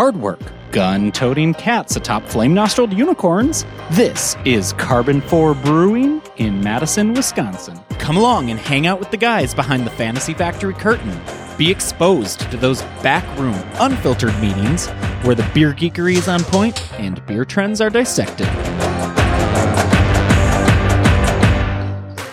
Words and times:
hard 0.00 0.16
work, 0.16 0.40
gun 0.72 1.12
toting 1.12 1.52
cats 1.52 1.94
atop 1.94 2.26
flame 2.26 2.54
nostrilled 2.54 2.90
unicorns. 2.90 3.66
This 3.90 4.34
is 4.46 4.72
Karben4 4.72 5.62
Brewing 5.62 6.22
in 6.38 6.58
Madison, 6.64 7.12
Wisconsin. 7.12 7.78
Come 7.98 8.16
along 8.16 8.48
and 8.48 8.58
hang 8.58 8.86
out 8.86 8.98
with 8.98 9.10
the 9.10 9.18
guys 9.18 9.52
behind 9.52 9.86
the 9.86 9.90
Fantasy 9.90 10.32
Factory 10.32 10.72
curtain. 10.72 11.20
Be 11.58 11.70
exposed 11.70 12.50
to 12.50 12.56
those 12.56 12.80
backroom, 13.02 13.62
unfiltered 13.74 14.34
meetings 14.40 14.86
where 15.22 15.34
the 15.34 15.46
beer 15.52 15.74
geekery 15.74 16.14
is 16.14 16.28
on 16.28 16.40
point 16.44 16.90
and 16.98 17.22
beer 17.26 17.44
trends 17.44 17.82
are 17.82 17.90
dissected. 17.90 18.46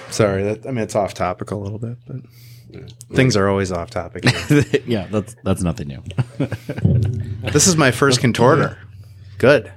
Sorry, 0.09 0.43
that 0.43 0.65
I 0.65 0.71
mean 0.71 0.85
it's 0.85 0.95
off 0.95 1.13
topic 1.13 1.51
a 1.51 1.55
little 1.57 1.79
bit, 1.79 1.97
but 2.07 2.21
things 3.13 3.35
are 3.35 3.47
always 3.49 3.71
off 3.71 3.89
topic. 3.89 4.23
yeah, 4.87 5.07
that's 5.09 5.35
that's 5.43 5.61
nothing 5.63 5.87
new. 5.87 6.03
this 7.51 7.67
is 7.67 7.75
my 7.75 7.91
first 7.91 8.19
contorter. 8.19 8.77
Good. 9.37 9.71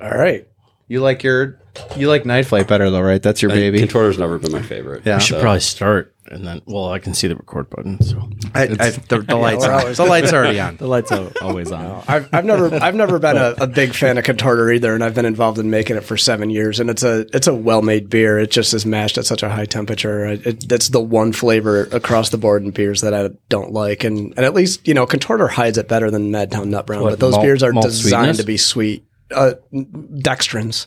All 0.00 0.10
right. 0.10 0.46
You 0.88 1.00
like 1.00 1.22
your 1.22 1.58
you 1.96 2.08
like 2.08 2.24
Night 2.26 2.46
Flight 2.46 2.68
better 2.68 2.90
though, 2.90 3.00
right? 3.00 3.22
That's 3.22 3.42
your 3.42 3.50
baby. 3.50 3.80
Contorter's 3.80 4.18
never 4.18 4.38
been 4.38 4.52
my 4.52 4.62
favorite. 4.62 5.02
Yeah. 5.04 5.16
We 5.16 5.20
should 5.22 5.36
So- 5.36 5.40
probably 5.40 5.60
start 5.60 6.13
and 6.30 6.46
then. 6.46 6.62
Well, 6.66 6.88
I 6.90 6.98
can 6.98 7.14
see 7.14 7.28
the 7.28 7.36
record 7.36 7.70
button. 7.70 8.00
So 8.02 8.28
I, 8.54 8.62
I, 8.62 8.66
the, 8.90 9.24
the 9.26 9.36
lights 9.36 9.64
always- 9.64 9.96
The 9.96 10.04
lights 10.04 10.32
already 10.32 10.60
on. 10.66 10.76
The 10.76 10.86
lights 10.86 11.12
are 11.12 11.30
always 11.42 11.70
on. 11.72 12.02
I've, 12.08 12.28
I've 12.32 12.44
never 12.44 12.74
I've 12.74 12.94
never 12.94 13.18
been 13.18 13.36
a, 13.36 13.54
a 13.58 13.66
big 13.66 13.94
fan 13.94 14.18
of 14.18 14.24
Contorter 14.24 14.70
either, 14.72 14.94
and 14.94 15.02
I've 15.04 15.14
been 15.14 15.24
involved 15.26 15.58
in 15.58 15.70
making 15.70 15.96
it 15.96 16.04
for 16.04 16.16
seven 16.16 16.50
years. 16.50 16.80
And 16.80 16.88
it's 16.90 17.02
a 17.02 17.26
it's 17.34 17.46
a 17.46 17.54
well 17.54 17.82
made 17.82 18.08
beer. 18.10 18.38
It 18.38 18.50
just 18.50 18.72
is 18.74 18.84
mashed 18.86 19.18
at 19.18 19.26
such 19.26 19.42
a 19.42 19.48
high 19.50 19.66
temperature. 19.66 20.26
It, 20.26 20.46
it, 20.46 20.68
that's 20.68 20.88
the 20.88 21.00
one 21.00 21.32
flavor 21.32 21.84
across 21.92 22.30
the 22.30 22.38
board 22.38 22.62
in 22.62 22.70
beers 22.70 23.00
that 23.02 23.14
I 23.14 23.30
don't 23.48 23.72
like. 23.72 24.04
And 24.04 24.34
and 24.36 24.44
at 24.46 24.54
least 24.54 24.86
you 24.88 24.94
know 24.94 25.06
Contorter 25.06 25.48
hides 25.48 25.78
it 25.78 25.88
better 25.88 26.10
than 26.10 26.30
Madtown 26.30 26.66
Nut 26.68 26.86
Brown. 26.86 27.02
What, 27.02 27.10
but 27.10 27.20
those 27.20 27.32
malt- 27.32 27.42
beers 27.44 27.62
are 27.62 27.72
designed 27.72 27.92
sweetness? 28.36 28.36
to 28.38 28.44
be 28.44 28.56
sweet. 28.56 29.04
Uh, 29.30 29.54
dextrins 29.72 30.86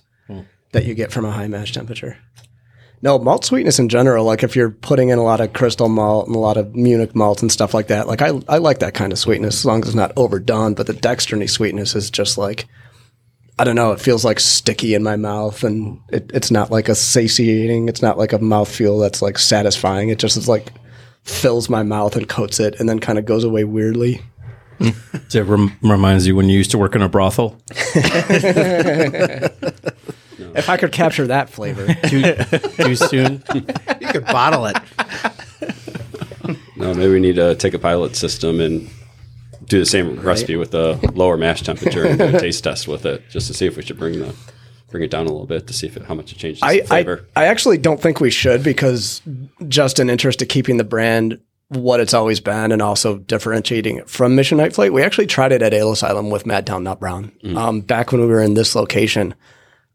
that 0.72 0.86
you 0.86 0.94
get 0.94 1.11
from 1.11 1.26
a 1.26 1.31
high 1.31 1.48
mash 1.48 1.72
temperature. 1.73 2.17
No, 3.02 3.20
malt 3.20 3.45
sweetness 3.45 3.78
in 3.78 3.90
general, 3.90 4.26
like 4.26 4.42
if 4.42 4.56
you're 4.56 4.72
putting 4.72 5.09
in 5.09 5.20
a 5.20 5.23
lot 5.23 5.40
of 5.40 5.53
crystal 5.53 5.88
malt 5.88 6.28
and 6.28 6.36
a 6.36 6.40
lot 6.40 6.58
of 6.58 6.76
Munich 6.76 7.16
malt 7.16 7.44
and 7.44 7.52
stuff 7.52 7.73
like 7.73 7.88
that, 7.88 8.08
like 8.08 8.23
I, 8.23 8.39
I 8.50 8.58
like 8.58 8.80
that 8.80 8.95
kind 8.95 9.14
of 9.14 9.20
sweetness 9.20 9.59
as 9.59 9.66
long 9.66 9.84
as 9.84 9.89
it's 9.89 9.95
not 9.95 10.14
overdone. 10.16 10.73
But 10.73 10.88
the 10.88 10.94
dextriny 10.94 11.48
sweetness 11.48 11.95
is 11.95 12.09
just 12.09 12.39
like, 12.39 12.66
I 13.59 13.64
don't 13.64 13.76
know, 13.76 13.92
it 13.92 14.02
feels 14.02 14.26
like 14.26 14.39
sticky 14.39 14.95
in 14.95 15.04
my 15.04 15.16
mouth 15.16 15.64
and 15.64 16.02
it, 16.09 16.31
it's 16.34 16.50
not 16.50 16.72
like 16.72 16.89
a 16.89 16.95
satiating. 16.95 17.88
It's 17.88 18.02
not 18.02 18.17
like 18.17 18.34
a 18.34 18.39
mouthfeel 18.39 19.00
that's 19.00 19.22
like 19.22 19.38
satisfying. 19.38 20.09
It 20.09 20.17
just 20.17 20.36
is 20.36 20.48
like 20.48 20.73
fills 21.23 21.70
my 21.70 21.84
mouth 21.84 22.16
and 22.16 22.28
coats 22.28 22.59
it 22.59 22.80
and 22.80 22.89
then 22.89 23.00
kind 23.00 23.20
of 23.20 23.26
goes 23.26 23.44
away 23.44 23.64
weirdly. 23.64 24.22
it 24.80 25.44
rem- 25.44 25.78
reminds 25.84 26.26
you 26.26 26.36
when 26.36 26.50
you 26.50 26.58
used 26.58 26.72
to 26.72 26.80
work 26.80 26.95
in 26.95 27.04
a 27.04 27.09
brothel. 27.09 27.61
If 30.39 30.69
I 30.69 30.77
could 30.77 30.91
capture 30.91 31.27
that 31.27 31.49
flavor. 31.49 31.93
Too, 32.07 32.35
too 32.83 32.95
soon. 32.95 33.43
You 33.99 34.07
could 34.07 34.25
bottle 34.25 34.67
it. 34.67 34.77
No, 36.75 36.93
maybe 36.93 37.11
we 37.11 37.19
need 37.19 37.35
to 37.35 37.55
take 37.55 37.73
a 37.73 37.80
pilot 37.80 38.16
system 38.16 38.61
and 38.61 38.89
do 39.65 39.80
the 39.80 39.85
same 39.85 40.19
recipe 40.21 40.55
with 40.55 40.73
a 40.73 40.93
lower 41.13 41.35
mash 41.35 41.61
temperature 41.61 42.05
and 42.05 42.17
do 42.17 42.25
a 42.38 42.39
taste 42.39 42.63
test 42.63 42.88
with 42.88 43.05
it, 43.05 43.23
just 43.30 43.47
to 43.47 43.53
see 43.53 43.65
if 43.65 43.75
we 43.75 43.83
should 43.83 43.97
bring 43.97 44.19
the 44.19 44.33
bring 44.89 45.03
it 45.03 45.11
down 45.11 45.25
a 45.25 45.30
little 45.30 45.47
bit 45.47 45.67
to 45.67 45.73
see 45.73 45.88
if 45.88 45.97
it, 45.97 46.03
how 46.03 46.13
much 46.13 46.31
it 46.31 46.38
changes 46.38 46.63
I, 46.63 46.77
the 46.77 46.83
I, 46.83 46.85
flavor. 46.85 47.25
I 47.35 47.45
actually 47.45 47.77
don't 47.77 47.99
think 48.02 48.21
we 48.21 48.30
should 48.30 48.63
because 48.63 49.21
just 49.67 49.99
in 49.99 50.09
interest 50.09 50.41
of 50.41 50.47
keeping 50.47 50.77
the 50.77 50.85
brand 50.85 51.41
what 51.69 51.99
it's 51.99 52.13
always 52.13 52.39
been 52.39 52.71
and 52.71 52.81
also 52.81 53.17
differentiating 53.17 53.97
it 53.97 54.09
from 54.09 54.35
Mission 54.35 54.58
Night 54.58 54.73
Flight, 54.73 54.93
we 54.93 55.03
actually 55.03 55.27
tried 55.27 55.52
it 55.52 55.61
at 55.61 55.73
Ale 55.73 55.91
Asylum 55.91 56.30
with 56.30 56.45
Madtown 56.45 56.83
Nut 56.83 56.99
Brown. 56.99 57.33
Um, 57.58 57.81
back 57.81 58.14
when 58.14 58.21
we 58.21 58.27
were 58.27 58.42
in 58.42 58.53
this 58.53 58.73
location, 58.73 59.36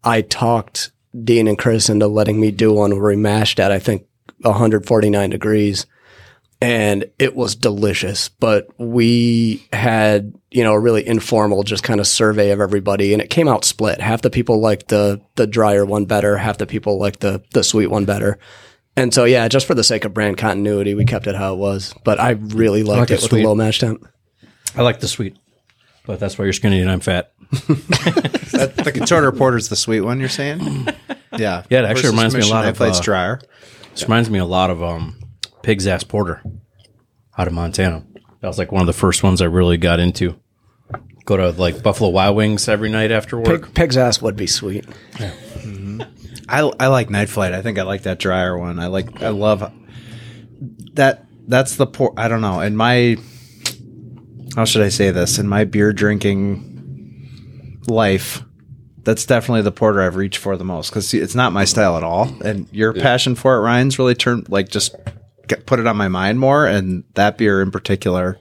I 0.04 0.22
talked 0.22 0.92
Dean 1.24 1.46
and 1.46 1.58
Chris 1.58 1.88
into 1.88 2.06
letting 2.06 2.40
me 2.40 2.50
do 2.50 2.72
one 2.72 2.92
where 2.92 3.10
we 3.10 3.16
mashed 3.16 3.60
at, 3.60 3.72
I 3.72 3.78
think, 3.78 4.06
149 4.40 5.30
degrees 5.30 5.86
and 6.62 7.06
it 7.18 7.34
was 7.34 7.56
delicious. 7.56 8.28
But 8.28 8.68
we 8.78 9.66
had, 9.72 10.32
you 10.52 10.62
know, 10.62 10.72
a 10.74 10.78
really 10.78 11.04
informal, 11.06 11.64
just 11.64 11.82
kind 11.82 11.98
of 11.98 12.06
survey 12.06 12.52
of 12.52 12.60
everybody, 12.60 13.12
and 13.12 13.20
it 13.20 13.30
came 13.30 13.48
out 13.48 13.64
split. 13.64 14.00
Half 14.00 14.22
the 14.22 14.30
people 14.30 14.60
liked 14.60 14.86
the 14.86 15.20
the 15.34 15.48
drier 15.48 15.84
one 15.84 16.04
better, 16.04 16.36
half 16.36 16.58
the 16.58 16.66
people 16.66 17.00
liked 17.00 17.18
the 17.18 17.42
the 17.52 17.64
sweet 17.64 17.88
one 17.88 18.04
better. 18.04 18.38
And 18.94 19.12
so, 19.12 19.24
yeah, 19.24 19.48
just 19.48 19.66
for 19.66 19.74
the 19.74 19.82
sake 19.82 20.04
of 20.04 20.14
brand 20.14 20.36
continuity, 20.36 20.94
we 20.94 21.04
kept 21.04 21.26
it 21.26 21.34
how 21.34 21.54
it 21.54 21.56
was. 21.56 21.94
But 22.04 22.20
I 22.20 22.30
really 22.30 22.84
liked 22.84 23.00
like 23.00 23.10
it 23.10 23.14
it 23.14 23.22
with 23.22 23.30
sweet. 23.30 23.42
the 23.42 23.48
low 23.48 23.54
mash 23.56 23.80
temp. 23.80 24.06
I 24.76 24.82
like 24.82 25.00
the 25.00 25.08
sweet, 25.08 25.36
but 26.06 26.18
that's 26.20 26.38
why 26.38 26.44
you're 26.44 26.52
skinny 26.52 26.80
and 26.80 26.90
I'm 26.90 27.00
fat. 27.00 27.32
That, 28.52 28.76
the 28.76 28.92
contorter 28.92 29.32
porter's 29.32 29.70
the 29.70 29.76
sweet 29.76 30.02
one. 30.02 30.20
You're 30.20 30.28
saying? 30.28 30.88
Yeah. 31.38 31.64
Yeah, 31.70 31.78
it 31.78 31.84
actually 31.86 32.02
Versus 32.02 32.10
reminds 32.10 32.34
me 32.34 32.40
a 32.40 32.42
Mission 32.42 32.54
lot 32.54 32.68
of, 32.68 32.76
Flight's 32.76 32.98
uh, 32.98 33.02
drier. 33.02 33.40
This 33.92 34.02
reminds 34.02 34.28
me 34.28 34.38
a 34.38 34.44
lot 34.44 34.68
of 34.68 34.82
um, 34.82 35.18
Pig's 35.62 35.86
Ass 35.86 36.04
Porter 36.04 36.42
out 37.38 37.46
of 37.46 37.54
Montana. 37.54 38.04
That 38.40 38.48
was 38.48 38.58
like 38.58 38.70
one 38.70 38.82
of 38.82 38.86
the 38.86 38.92
first 38.92 39.22
ones 39.22 39.40
I 39.40 39.46
really 39.46 39.78
got 39.78 39.98
into. 39.98 40.38
Go 41.24 41.38
to 41.38 41.50
like 41.50 41.82
Buffalo 41.82 42.10
Wild 42.10 42.36
Wings 42.36 42.68
every 42.68 42.90
night 42.90 43.10
after 43.10 43.38
work. 43.38 43.46
Pig, 43.62 43.74
pig's 43.74 43.96
ass 43.96 44.20
would 44.20 44.36
be 44.36 44.46
sweet. 44.46 44.84
I, 46.48 46.70
I 46.78 46.88
like 46.88 47.08
Night 47.08 47.30
Flight. 47.30 47.54
I 47.54 47.62
think 47.62 47.78
I 47.78 47.82
like 47.84 48.02
that 48.02 48.18
drier 48.18 48.58
one. 48.58 48.78
I 48.78 48.88
like 48.88 49.22
I 49.22 49.30
love 49.30 49.72
that. 50.94 51.24
That's 51.48 51.76
the 51.76 51.86
por. 51.86 52.12
I 52.16 52.28
don't 52.28 52.40
know. 52.40 52.60
In 52.60 52.76
my 52.76 53.16
how 54.54 54.64
should 54.64 54.82
I 54.82 54.88
say 54.88 55.10
this? 55.10 55.38
In 55.38 55.48
my 55.48 55.64
beer 55.64 55.92
drinking 55.92 57.80
life, 57.86 58.42
that's 59.04 59.26
definitely 59.26 59.62
the 59.62 59.72
porter 59.72 60.02
I've 60.02 60.16
reached 60.16 60.38
for 60.38 60.56
the 60.56 60.64
most 60.64 60.90
because 60.90 61.12
it's 61.14 61.34
not 61.34 61.52
my 61.52 61.64
style 61.64 61.96
at 61.96 62.04
all. 62.04 62.30
And 62.44 62.68
your 62.72 62.92
passion 62.92 63.34
for 63.34 63.56
it, 63.56 63.60
Ryan's 63.60 63.98
really 63.98 64.14
turned 64.14 64.48
like 64.48 64.68
just 64.68 64.94
get, 65.48 65.66
put 65.66 65.80
it 65.80 65.86
on 65.86 65.96
my 65.96 66.08
mind 66.08 66.38
more. 66.38 66.66
And 66.66 67.04
that 67.14 67.38
beer 67.38 67.62
in 67.62 67.70
particular 67.70 68.38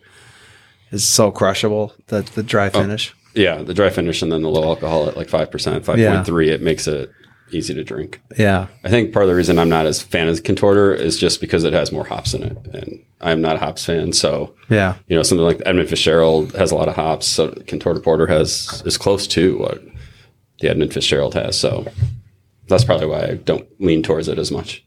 is 0.91 1.07
so 1.07 1.31
crushable. 1.31 1.93
The 2.07 2.21
the 2.21 2.43
dry 2.43 2.67
oh, 2.67 2.81
finish. 2.81 3.15
yeah, 3.33 3.61
the 3.61 3.73
dry 3.73 3.89
finish 3.89 4.21
and 4.21 4.31
then 4.31 4.41
the 4.41 4.49
low 4.49 4.63
alcohol 4.63 5.07
at 5.07 5.17
like 5.17 5.29
five 5.29 5.49
percent, 5.49 5.85
five 5.85 5.97
point 5.97 6.25
three, 6.25 6.49
it 6.49 6.61
makes 6.61 6.87
it 6.87 7.11
easy 7.53 7.73
to 7.73 7.83
drink. 7.83 8.21
Yeah. 8.37 8.67
I 8.83 8.89
think 8.89 9.13
part 9.13 9.23
of 9.23 9.29
the 9.29 9.35
reason 9.35 9.59
I'm 9.59 9.69
not 9.69 9.85
as 9.85 10.01
fan 10.01 10.27
of 10.27 10.43
Contorter 10.43 10.93
is 10.93 11.17
just 11.17 11.41
because 11.41 11.63
it 11.63 11.73
has 11.73 11.91
more 11.91 12.05
hops 12.05 12.33
in 12.33 12.43
it, 12.43 12.57
and 12.73 13.03
I'm 13.21 13.41
not 13.41 13.55
a 13.57 13.59
hops 13.59 13.85
fan. 13.85 14.13
So 14.13 14.53
Yeah. 14.69 14.95
you 15.07 15.15
know, 15.15 15.23
something 15.23 15.45
like 15.45 15.61
Edmund 15.65 15.89
Fitzgerald 15.89 16.53
has 16.55 16.71
a 16.71 16.75
lot 16.75 16.87
of 16.87 16.95
hops. 16.95 17.27
So 17.27 17.49
Contorter 17.67 17.99
Porter 17.99 18.27
has 18.27 18.81
is 18.85 18.97
close 18.97 19.27
to 19.27 19.57
what 19.57 19.83
the 20.59 20.69
Edmund 20.69 20.93
Fitzgerald 20.93 21.33
has. 21.35 21.57
So 21.57 21.85
that's 22.67 22.83
probably 22.83 23.07
why 23.07 23.23
I 23.25 23.33
don't 23.35 23.67
lean 23.81 24.03
towards 24.03 24.27
it 24.27 24.37
as 24.39 24.51
much. 24.51 24.83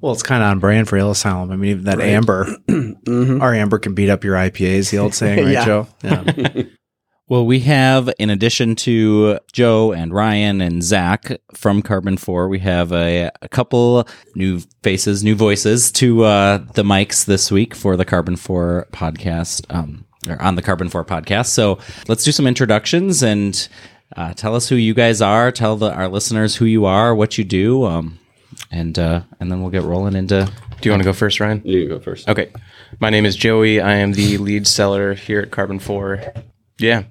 Well, 0.00 0.12
it's 0.12 0.22
kind 0.22 0.42
of 0.42 0.50
on 0.50 0.58
brand 0.58 0.88
for 0.88 0.96
Ale 0.98 1.10
Asylum. 1.10 1.50
I 1.50 1.56
mean, 1.56 1.70
even 1.70 1.84
that 1.84 2.00
amber, 2.00 2.44
mm-hmm. 2.68 3.40
our 3.40 3.54
amber 3.54 3.78
can 3.78 3.94
beat 3.94 4.10
up 4.10 4.24
your 4.24 4.36
IPAs. 4.36 4.90
The 4.90 4.98
old 4.98 5.14
saying, 5.14 5.38
right, 5.44 5.52
Yeah. 5.52 5.64
Joe? 5.64 5.88
Yeah. 6.02 6.62
Well, 7.28 7.44
we 7.44 7.58
have, 7.60 8.08
in 8.20 8.30
addition 8.30 8.76
to 8.76 9.40
Joe 9.52 9.92
and 9.92 10.14
Ryan 10.14 10.60
and 10.60 10.80
Zach 10.80 11.40
from 11.54 11.82
Karben4, 11.82 12.48
we 12.48 12.60
have 12.60 12.92
a, 12.92 13.32
a 13.42 13.48
couple 13.48 14.06
new 14.36 14.60
faces, 14.84 15.24
new 15.24 15.34
voices 15.34 15.90
to 15.92 16.22
uh, 16.22 16.58
the 16.74 16.84
mics 16.84 17.24
this 17.24 17.50
week 17.50 17.74
for 17.74 17.96
the 17.96 18.04
Karben4 18.04 18.90
podcast, 18.90 19.66
um, 19.74 20.04
or 20.28 20.40
on 20.40 20.54
the 20.54 20.62
Karben4 20.62 21.04
podcast. 21.04 21.46
So 21.46 21.80
let's 22.06 22.22
do 22.22 22.30
some 22.30 22.46
introductions 22.46 23.24
and 23.24 23.68
uh, 24.16 24.32
tell 24.34 24.54
us 24.54 24.68
who 24.68 24.76
you 24.76 24.94
guys 24.94 25.20
are. 25.20 25.50
Tell 25.50 25.74
the, 25.74 25.92
our 25.92 26.06
listeners 26.06 26.54
who 26.54 26.64
you 26.64 26.84
are, 26.84 27.12
what 27.12 27.36
you 27.36 27.42
do, 27.42 27.86
um, 27.86 28.20
and 28.70 28.96
uh, 29.00 29.22
and 29.40 29.50
then 29.50 29.62
we'll 29.62 29.72
get 29.72 29.82
rolling 29.82 30.14
into. 30.14 30.48
Do 30.80 30.88
you 30.88 30.92
want 30.92 31.02
to 31.02 31.08
go 31.08 31.12
first, 31.12 31.40
Ryan? 31.40 31.60
You 31.64 31.88
go 31.88 31.98
first. 31.98 32.28
Okay. 32.28 32.52
My 33.00 33.10
name 33.10 33.26
is 33.26 33.34
Joey. 33.34 33.80
I 33.80 33.94
am 33.94 34.12
the 34.12 34.38
lead 34.38 34.68
cellar 34.68 35.14
here 35.14 35.40
at 35.40 35.50
Karben4. 35.50 36.44
Yeah. 36.78 37.02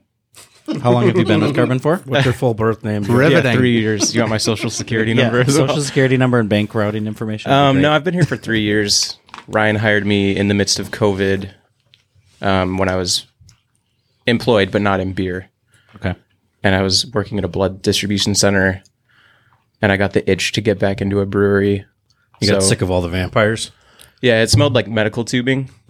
How 0.81 0.91
long 0.91 1.05
have 1.05 1.17
you 1.17 1.25
been 1.25 1.41
with 1.41 1.55
Karben4? 1.55 2.07
What's 2.07 2.25
your 2.25 2.33
full 2.33 2.53
birth 2.55 2.83
name? 2.83 3.03
Riveting. 3.03 3.45
Yeah, 3.45 3.55
three 3.55 3.79
years. 3.79 4.15
You 4.15 4.21
want 4.21 4.31
my 4.31 4.37
social 4.37 4.69
security 4.69 5.13
number? 5.13 5.41
as 5.41 5.57
well? 5.57 5.67
Social 5.67 5.83
security 5.83 6.17
number 6.17 6.39
and 6.39 6.49
bank 6.49 6.73
routing 6.73 7.05
information. 7.05 7.51
Um, 7.51 7.81
no, 7.81 7.91
I've 7.91 8.03
been 8.03 8.15
here 8.15 8.25
for 8.25 8.35
three 8.35 8.61
years. 8.61 9.17
Ryan 9.47 9.75
hired 9.75 10.05
me 10.05 10.35
in 10.35 10.47
the 10.47 10.55
midst 10.55 10.79
of 10.79 10.89
COVID 10.89 11.51
um, 12.41 12.77
when 12.77 12.89
I 12.89 12.95
was 12.95 13.27
employed, 14.25 14.71
but 14.71 14.81
not 14.81 14.99
in 14.99 15.13
beer. 15.13 15.49
Okay. 15.97 16.15
And 16.63 16.73
I 16.73 16.81
was 16.81 17.05
working 17.13 17.37
at 17.37 17.43
a 17.43 17.47
blood 17.47 17.83
distribution 17.83 18.33
center, 18.33 18.81
and 19.83 19.91
I 19.91 19.97
got 19.97 20.13
the 20.13 20.29
itch 20.29 20.51
to 20.53 20.61
get 20.61 20.79
back 20.79 20.99
into 20.99 21.19
a 21.19 21.25
brewery. 21.27 21.85
You 22.41 22.49
got 22.49 22.63
sick 22.63 22.81
of 22.81 22.89
all 22.89 23.01
the 23.01 23.09
vampires. 23.09 23.71
Yeah, 24.21 24.41
it 24.41 24.49
smelled 24.49 24.73
like 24.73 24.87
medical 24.87 25.25
tubing. 25.25 25.69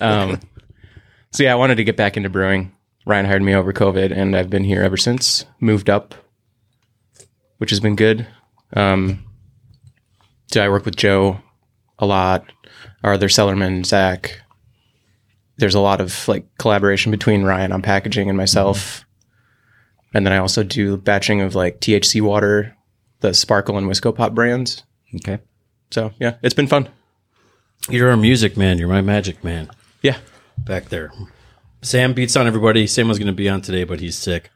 um, 0.00 0.38
so 1.32 1.42
yeah, 1.42 1.52
I 1.52 1.56
wanted 1.56 1.76
to 1.76 1.84
get 1.84 1.96
back 1.96 2.16
into 2.16 2.28
brewing. 2.30 2.72
Ryan 3.06 3.26
hired 3.26 3.42
me 3.42 3.54
over 3.54 3.72
COVID, 3.72 4.12
and 4.16 4.36
I've 4.36 4.50
been 4.50 4.64
here 4.64 4.82
ever 4.82 4.96
since. 4.96 5.44
Moved 5.58 5.88
up, 5.90 6.14
which 7.58 7.70
has 7.70 7.80
been 7.80 7.96
good. 7.96 8.26
Um, 8.74 9.24
so 10.52 10.62
I 10.64 10.68
work 10.68 10.84
with 10.84 10.96
Joe 10.96 11.40
a 11.98 12.06
lot. 12.06 12.44
Our 13.02 13.14
other 13.14 13.28
cellarman, 13.28 13.84
Zach, 13.86 14.40
there's 15.56 15.74
a 15.74 15.80
lot 15.80 16.00
of 16.00 16.28
like 16.28 16.46
collaboration 16.58 17.10
between 17.10 17.42
Ryan 17.44 17.72
on 17.72 17.82
packaging 17.82 18.28
and 18.28 18.36
myself. 18.36 19.04
And 20.12 20.26
then 20.26 20.32
I 20.32 20.38
also 20.38 20.62
do 20.62 20.96
batching 20.96 21.40
of 21.40 21.54
like 21.54 21.80
THC 21.80 22.20
water, 22.20 22.76
the 23.20 23.32
Sparkle 23.34 23.78
and 23.78 23.86
Wisco 23.86 24.14
Pop 24.14 24.34
brands. 24.34 24.82
Okay. 25.16 25.38
So 25.90 26.12
yeah, 26.20 26.36
it's 26.42 26.54
been 26.54 26.66
fun. 26.66 26.88
You're 27.88 28.10
our 28.10 28.16
music 28.16 28.56
man. 28.56 28.78
You're 28.78 28.88
my 28.88 29.00
magic 29.00 29.42
man 29.42 29.70
Yeah. 30.02 30.18
back 30.58 30.86
there. 30.90 31.12
Sam 31.82 32.12
beats 32.12 32.36
on 32.36 32.46
everybody. 32.46 32.86
Sam 32.86 33.08
was 33.08 33.18
going 33.18 33.26
to 33.28 33.32
be 33.32 33.48
on 33.48 33.62
today, 33.62 33.84
but 33.84 34.00
he's 34.00 34.16
sick. 34.16 34.50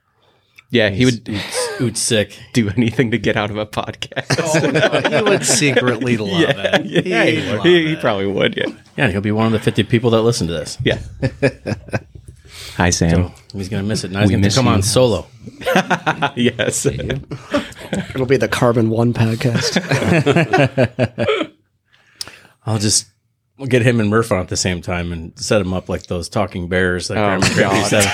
Yeah, 0.71 0.91
he 0.91 1.05
would 1.05 1.25
Oots, 1.25 1.79
oots 1.79 1.97
sick. 1.99 2.37
do 2.53 2.69
anything 2.71 3.11
to 3.13 3.19
get 3.19 3.37
out 3.37 3.51
of 3.51 3.57
a 3.57 3.65
podcast. 3.67 4.37
Oh, 4.41 5.09
he 5.09 5.23
would 5.31 5.45
secretly 5.45 6.17
love 6.19 6.57
it. 6.59 7.07
yeah, 7.07 7.25
He'd 7.25 7.39
he, 7.45 7.53
love 7.53 7.63
he, 7.65 7.87
he 7.87 7.93
it. 7.93 8.01
probably 8.01 8.27
would. 8.27 8.57
Yeah. 8.57 8.67
Yeah, 8.97 9.09
he'll 9.11 9.21
be 9.21 9.31
one 9.33 9.47
of 9.47 9.53
the 9.53 9.61
50 9.61 9.85
people 9.85 10.11
that 10.11 10.23
listen 10.23 10.47
to 10.49 10.53
this. 10.53 10.77
Yeah. 10.83 10.99
Hi, 12.77 12.91
Sam. 12.91 13.31
He's 13.53 13.69
going 13.69 13.83
to 13.85 13.89
miss 13.89 14.03
it. 14.05 14.11
Now 14.11 14.21
he's 14.21 14.29
We 14.31 14.33
going 14.33 14.43
to 14.43 14.47
miss 14.47 14.57
come 14.57 14.67
you. 14.67 14.73
on 14.73 14.83
solo. 14.83 15.27
yes. 16.35 16.87
It'll 16.87 18.27
be 18.27 18.37
the 18.37 18.49
Carbon 18.51 18.91
One 18.91 19.13
podcast. 19.15 19.79
I'll 22.67 22.79
just 22.79 23.07
we'll 23.59 23.69
get 23.69 23.83
him 23.83 24.01
and 24.01 24.11
Murph 24.11 24.33
on 24.33 24.41
at 24.41 24.49
the 24.49 24.57
same 24.57 24.81
time 24.83 25.13
and 25.13 25.39
set 25.39 25.61
him 25.61 25.73
up 25.73 25.89
like 25.89 26.07
those 26.07 26.29
talking 26.29 26.69
bears. 26.69 27.11
Like 27.11 27.19
Oh, 27.19 27.55
Grandma 27.55 27.83
said. 27.85 28.05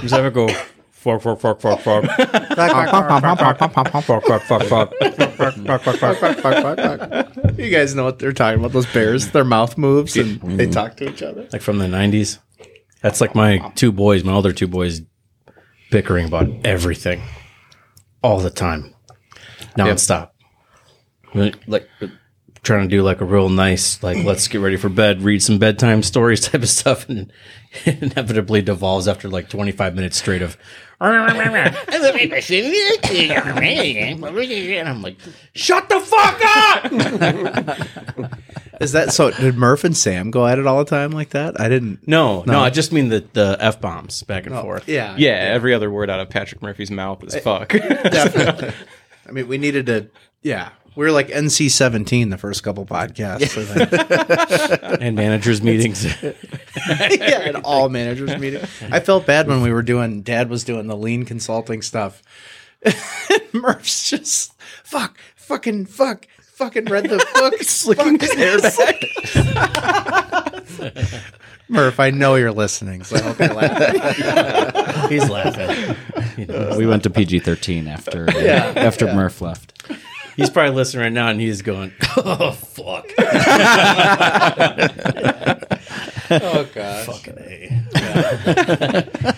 Just 0.00 0.14
have 0.14 0.24
it 0.24 0.34
go 0.34 0.48
fork, 0.90 1.22
fork, 1.22 1.40
fork, 1.40 1.60
fork, 1.60 1.80
fork. 1.80 2.04
You 7.58 7.70
guys 7.70 7.94
know 7.94 8.04
what 8.04 8.18
they're 8.18 8.32
talking 8.32 8.60
about? 8.60 8.72
Those 8.72 8.92
bears, 8.92 9.30
their 9.32 9.44
mouth 9.44 9.76
moves 9.76 10.16
and 10.16 10.40
they 10.40 10.64
mm-hmm. 10.64 10.70
talk 10.72 10.96
to 10.98 11.08
each 11.08 11.22
other. 11.22 11.48
Like 11.52 11.62
from 11.62 11.78
the 11.78 11.86
90s. 11.86 12.38
That's 13.02 13.20
like 13.20 13.34
my 13.34 13.58
two 13.74 13.90
boys, 13.90 14.22
my 14.22 14.32
older 14.32 14.52
two 14.52 14.68
boys, 14.68 15.02
bickering 15.90 16.26
about 16.26 16.48
everything 16.64 17.20
all 18.22 18.38
the 18.38 18.50
time, 18.50 18.94
nonstop. 19.76 20.30
Like 21.34 21.88
trying 22.62 22.88
to 22.88 22.96
do 22.96 23.02
like 23.02 23.20
a 23.20 23.24
real 23.24 23.48
nice, 23.48 24.02
like 24.02 24.24
let's 24.24 24.48
get 24.48 24.60
ready 24.60 24.76
for 24.76 24.88
bed, 24.88 25.22
read 25.22 25.42
some 25.42 25.58
bedtime 25.58 26.02
stories 26.04 26.40
type 26.40 26.62
of 26.62 26.68
stuff, 26.68 27.08
and 27.08 27.32
it 27.84 28.02
inevitably 28.02 28.62
devolves 28.62 29.08
after 29.08 29.28
like 29.28 29.48
25 29.48 29.94
minutes 29.94 30.16
straight 30.16 30.42
of. 30.42 30.56
and 34.78 34.88
I'm 34.88 35.02
like, 35.02 35.16
shut 35.52 35.88
the 35.88 35.98
fuck 35.98 36.40
up! 36.44 36.92
Is 38.80 38.92
that 38.92 39.12
so? 39.12 39.32
Did 39.32 39.56
Murph 39.56 39.82
and 39.82 39.96
Sam 39.96 40.30
go 40.30 40.46
at 40.46 40.60
it 40.60 40.66
all 40.66 40.78
the 40.78 40.88
time 40.88 41.10
like 41.10 41.30
that? 41.30 41.60
I 41.60 41.68
didn't. 41.68 42.06
No, 42.06 42.44
no, 42.46 42.60
I 42.60 42.70
just 42.70 42.92
mean 42.92 43.08
the, 43.08 43.24
the 43.32 43.56
F 43.58 43.80
bombs 43.80 44.22
back 44.22 44.46
and 44.46 44.54
oh, 44.54 44.62
forth. 44.62 44.88
Yeah, 44.88 45.16
Yeah, 45.18 45.30
every 45.30 45.74
other 45.74 45.90
word 45.90 46.08
out 46.08 46.20
of 46.20 46.30
Patrick 46.30 46.62
Murphy's 46.62 46.90
mouth 46.90 47.24
is 47.24 47.34
fuck. 47.36 47.70
definitely. 47.70 48.72
I 49.26 49.32
mean, 49.32 49.48
we 49.48 49.58
needed 49.58 49.86
to. 49.86 50.08
Yeah, 50.42 50.70
we 50.94 51.04
were 51.04 51.12
like 51.12 51.28
NC 51.28 51.70
seventeen 51.70 52.30
the 52.30 52.38
first 52.38 52.62
couple 52.62 52.84
podcasts. 52.86 53.56
I 53.58 53.64
think. 53.86 53.92
And 55.02 55.16
managers' 55.16 55.62
meetings. 55.62 56.04
yeah, 56.22 56.34
at 57.44 57.64
all 57.64 57.88
managers 57.88 58.38
meeting. 58.38 58.62
I 58.90 59.00
felt 59.00 59.26
bad 59.26 59.48
when 59.48 59.62
we 59.62 59.72
were 59.72 59.82
doing. 59.82 60.22
Dad 60.22 60.48
was 60.48 60.64
doing 60.64 60.86
the 60.86 60.96
lean 60.96 61.24
consulting 61.24 61.82
stuff. 61.82 62.22
Murph's 63.52 64.08
just 64.10 64.54
fuck, 64.84 65.18
fucking 65.34 65.86
fuck, 65.86 66.26
fucking 66.40 66.84
read 66.86 67.04
the 67.04 67.24
book, 67.34 67.54
slicking 67.62 68.18
his 68.18 68.32
hair 68.34 68.60
back. 68.60 69.02
Murph, 71.68 72.00
I 72.00 72.10
know 72.10 72.34
you're 72.34 72.52
listening, 72.52 73.02
so 73.02 73.16
I 73.16 73.20
hope 73.20 73.38
you're 73.38 73.54
laughing. 73.54 75.08
He's 75.10 75.28
laughing. 75.30 75.96
You 76.36 76.46
know, 76.46 76.76
We 76.76 76.86
went 76.86 77.02
to 77.04 77.10
PG 77.10 77.40
thirteen 77.40 77.86
after 77.88 78.28
after 78.78 79.06
Murph 79.14 79.40
left. 79.40 79.72
He's 80.36 80.50
probably 80.50 80.74
listening 80.74 81.02
right 81.04 81.12
now 81.12 81.28
and 81.28 81.40
he's 81.40 81.62
going, 81.62 81.92
oh, 82.16 82.52
fuck. 82.52 83.06
Oh 86.30 86.68
god. 86.74 87.06
Fucking 87.06 87.38
A. 87.38 89.34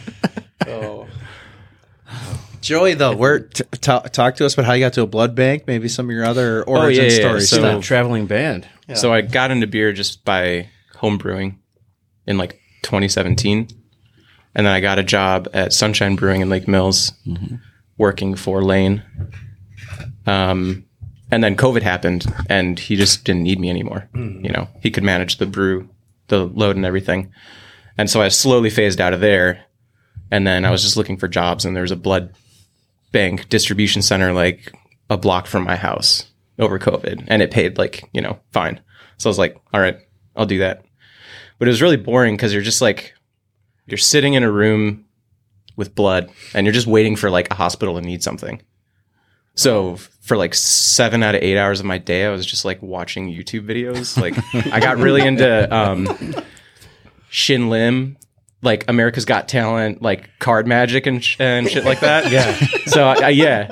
Oh, 0.67 1.07
Joey, 2.61 2.95
though, 2.95 3.15
where 3.15 3.41
t- 3.41 3.65
ta- 3.81 4.01
talk 4.01 4.37
to 4.37 4.47
us 4.47 4.55
about 4.55 4.65
how 4.65 4.73
you 4.73 4.85
got 4.85 4.95
to 4.95 5.03
a 5.03 5.07
blood 5.07 5.35
bank, 5.35 5.65
maybe 5.67 5.89
some 5.89 6.07
of 6.07 6.15
your 6.15 6.25
other 6.25 6.65
oh, 6.67 6.79
origin 6.81 7.05
yeah, 7.05 7.11
yeah, 7.11 7.19
story 7.19 7.41
so- 7.43 7.57
So, 7.57 7.81
traveling 7.83 8.27
band. 8.27 8.67
So 8.95 9.13
I 9.13 9.23
got 9.23 9.51
into 9.51 9.67
beer 9.67 9.93
just 9.93 10.25
by 10.25 10.69
home 10.97 11.19
brewing 11.19 11.59
in 12.27 12.39
like 12.39 12.61
2017. 12.83 13.69
And 14.55 14.67
then 14.67 14.73
I 14.73 14.81
got 14.81 14.99
a 14.99 15.03
job 15.03 15.49
at 15.53 15.73
Sunshine 15.73 16.17
Brewing 16.17 16.41
in 16.41 16.49
Lake 16.49 16.69
Mills 16.69 17.13
mm-hmm. 17.27 17.57
working 17.99 18.35
for 18.37 18.63
Lane. 18.63 19.03
Um, 20.27 20.85
and 21.31 21.43
then 21.43 21.57
COVID 21.57 21.83
happened 21.83 22.33
and 22.49 22.79
he 22.79 22.97
just 22.97 23.25
didn't 23.25 23.43
need 23.43 23.59
me 23.59 23.71
anymore. 23.71 24.09
You 24.45 24.51
know, 24.53 24.69
he 24.81 24.91
could 24.91 25.03
manage 25.03 25.39
the 25.39 25.47
brew, 25.47 25.89
the 26.29 26.47
load 26.47 26.77
and 26.77 26.85
everything. 26.85 27.33
And 27.99 28.09
so 28.11 28.23
I 28.23 28.29
slowly 28.29 28.71
phased 28.71 29.01
out 29.01 29.13
of 29.13 29.21
there. 29.21 29.65
And 30.31 30.47
then 30.47 30.65
I 30.65 30.71
was 30.71 30.83
just 30.83 30.97
looking 30.97 31.17
for 31.17 31.29
jobs 31.29 31.65
and 31.65 31.75
there 31.75 31.83
was 31.83 31.91
a 31.91 31.97
blood 31.97 32.35
bank 33.13 33.49
distribution 33.49 34.03
center 34.03 34.33
like 34.33 34.73
a 35.11 35.17
block 35.17 35.47
from 35.47 35.65
my 35.65 35.77
house 35.77 36.27
over 36.59 36.79
COVID 36.79 37.25
and 37.29 37.43
it 37.43 37.51
paid 37.51 37.79
like, 37.79 38.09
you 38.13 38.21
know, 38.21 38.39
fine. 38.53 38.81
So 39.19 39.29
I 39.29 39.31
was 39.31 39.39
like, 39.39 39.57
all 39.73 39.81
right, 39.81 39.99
I'll 40.37 40.47
do 40.47 40.59
that. 40.59 40.85
But 41.59 41.69
it 41.69 41.71
was 41.71 41.83
really 41.83 41.97
boring 41.97 42.37
because 42.37 42.53
you're 42.53 42.63
just 42.63 42.83
like, 42.83 43.15
you're 43.87 43.99
sitting 43.99 44.35
in 44.35 44.43
a 44.43 44.51
room 44.51 45.05
with 45.77 45.95
blood 45.95 46.31
and 46.55 46.67
you're 46.67 46.73
just 46.73 46.87
waiting 46.87 47.17
for 47.17 47.31
like 47.31 47.51
a 47.51 47.55
hospital 47.55 47.95
to 47.95 48.01
need 48.01 48.23
something. 48.23 48.63
So 49.55 49.97
for 50.23 50.37
like 50.37 50.55
seven 50.55 51.23
out 51.23 51.35
of 51.35 51.43
eight 51.43 51.59
hours 51.59 51.81
of 51.81 51.87
my 51.87 51.99
day, 51.99 52.25
I 52.27 52.31
was 52.31 52.45
just 52.47 52.65
like 52.65 52.83
watching 52.83 53.29
YouTube 53.33 53.67
videos. 53.69 54.21
Like 54.21 54.35
I 54.73 54.81
got 54.81 54.99
really 54.99 55.23
into 55.27 55.75
um, 55.75 56.09
Shin 57.29 57.69
Lim, 57.71 58.17
like 58.63 58.85
America's 58.89 59.25
Got 59.25 59.49
Talent, 59.49 60.03
like 60.03 60.31
card 60.39 60.67
magic 60.67 61.07
and, 61.07 61.23
sh- 61.25 61.37
and 61.39 61.69
shit 61.69 61.85
like 61.85 62.01
that. 62.01 62.31
yeah. 62.31 62.55
So 62.87 63.05
I, 63.07 63.15
I, 63.27 63.29
yeah. 63.31 63.71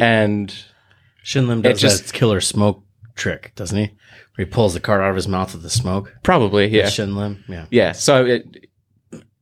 And 0.00 0.54
Shin 1.22 1.48
Lim 1.48 1.62
does 1.62 1.72
It's 1.72 1.80
just- 1.80 2.06
that 2.06 2.12
killer 2.12 2.40
smoke 2.40 2.82
trick, 3.14 3.52
doesn't 3.54 3.76
he? 3.78 3.84
Where 4.36 4.44
he 4.44 4.50
pulls 4.50 4.74
the 4.74 4.80
card 4.80 5.00
out 5.00 5.10
of 5.10 5.16
his 5.16 5.28
mouth 5.28 5.52
with 5.54 5.62
the 5.62 5.70
smoke. 5.70 6.14
probably, 6.22 6.68
yeah. 6.68 6.88
Shin 6.88 7.16
Lim, 7.16 7.44
yeah. 7.48 7.66
yeah 7.70 7.92
so 7.92 8.24
it 8.26 8.66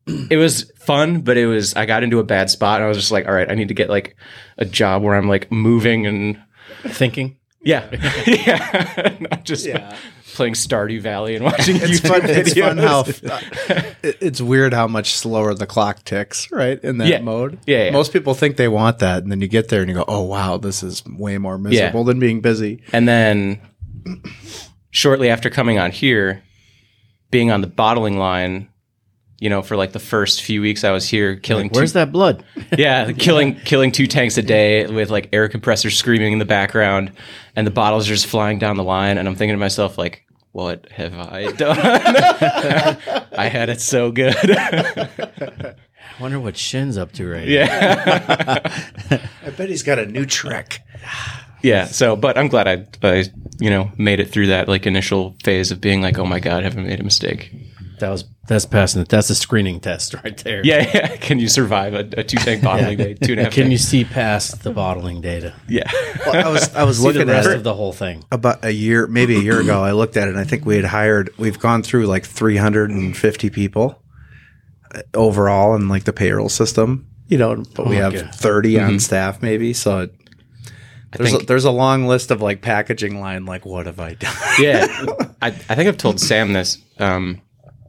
it 0.06 0.36
was 0.36 0.70
fun 0.78 1.20
but 1.22 1.36
it 1.38 1.46
was 1.46 1.74
i 1.76 1.86
got 1.86 2.02
into 2.02 2.18
a 2.18 2.24
bad 2.24 2.50
spot 2.50 2.76
and 2.76 2.84
i 2.84 2.88
was 2.88 2.98
just 2.98 3.10
like 3.10 3.26
all 3.26 3.32
right 3.34 3.50
i 3.50 3.54
need 3.54 3.68
to 3.68 3.74
get 3.74 3.88
like 3.88 4.16
a 4.58 4.64
job 4.64 5.02
where 5.02 5.14
i'm 5.14 5.28
like 5.28 5.50
moving 5.50 6.06
and 6.06 6.38
Thinking. 6.86 7.36
yeah 7.62 7.88
yeah 8.26 9.16
not 9.30 9.44
just 9.44 9.66
playing 10.34 10.52
stardew 10.54 11.00
valley 11.00 11.36
and 11.36 11.44
watching 11.44 11.76
It's 11.76 12.00
YouTube 12.00 12.08
fun. 12.08 12.20
It's 12.24 12.52
fun 12.58 12.76
videos. 12.76 13.28
how 13.28 13.76
it- 14.02 14.18
it's 14.20 14.40
weird 14.40 14.74
how 14.74 14.86
much 14.88 15.14
slower 15.14 15.54
the 15.54 15.66
clock 15.66 16.02
ticks, 16.04 16.50
right? 16.50 16.82
In 16.82 16.98
that 16.98 17.06
Yeah. 17.08 17.20
mode. 17.20 17.60
Yeah, 17.66 17.84
yeah. 17.84 17.90
Most 17.92 18.12
people 18.12 18.34
think 18.34 18.56
they 18.56 18.66
want 18.66 18.98
that, 18.98 19.22
and 19.22 19.30
then 19.30 19.40
you 19.40 19.46
get 19.46 19.68
there 19.68 19.80
and 19.80 19.88
you 19.88 19.94
go, 19.94 20.04
"Oh 20.08 20.22
wow, 20.22 20.56
this 20.58 20.82
is 20.82 21.04
way 21.06 21.38
more 21.38 21.56
miserable 21.56 22.02
than 22.02 22.18
being 22.18 22.40
busy." 22.40 22.82
and 22.92 23.06
then 23.06 23.60
shortly 24.90 25.28
after 25.30 25.50
coming 25.50 25.78
on 25.78 25.90
here 25.92 26.42
being 27.30 27.50
on 27.50 27.60
the 27.60 27.66
bottling 27.68 28.18
line 28.18 28.68
you 29.44 29.50
know 29.50 29.60
for 29.60 29.76
like 29.76 29.92
the 29.92 29.98
first 30.00 30.42
few 30.42 30.62
weeks 30.62 30.84
i 30.84 30.90
was 30.90 31.06
here 31.06 31.36
killing 31.36 31.68
two- 31.68 31.78
Where's 31.78 31.92
that 31.92 32.10
blood? 32.10 32.42
Yeah, 32.78 33.12
killing 33.12 33.56
killing 33.56 33.92
two 33.92 34.06
tanks 34.06 34.38
a 34.38 34.42
day 34.42 34.86
with 34.86 35.10
like 35.10 35.28
air 35.34 35.48
compressors 35.50 35.96
screaming 35.98 36.32
in 36.32 36.38
the 36.38 36.44
background, 36.46 37.12
and 37.54 37.66
the 37.66 37.70
bottles 37.70 38.06
are 38.08 38.14
just 38.14 38.26
flying 38.26 38.58
down 38.58 38.76
the 38.76 38.82
line. 38.82 39.18
And 39.18 39.28
I'm 39.28 39.36
thinking 39.36 39.54
to 39.54 39.60
myself, 39.60 39.96
like, 39.98 40.24
what 40.52 40.88
have 40.90 41.14
I 41.14 41.52
done? 41.64 41.78
I 43.38 43.46
had 43.48 43.68
it 43.68 43.80
so 43.80 44.10
good. 44.10 44.34
I 44.34 45.74
wonder 46.20 46.40
what 46.40 46.56
Shin's 46.56 46.96
up 46.98 47.12
to 47.12 47.28
right 47.28 47.46
yeah, 47.46 48.72
I 49.46 49.50
bet 49.50 49.68
he's 49.68 49.82
got 49.82 49.98
a 49.98 50.06
new 50.06 50.24
trick. 50.26 50.80
yeah. 51.62 51.84
So, 51.84 52.16
but 52.16 52.36
I'm 52.38 52.48
glad 52.48 52.66
I, 52.66 52.86
I, 53.06 53.24
you 53.60 53.70
know, 53.70 53.90
made 53.98 54.20
it 54.20 54.30
through 54.30 54.48
that 54.48 54.68
like 54.68 54.86
initial 54.86 55.36
phase 55.44 55.70
of 55.70 55.80
being 55.80 56.00
like, 56.02 56.18
oh 56.18 56.26
my 56.26 56.40
god, 56.40 56.60
I 56.62 56.64
haven't 56.64 56.86
made 56.86 56.98
a 57.00 57.04
mistake. 57.04 57.52
Now. 57.94 58.06
That 58.06 58.10
was 58.10 58.24
that's 58.46 58.66
passing 58.66 59.00
it. 59.02 59.08
That's 59.08 59.30
a 59.30 59.34
screening 59.34 59.80
test 59.80 60.14
right 60.22 60.36
there. 60.38 60.60
Yeah, 60.64 60.90
yeah. 60.94 61.16
Can 61.20 61.38
you 61.38 61.48
survive 61.48 61.94
a, 61.94 62.00
a 62.20 62.24
two 62.24 62.36
tank 62.36 62.62
bottling 62.62 62.98
day, 62.98 63.14
two 63.14 63.32
and 63.32 63.40
a 63.40 63.44
half? 63.44 63.52
Can 63.54 63.70
you 63.70 63.78
see 63.78 64.04
past 64.04 64.62
the 64.62 64.70
bottling 64.70 65.20
data? 65.22 65.54
Yeah, 65.68 65.90
Well, 66.26 66.46
I 66.46 66.50
was 66.50 66.74
I 66.74 66.84
was 66.84 66.96
See 67.02 67.02
the 67.04 67.08
looking 67.20 67.30
at 67.30 67.32
rest 67.36 67.48
it 67.50 67.56
of 67.56 67.62
the 67.64 67.74
whole 67.74 67.92
thing. 67.92 68.24
about 68.30 68.64
a 68.64 68.70
year, 68.72 69.06
maybe 69.06 69.36
a 69.36 69.40
year 69.40 69.60
ago. 69.60 69.82
I 69.82 69.92
looked 69.92 70.16
at 70.16 70.28
it, 70.28 70.32
and 70.32 70.38
I 70.38 70.44
think 70.44 70.66
we 70.66 70.76
had 70.76 70.84
hired. 70.84 71.30
We've 71.38 71.58
gone 71.58 71.82
through 71.82 72.06
like 72.06 72.24
350 72.26 73.50
people 73.50 74.02
uh, 74.94 75.00
overall 75.14 75.74
in 75.74 75.88
like 75.88 76.04
the 76.04 76.12
payroll 76.12 76.48
system. 76.50 77.06
You 77.28 77.38
know, 77.38 77.62
but 77.74 77.86
we 77.86 77.96
Oh, 77.98 78.02
have 78.02 78.14
okay. 78.14 78.28
30 78.34 78.80
on 78.80 79.00
staff, 79.00 79.40
maybe. 79.40 79.72
So 79.72 80.00
it, 80.00 80.14
there's 81.16 81.30
think- 81.30 81.42
a, 81.44 81.46
there's 81.46 81.64
a 81.64 81.70
long 81.70 82.06
list 82.06 82.30
of 82.30 82.42
like 82.42 82.60
packaging 82.60 83.18
line. 83.18 83.46
Like, 83.46 83.64
what 83.64 83.86
have 83.86 83.98
I 83.98 84.12
done? 84.14 84.34
yeah. 84.60 84.84
I, 85.40 85.46
I 85.48 85.50
think 85.52 85.88
I've 85.88 85.96
told 85.96 86.20
Sam 86.20 86.52
this. 86.52 86.76
Um, 86.98 87.40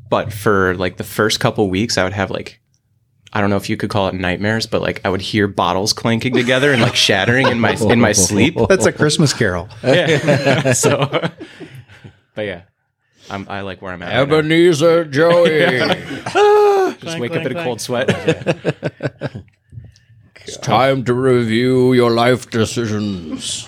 but 0.09 0.31
for 0.33 0.75
like 0.75 0.97
the 0.97 1.03
first 1.03 1.39
couple 1.39 1.69
weeks, 1.69 1.97
I 1.97 2.03
would 2.03 2.13
have 2.13 2.31
like 2.31 2.59
I 3.35 3.41
don't 3.41 3.49
know 3.49 3.57
if 3.57 3.69
you 3.69 3.75
could 3.75 3.89
call 3.89 4.07
it 4.07 4.15
nightmares, 4.15 4.65
but 4.65 4.81
like 4.81 5.01
I 5.03 5.09
would 5.09 5.21
hear 5.21 5.49
bottles 5.49 5.91
clanking 5.91 6.33
together 6.33 6.71
and 6.71 6.81
like 6.81 6.95
shattering 6.95 7.47
in 7.47 7.59
my 7.59 7.73
in 7.73 7.99
my 7.99 8.13
sleep. 8.13 8.55
That's 8.69 8.85
a 8.85 8.93
Christmas 8.93 9.33
Carol. 9.33 9.67
Yeah. 9.83 10.71
so, 10.73 11.29
but 12.33 12.41
yeah, 12.41 12.61
I'm, 13.29 13.45
I 13.49 13.59
like 13.61 13.81
where 13.81 13.91
I'm 13.91 14.01
at. 14.03 14.07
right. 14.07 14.21
Ebenezer 14.21 15.03
Joey. 15.03 15.49
Just 17.01 17.19
wake 17.19 17.33
up 17.33 17.45
in 17.45 17.57
a 17.57 17.63
cold 17.63 17.81
sweat. 17.81 18.09
it's 20.45 20.57
time 20.57 21.03
to 21.03 21.13
review 21.13 21.91
your 21.91 22.11
life 22.11 22.49
decisions. 22.49 23.67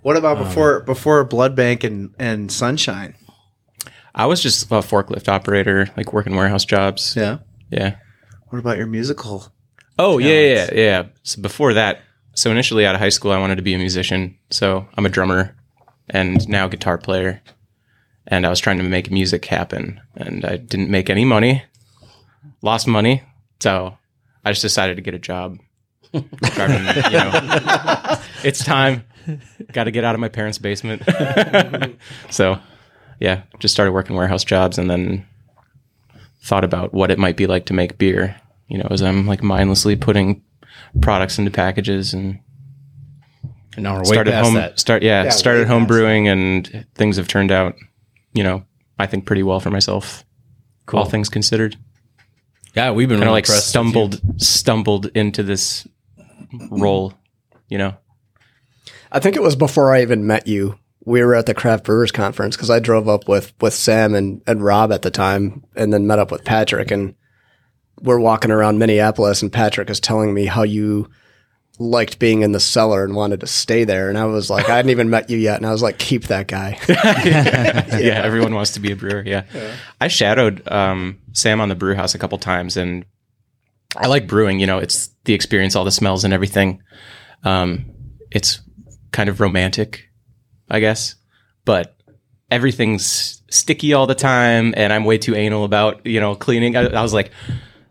What 0.00 0.16
about 0.16 0.38
before 0.38 0.80
before 0.80 1.22
Blood 1.22 1.54
Bank 1.54 1.84
and, 1.84 2.12
and 2.18 2.50
Sunshine? 2.50 3.14
I 4.14 4.26
was 4.26 4.42
just 4.42 4.64
a 4.64 4.66
forklift 4.76 5.28
operator, 5.28 5.88
like 5.96 6.12
working 6.12 6.34
warehouse 6.34 6.64
jobs. 6.64 7.16
Yeah. 7.16 7.38
Yeah. 7.70 7.96
What 8.48 8.58
about 8.58 8.76
your 8.76 8.86
musical? 8.86 9.52
Oh 9.98 10.18
yeah, 10.18 10.28
yeah, 10.28 10.54
yeah, 10.54 10.70
yeah. 10.74 11.04
So 11.22 11.40
before 11.40 11.74
that, 11.74 12.00
so 12.34 12.50
initially 12.50 12.86
out 12.86 12.94
of 12.94 13.00
high 13.00 13.08
school, 13.08 13.32
I 13.32 13.38
wanted 13.38 13.56
to 13.56 13.62
be 13.62 13.74
a 13.74 13.78
musician. 13.78 14.36
So 14.50 14.86
I'm 14.96 15.06
a 15.06 15.08
drummer, 15.08 15.56
and 16.10 16.46
now 16.48 16.68
guitar 16.68 16.98
player. 16.98 17.42
And 18.26 18.46
I 18.46 18.50
was 18.50 18.60
trying 18.60 18.78
to 18.78 18.84
make 18.84 19.10
music 19.10 19.44
happen, 19.46 20.00
and 20.14 20.44
I 20.44 20.56
didn't 20.56 20.90
make 20.90 21.10
any 21.10 21.24
money. 21.24 21.64
Lost 22.62 22.86
money, 22.86 23.22
so 23.60 23.98
I 24.44 24.52
just 24.52 24.62
decided 24.62 24.96
to 24.96 25.02
get 25.02 25.14
a 25.14 25.18
job. 25.18 25.58
Starting, 26.44 26.84
you 26.84 27.18
know, 27.18 28.18
it's 28.44 28.62
time. 28.64 29.04
Got 29.72 29.84
to 29.84 29.90
get 29.90 30.04
out 30.04 30.14
of 30.14 30.20
my 30.20 30.28
parents' 30.28 30.58
basement. 30.58 31.02
so, 32.30 32.58
yeah, 33.22 33.42
just 33.60 33.72
started 33.72 33.92
working 33.92 34.16
warehouse 34.16 34.42
jobs, 34.42 34.78
and 34.78 34.90
then 34.90 35.24
thought 36.42 36.64
about 36.64 36.92
what 36.92 37.12
it 37.12 37.20
might 37.20 37.36
be 37.36 37.46
like 37.46 37.66
to 37.66 37.72
make 37.72 37.96
beer. 37.96 38.34
You 38.66 38.78
know, 38.78 38.88
as 38.90 39.00
I'm 39.00 39.26
like 39.28 39.44
mindlessly 39.44 39.94
putting 39.94 40.42
products 41.00 41.38
into 41.38 41.50
packages 41.52 42.12
and 42.12 42.40
And 43.76 43.84
now 43.84 43.94
we're 43.94 44.00
way 44.00 44.04
started 44.06 44.32
past 44.32 44.44
home 44.44 44.54
that. 44.54 44.80
start 44.80 45.02
yeah, 45.04 45.22
Yeah, 45.24 45.30
started 45.30 45.68
home 45.68 45.82
past 45.82 45.88
brewing 45.88 46.26
and 46.26 46.84
things 46.96 47.16
have 47.16 47.28
turned 47.28 47.52
out, 47.52 47.76
you 48.32 48.42
know, 48.42 48.64
I 48.98 49.06
think 49.06 49.24
pretty 49.24 49.44
well 49.44 49.60
for 49.60 49.70
myself. 49.70 50.24
All 50.92 51.04
things 51.04 51.28
considered. 51.28 51.76
Yeah, 52.74 52.90
we've 52.90 53.08
been 53.08 53.18
Kind 53.18 53.28
of 53.28 53.34
really 53.34 53.36
like 53.36 53.46
stumbled 53.46 54.20
stumbled 54.42 55.06
into 55.14 55.42
this 55.44 55.86
role, 56.70 57.14
you 57.68 57.78
know. 57.78 57.94
I 59.12 59.20
think 59.20 59.36
it 59.36 59.42
was 59.42 59.54
before 59.54 59.94
I 59.94 60.02
even 60.02 60.26
met 60.26 60.48
you. 60.48 60.78
We 61.04 61.24
were 61.24 61.34
at 61.34 61.46
the 61.46 61.54
Craft 61.54 61.84
Brewers 61.84 62.12
Conference 62.12 62.56
because 62.56 62.70
I 62.70 62.78
drove 62.78 63.08
up 63.08 63.28
with 63.28 63.52
with 63.60 63.74
Sam 63.74 64.14
and, 64.14 64.42
and 64.46 64.62
Rob 64.62 64.92
at 64.92 65.02
the 65.02 65.10
time, 65.10 65.64
and 65.74 65.92
then 65.92 66.06
met 66.06 66.18
up 66.18 66.30
with 66.30 66.44
Patrick. 66.44 66.90
And 66.90 67.14
we're 68.00 68.20
walking 68.20 68.50
around 68.50 68.78
Minneapolis, 68.78 69.42
and 69.42 69.52
Patrick 69.52 69.90
is 69.90 70.00
telling 70.00 70.32
me 70.32 70.46
how 70.46 70.62
you 70.62 71.08
liked 71.78 72.18
being 72.18 72.42
in 72.42 72.52
the 72.52 72.60
cellar 72.60 73.02
and 73.02 73.14
wanted 73.14 73.40
to 73.40 73.46
stay 73.46 73.84
there. 73.84 74.08
And 74.08 74.18
I 74.18 74.26
was 74.26 74.50
like, 74.50 74.68
I 74.68 74.76
hadn't 74.76 74.90
even 74.90 75.10
met 75.10 75.30
you 75.30 75.38
yet, 75.38 75.56
and 75.56 75.66
I 75.66 75.72
was 75.72 75.82
like, 75.82 75.98
keep 75.98 76.24
that 76.24 76.46
guy. 76.46 76.78
yeah. 76.88 78.20
everyone 78.22 78.54
wants 78.54 78.72
to 78.72 78.80
be 78.80 78.92
a 78.92 78.96
brewer. 78.96 79.22
Yeah. 79.24 79.44
I 80.00 80.08
shadowed 80.08 80.66
um, 80.70 81.18
Sam 81.32 81.60
on 81.60 81.68
the 81.68 81.74
brew 81.74 81.94
house 81.94 82.14
a 82.14 82.18
couple 82.18 82.38
times 82.38 82.76
and 82.76 83.04
I 83.96 84.06
like 84.06 84.26
brewing, 84.26 84.60
you 84.60 84.66
know, 84.66 84.78
it's 84.78 85.10
the 85.24 85.34
experience, 85.34 85.76
all 85.76 85.84
the 85.84 85.90
smells 85.90 86.24
and 86.24 86.32
everything. 86.32 86.82
Um, 87.44 87.86
it's 88.30 88.60
kind 89.10 89.28
of 89.28 89.40
romantic, 89.40 90.08
I 90.72 90.80
guess, 90.80 91.14
but 91.66 91.94
everything's 92.50 93.42
sticky 93.50 93.92
all 93.92 94.06
the 94.06 94.14
time 94.14 94.72
and 94.76 94.92
I'm 94.92 95.04
way 95.04 95.18
too 95.18 95.34
anal 95.34 95.64
about, 95.64 96.04
you 96.06 96.18
know, 96.18 96.34
cleaning. 96.34 96.76
I, 96.76 96.86
I 96.86 97.02
was 97.02 97.12
like, 97.12 97.30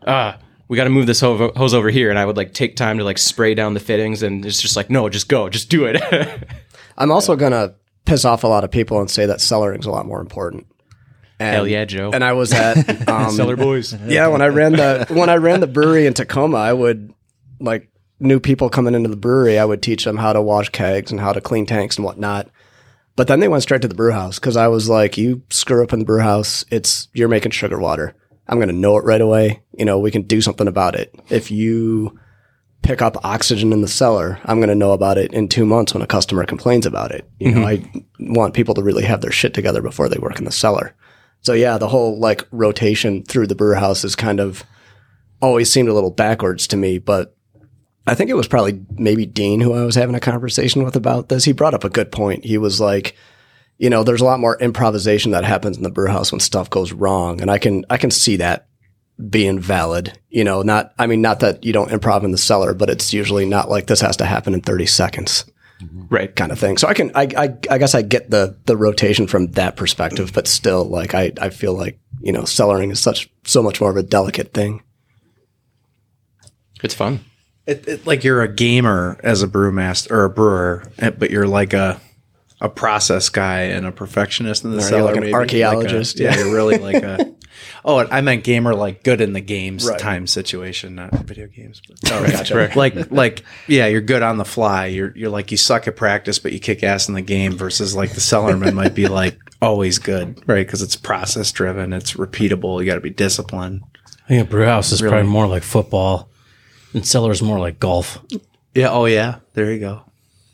ah, 0.05 0.38
we 0.67 0.77
got 0.77 0.85
to 0.85 0.89
move 0.89 1.05
this 1.05 1.19
ho- 1.21 1.51
hose 1.55 1.73
over 1.73 1.89
here. 1.89 2.09
And 2.09 2.17
I 2.17 2.25
would 2.25 2.38
like 2.38 2.53
take 2.53 2.75
time 2.75 2.97
to 2.97 3.03
like 3.03 3.19
spray 3.19 3.53
down 3.53 3.75
the 3.75 3.79
fittings 3.79 4.23
and 4.23 4.43
it's 4.45 4.61
just 4.61 4.75
like, 4.75 4.89
no, 4.89 5.09
just 5.09 5.29
go, 5.29 5.47
just 5.47 5.69
do 5.69 5.85
it. 5.85 6.01
I'm 6.97 7.11
also 7.11 7.35
gonna 7.35 7.75
piss 8.05 8.25
off 8.25 8.43
a 8.43 8.47
lot 8.47 8.63
of 8.63 8.71
people 8.71 9.00
and 9.00 9.09
say 9.09 9.27
that 9.27 9.41
cellaring's 9.41 9.85
a 9.85 9.91
lot 9.91 10.05
more 10.05 10.19
important. 10.19 10.65
And, 11.39 11.55
Hell 11.55 11.67
yeah, 11.67 11.85
Joe. 11.85 12.11
And 12.11 12.23
I 12.23 12.33
was 12.33 12.51
at 12.51 13.07
um, 13.09 13.31
Cellar 13.31 13.55
boys. 13.55 13.93
Yeah, 14.05 14.27
when 14.27 14.41
I 14.41 14.47
ran 14.47 14.73
the 14.73 15.05
when 15.09 15.29
I 15.29 15.35
ran 15.35 15.59
the 15.59 15.67
brewery 15.67 16.07
in 16.07 16.13
Tacoma, 16.13 16.57
I 16.57 16.73
would 16.73 17.13
like 17.59 17.89
new 18.19 18.39
people 18.39 18.69
coming 18.69 18.93
into 18.93 19.09
the 19.09 19.15
brewery. 19.15 19.57
I 19.57 19.65
would 19.65 19.81
teach 19.81 20.05
them 20.05 20.17
how 20.17 20.33
to 20.33 20.41
wash 20.41 20.69
kegs 20.69 21.11
and 21.11 21.19
how 21.19 21.33
to 21.33 21.41
clean 21.41 21.65
tanks 21.65 21.97
and 21.97 22.05
whatnot. 22.05 22.50
But 23.15 23.27
then 23.27 23.39
they 23.39 23.47
went 23.47 23.63
straight 23.63 23.81
to 23.81 23.87
the 23.87 23.95
brew 23.95 24.11
house 24.11 24.39
because 24.39 24.57
I 24.57 24.67
was 24.67 24.89
like, 24.89 25.17
"You 25.17 25.43
screw 25.49 25.83
up 25.83 25.93
in 25.93 25.99
the 25.99 26.05
brew 26.05 26.21
house, 26.21 26.65
it's 26.71 27.07
you're 27.13 27.27
making 27.27 27.51
sugar 27.51 27.79
water. 27.79 28.15
I'm 28.47 28.57
going 28.57 28.69
to 28.69 28.75
know 28.75 28.97
it 28.97 29.05
right 29.05 29.21
away. 29.21 29.61
You 29.77 29.85
know, 29.85 29.99
we 29.99 30.11
can 30.11 30.23
do 30.23 30.41
something 30.41 30.67
about 30.67 30.95
it. 30.95 31.13
If 31.29 31.51
you 31.51 32.19
pick 32.81 33.01
up 33.01 33.23
oxygen 33.23 33.71
in 33.71 33.81
the 33.81 33.87
cellar, 33.87 34.39
I'm 34.45 34.57
going 34.57 34.69
to 34.69 34.75
know 34.75 34.91
about 34.91 35.17
it 35.17 35.33
in 35.33 35.47
two 35.47 35.65
months 35.65 35.93
when 35.93 36.01
a 36.01 36.07
customer 36.07 36.45
complains 36.45 36.85
about 36.85 37.11
it. 37.11 37.29
You 37.39 37.51
know, 37.51 37.65
mm-hmm. 37.65 37.97
I 37.97 38.33
want 38.33 38.53
people 38.53 38.73
to 38.75 38.83
really 38.83 39.03
have 39.03 39.21
their 39.21 39.31
shit 39.31 39.53
together 39.53 39.81
before 39.81 40.09
they 40.09 40.17
work 40.17 40.39
in 40.39 40.45
the 40.45 40.51
cellar. 40.51 40.95
So 41.41 41.53
yeah, 41.53 41.77
the 41.77 41.87
whole 41.87 42.19
like 42.19 42.47
rotation 42.51 43.23
through 43.23 43.47
the 43.47 43.55
brew 43.55 43.75
house 43.75 44.03
is 44.03 44.15
kind 44.15 44.39
of 44.39 44.63
always 45.41 45.71
seemed 45.71 45.89
a 45.89 45.93
little 45.93 46.11
backwards 46.11 46.67
to 46.67 46.77
me, 46.77 46.99
but 46.99 47.35
I 48.08 48.15
think 48.15 48.29
it 48.29 48.36
was 48.36 48.48
probably 48.48 48.84
maybe 48.91 49.25
Dean 49.25 49.62
who 49.62 49.74
I 49.74 49.86
was 49.86 49.96
having 49.96 50.15
a 50.15 50.20
conversation 50.20 50.84
with 50.84 50.96
about 50.96 51.29
this. 51.29 51.43
He 51.43 51.51
brought 51.51 51.74
up 51.74 51.84
a 51.84 51.89
good 51.89 52.12
point. 52.12 52.46
He 52.46 52.58
was 52.58 52.81
like, 52.81 53.15
you 53.77 53.89
know, 53.89 54.03
there's 54.03 54.22
a 54.22 54.25
lot 54.25 54.39
more 54.39 54.60
improvisation 54.60 55.31
that 55.31 55.43
happens 55.43 55.77
in 55.77 55.84
the 55.84 55.91
brew 55.91 56.08
house 56.08 56.31
when 56.31 56.39
stuff 56.39 56.70
goes 56.70 56.93
wrong, 56.93 57.41
and 57.41 57.51
I 57.51 57.58
can 57.58 57.86
I 57.89 57.98
can 57.98 58.12
see 58.12 58.38
that 58.38 58.67
being 59.29 59.60
valid. 59.60 60.20
You 60.29 60.43
know, 60.43 60.62
not 60.62 60.93
I 60.98 61.08
mean 61.08 61.22
not 61.22 61.41
that 61.41 61.63
you 61.63 61.74
don't 61.74 61.91
improv 61.91 62.24
in 62.24 62.31
the 62.31 62.38
cellar, 62.38 62.74
but 62.74 62.89
it's 62.89 63.13
usually 63.13 63.46
not 63.46 63.70
like 63.70 63.88
this 63.88 64.01
has 64.01 64.17
to 64.17 64.25
happen 64.25 64.53
in 64.53 64.62
30 64.62 64.86
seconds 64.88 65.46
mm-hmm. 65.81 66.05
Right. 66.10 66.36
kind 66.36 66.51
of 66.51 66.60
thing. 66.60 66.77
So 66.77 66.88
I 66.88 66.93
can, 66.93 67.12
I, 67.15 67.27
I, 67.38 67.58
I 67.70 67.77
guess 67.77 67.96
I 67.96 68.01
get 68.01 68.29
the 68.29 68.58
the 68.65 68.77
rotation 68.77 69.27
from 69.27 69.48
that 69.51 69.75
perspective, 69.75 70.31
but 70.34 70.48
still, 70.48 70.86
like 70.86 71.13
I, 71.13 71.31
I 71.39 71.50
feel 71.50 71.74
like 71.74 72.00
you 72.22 72.31
know, 72.31 72.41
cellaring 72.41 72.91
is 72.91 73.00
such 73.00 73.29
so 73.46 73.63
much 73.63 73.81
more 73.81 73.89
of 73.89 73.98
a 73.98 74.03
delicate 74.03 74.53
thing. 74.53 74.84
It's 76.84 76.96
fun. 76.96 77.25
It, 77.71 77.87
it, 77.87 78.07
like 78.07 78.23
you're 78.23 78.41
a 78.41 78.47
gamer 78.53 79.19
as 79.23 79.41
a 79.43 79.47
brewmaster 79.47 80.11
or 80.11 80.25
a 80.25 80.29
brewer, 80.29 80.83
eh, 80.99 81.09
but 81.11 81.31
you're 81.31 81.47
like 81.47 81.73
a 81.73 81.99
a 82.59 82.69
process 82.69 83.29
guy 83.29 83.61
and 83.63 83.87
a 83.87 83.91
perfectionist 83.91 84.63
in 84.63 84.69
the 84.71 84.77
you're 84.77 84.87
cellar. 84.87 85.15
like 85.15 85.23
an 85.25 85.33
archaeologist, 85.33 86.19
Like 86.19 86.21
a- 86.29 86.31
yeah, 86.31 86.37
yeah. 86.39 86.45
you're 86.45 86.55
really 86.55 86.77
like 86.77 87.03
a. 87.03 87.31
Oh, 87.83 87.97
I 87.97 88.21
meant 88.21 88.43
gamer 88.43 88.75
like 88.75 89.03
good 89.03 89.21
in 89.21 89.33
the 89.33 89.41
games 89.41 89.85
Right. 89.87 89.97
time 89.99 90.27
situation, 90.27 90.95
not 90.95 91.11
video 91.25 91.47
games. 91.47 91.81
But, 91.87 92.11
Oh, 92.11 92.27
gotcha. 92.31 92.71
like 92.75 93.11
like 93.11 93.43
yeah, 93.67 93.87
you're 93.87 94.01
good 94.01 94.21
on 94.21 94.37
the 94.37 94.45
fly. 94.45 94.85
You're 94.87 95.11
you're 95.17 95.29
like 95.31 95.49
you 95.51 95.57
suck 95.57 95.87
at 95.87 95.95
practice, 95.95 96.37
but 96.37 96.53
you 96.53 96.59
kick 96.59 96.83
ass 96.83 97.07
in 97.07 97.15
the 97.15 97.21
game. 97.23 97.53
Versus 97.57 97.95
like 97.95 98.11
the 98.13 98.19
cellarman 98.21 98.73
might 98.75 98.93
be 98.93 99.07
like 99.07 99.37
always 99.63 99.97
good, 99.97 100.41
right? 100.47 100.65
Because 100.65 100.83
it's 100.83 100.95
process 100.95 101.51
driven, 101.51 101.91
it's 101.91 102.13
repeatable. 102.13 102.79
You 102.79 102.85
got 102.85 102.95
to 102.95 103.01
be 103.01 103.09
disciplined. 103.09 103.81
I 104.25 104.27
think 104.27 104.47
a 104.47 104.49
brew 104.49 104.65
house 104.65 104.91
is 104.91 105.01
probably 105.01 105.23
more 105.23 105.47
like 105.47 105.63
football, 105.63 106.29
and 106.93 107.05
cellar 107.05 107.31
is 107.31 107.41
more 107.41 107.60
like 107.60 107.79
golf. 107.79 108.19
Yeah. 108.74 108.89
Oh 108.91 109.05
yeah. 109.05 109.39
There 109.53 109.71
you 109.71 109.79
go. 109.79 110.03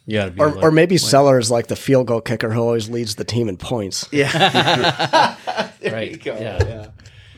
You 0.06 0.20
got 0.20 0.26
to 0.26 0.32
be 0.32 0.40
Or, 0.42 0.52
like, 0.52 0.64
or 0.64 0.72
maybe 0.72 0.98
Cellar 0.98 1.38
is 1.38 1.52
like 1.52 1.68
the 1.68 1.76
field 1.76 2.08
goal 2.08 2.22
kicker 2.22 2.50
who 2.50 2.62
always 2.62 2.90
leads 2.90 3.16
the 3.16 3.26
team 3.26 3.50
in 3.50 3.58
points. 3.58 4.08
Yeah. 4.12 4.32
right. 5.84 6.26
Yeah, 6.26 6.34
yeah. 6.40 6.88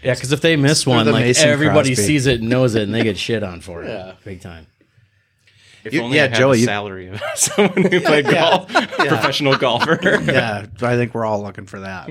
Yeah, 0.04 0.14
because 0.14 0.32
if 0.32 0.42
they 0.42 0.56
miss 0.56 0.86
one, 0.88 1.06
the 1.06 1.12
like 1.12 1.26
Mason 1.26 1.50
everybody 1.50 1.90
Crosby. 1.90 2.04
sees 2.06 2.26
it 2.28 2.40
and 2.42 2.50
knows 2.50 2.76
it, 2.76 2.84
and 2.84 2.94
they 2.94 3.04
get 3.04 3.18
shit 3.18 3.42
on 3.44 3.60
for 3.62 3.84
it. 3.84 3.88
Yeah, 3.90 4.14
big 4.24 4.40
time. 4.42 4.68
If 5.84 5.94
You- 5.94 6.04
only 6.04 6.18
yeah, 6.18 6.26
I 6.26 6.28
had 6.28 6.36
Joey, 6.36 6.56
the 6.58 6.60
you- 6.62 6.66
salary 6.68 7.08
of 7.08 7.22
someone 7.36 7.84
who 7.84 8.00
played 8.02 8.26
golf, 8.30 8.72
professional 8.72 9.58
golfer. 9.58 10.00
yeah, 10.24 10.68
I 10.82 10.96
think 10.96 11.14
we're 11.16 11.26
all 11.26 11.42
looking 11.42 11.66
for 11.66 11.80
that. 11.82 12.08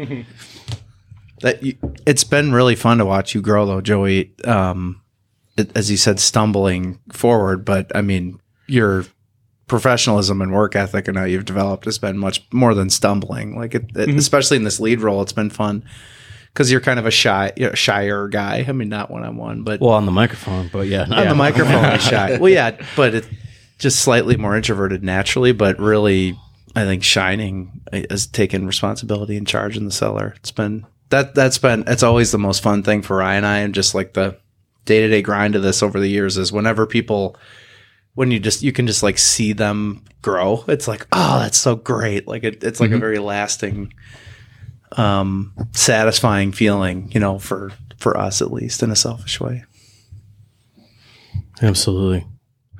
that 1.40 1.62
you, 1.62 1.76
it's 2.04 2.24
been 2.24 2.52
really 2.52 2.74
fun 2.74 2.98
to 2.98 3.04
watch 3.06 3.34
you 3.34 3.40
grow, 3.40 3.64
though, 3.64 3.80
Joey. 3.80 4.32
Um, 4.44 5.00
it- 5.00 5.07
as 5.74 5.90
you 5.90 5.96
said, 5.96 6.20
stumbling 6.20 6.98
forward, 7.12 7.64
but 7.64 7.90
I 7.94 8.00
mean, 8.02 8.40
your 8.66 9.04
professionalism 9.66 10.40
and 10.40 10.52
work 10.52 10.74
ethic 10.74 11.08
and 11.08 11.16
how 11.16 11.24
you've 11.24 11.44
developed 11.44 11.84
has 11.84 11.98
been 11.98 12.18
much 12.18 12.46
more 12.52 12.74
than 12.74 12.90
stumbling. 12.90 13.56
Like, 13.56 13.74
it, 13.74 13.84
it- 13.90 14.08
mm-hmm. 14.08 14.18
especially 14.18 14.56
in 14.56 14.64
this 14.64 14.80
lead 14.80 15.00
role, 15.00 15.22
it's 15.22 15.32
been 15.32 15.50
fun 15.50 15.84
because 16.52 16.72
you're 16.72 16.80
kind 16.80 16.98
of 16.98 17.06
a 17.06 17.10
shy, 17.10 17.52
you 17.56 17.66
know, 17.68 17.74
shyer 17.74 18.28
guy. 18.28 18.64
I 18.66 18.72
mean, 18.72 18.88
not 18.88 19.10
one 19.10 19.24
on 19.24 19.36
one, 19.36 19.62
but 19.62 19.80
Well, 19.80 19.90
on 19.90 20.06
the 20.06 20.12
microphone, 20.12 20.68
but 20.72 20.86
yeah, 20.88 21.02
on 21.02 21.28
the 21.28 21.34
microphone 21.34 21.98
shy. 21.98 22.36
Well, 22.40 22.50
yeah, 22.50 22.76
but 22.96 23.14
it 23.14 23.28
just 23.78 24.00
slightly 24.00 24.36
more 24.36 24.56
introverted 24.56 25.04
naturally, 25.04 25.52
but 25.52 25.78
really, 25.78 26.36
I 26.74 26.84
think 26.84 27.04
shining 27.04 27.80
eh, 27.92 28.04
has 28.10 28.26
taken 28.26 28.66
responsibility 28.66 29.36
and 29.36 29.46
charge 29.46 29.76
in 29.76 29.84
the 29.84 29.90
cellar. 29.92 30.34
It's 30.36 30.50
been 30.50 30.86
that 31.10 31.34
that's 31.34 31.58
been 31.58 31.84
it's 31.86 32.02
always 32.02 32.32
the 32.32 32.38
most 32.38 32.62
fun 32.62 32.82
thing 32.82 33.02
for 33.02 33.16
Ryan 33.18 33.38
and 33.38 33.46
I, 33.46 33.58
and 33.58 33.74
just 33.74 33.94
like 33.94 34.14
the 34.14 34.36
day 34.88 35.00
to 35.00 35.08
day 35.08 35.22
grind 35.22 35.54
of 35.54 35.62
this 35.62 35.82
over 35.82 36.00
the 36.00 36.08
years 36.08 36.38
is 36.38 36.50
whenever 36.50 36.86
people 36.86 37.36
when 38.14 38.30
you 38.30 38.40
just 38.40 38.62
you 38.62 38.72
can 38.72 38.86
just 38.86 39.02
like 39.02 39.18
see 39.18 39.52
them 39.52 40.02
grow. 40.22 40.64
It's 40.66 40.88
like 40.88 41.06
oh, 41.12 41.38
that's 41.38 41.58
so 41.58 41.76
great. 41.76 42.26
Like 42.26 42.42
it, 42.42 42.64
it's 42.64 42.80
like 42.80 42.90
a 42.90 42.98
very 42.98 43.18
lasting 43.18 43.92
um, 44.96 45.52
satisfying 45.72 46.50
feeling, 46.52 47.12
you 47.12 47.20
know, 47.20 47.38
for 47.38 47.70
for 47.98 48.16
us 48.16 48.40
at 48.42 48.50
least 48.50 48.82
in 48.82 48.90
a 48.90 48.96
selfish 48.96 49.38
way. 49.38 49.64
Absolutely. 51.60 52.26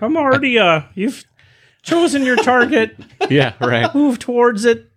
I'm 0.01 0.17
already 0.17 0.59
uh 0.59 0.83
you've 0.95 1.25
chosen 1.83 2.25
your 2.25 2.37
target. 2.37 2.97
Yeah, 3.31 3.53
right. 3.61 3.95
Move 3.95 4.19
towards 4.19 4.65
it. 4.65 4.91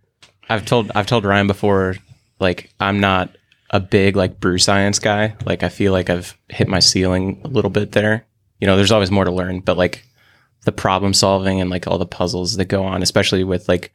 I've 0.48 0.66
told 0.66 0.90
I've 0.96 1.06
told 1.06 1.26
Ryan 1.26 1.48
before, 1.48 1.98
like 2.40 2.72
I'm 2.80 3.02
not 3.02 3.36
a 3.72 3.80
big 3.80 4.16
like 4.16 4.40
brew 4.40 4.58
science 4.58 5.00
guy. 5.00 5.36
Like 5.46 5.64
I 5.64 5.70
feel 5.70 5.94
like 5.94 6.10
I've 6.10 6.38
hit 6.50 6.68
my 6.68 6.80
ceiling 6.80 7.42
a 7.44 7.48
little 7.48 7.72
bit 7.72 7.94
there. 7.94 8.26
You 8.60 8.68
know, 8.68 8.76
there's 8.76 8.92
always 8.92 9.10
more 9.10 9.24
to 9.26 9.32
learn, 9.32 9.62
but 9.62 9.78
like 9.78 10.06
the 10.66 10.72
problem 10.72 11.14
solving 11.14 11.60
and 11.60 11.70
like 11.70 11.88
all 11.88 11.98
the 11.98 12.06
puzzles 12.06 12.58
that 12.58 12.66
go 12.66 12.84
on, 12.84 13.02
especially 13.02 13.44
with 13.44 13.68
like 13.68 13.92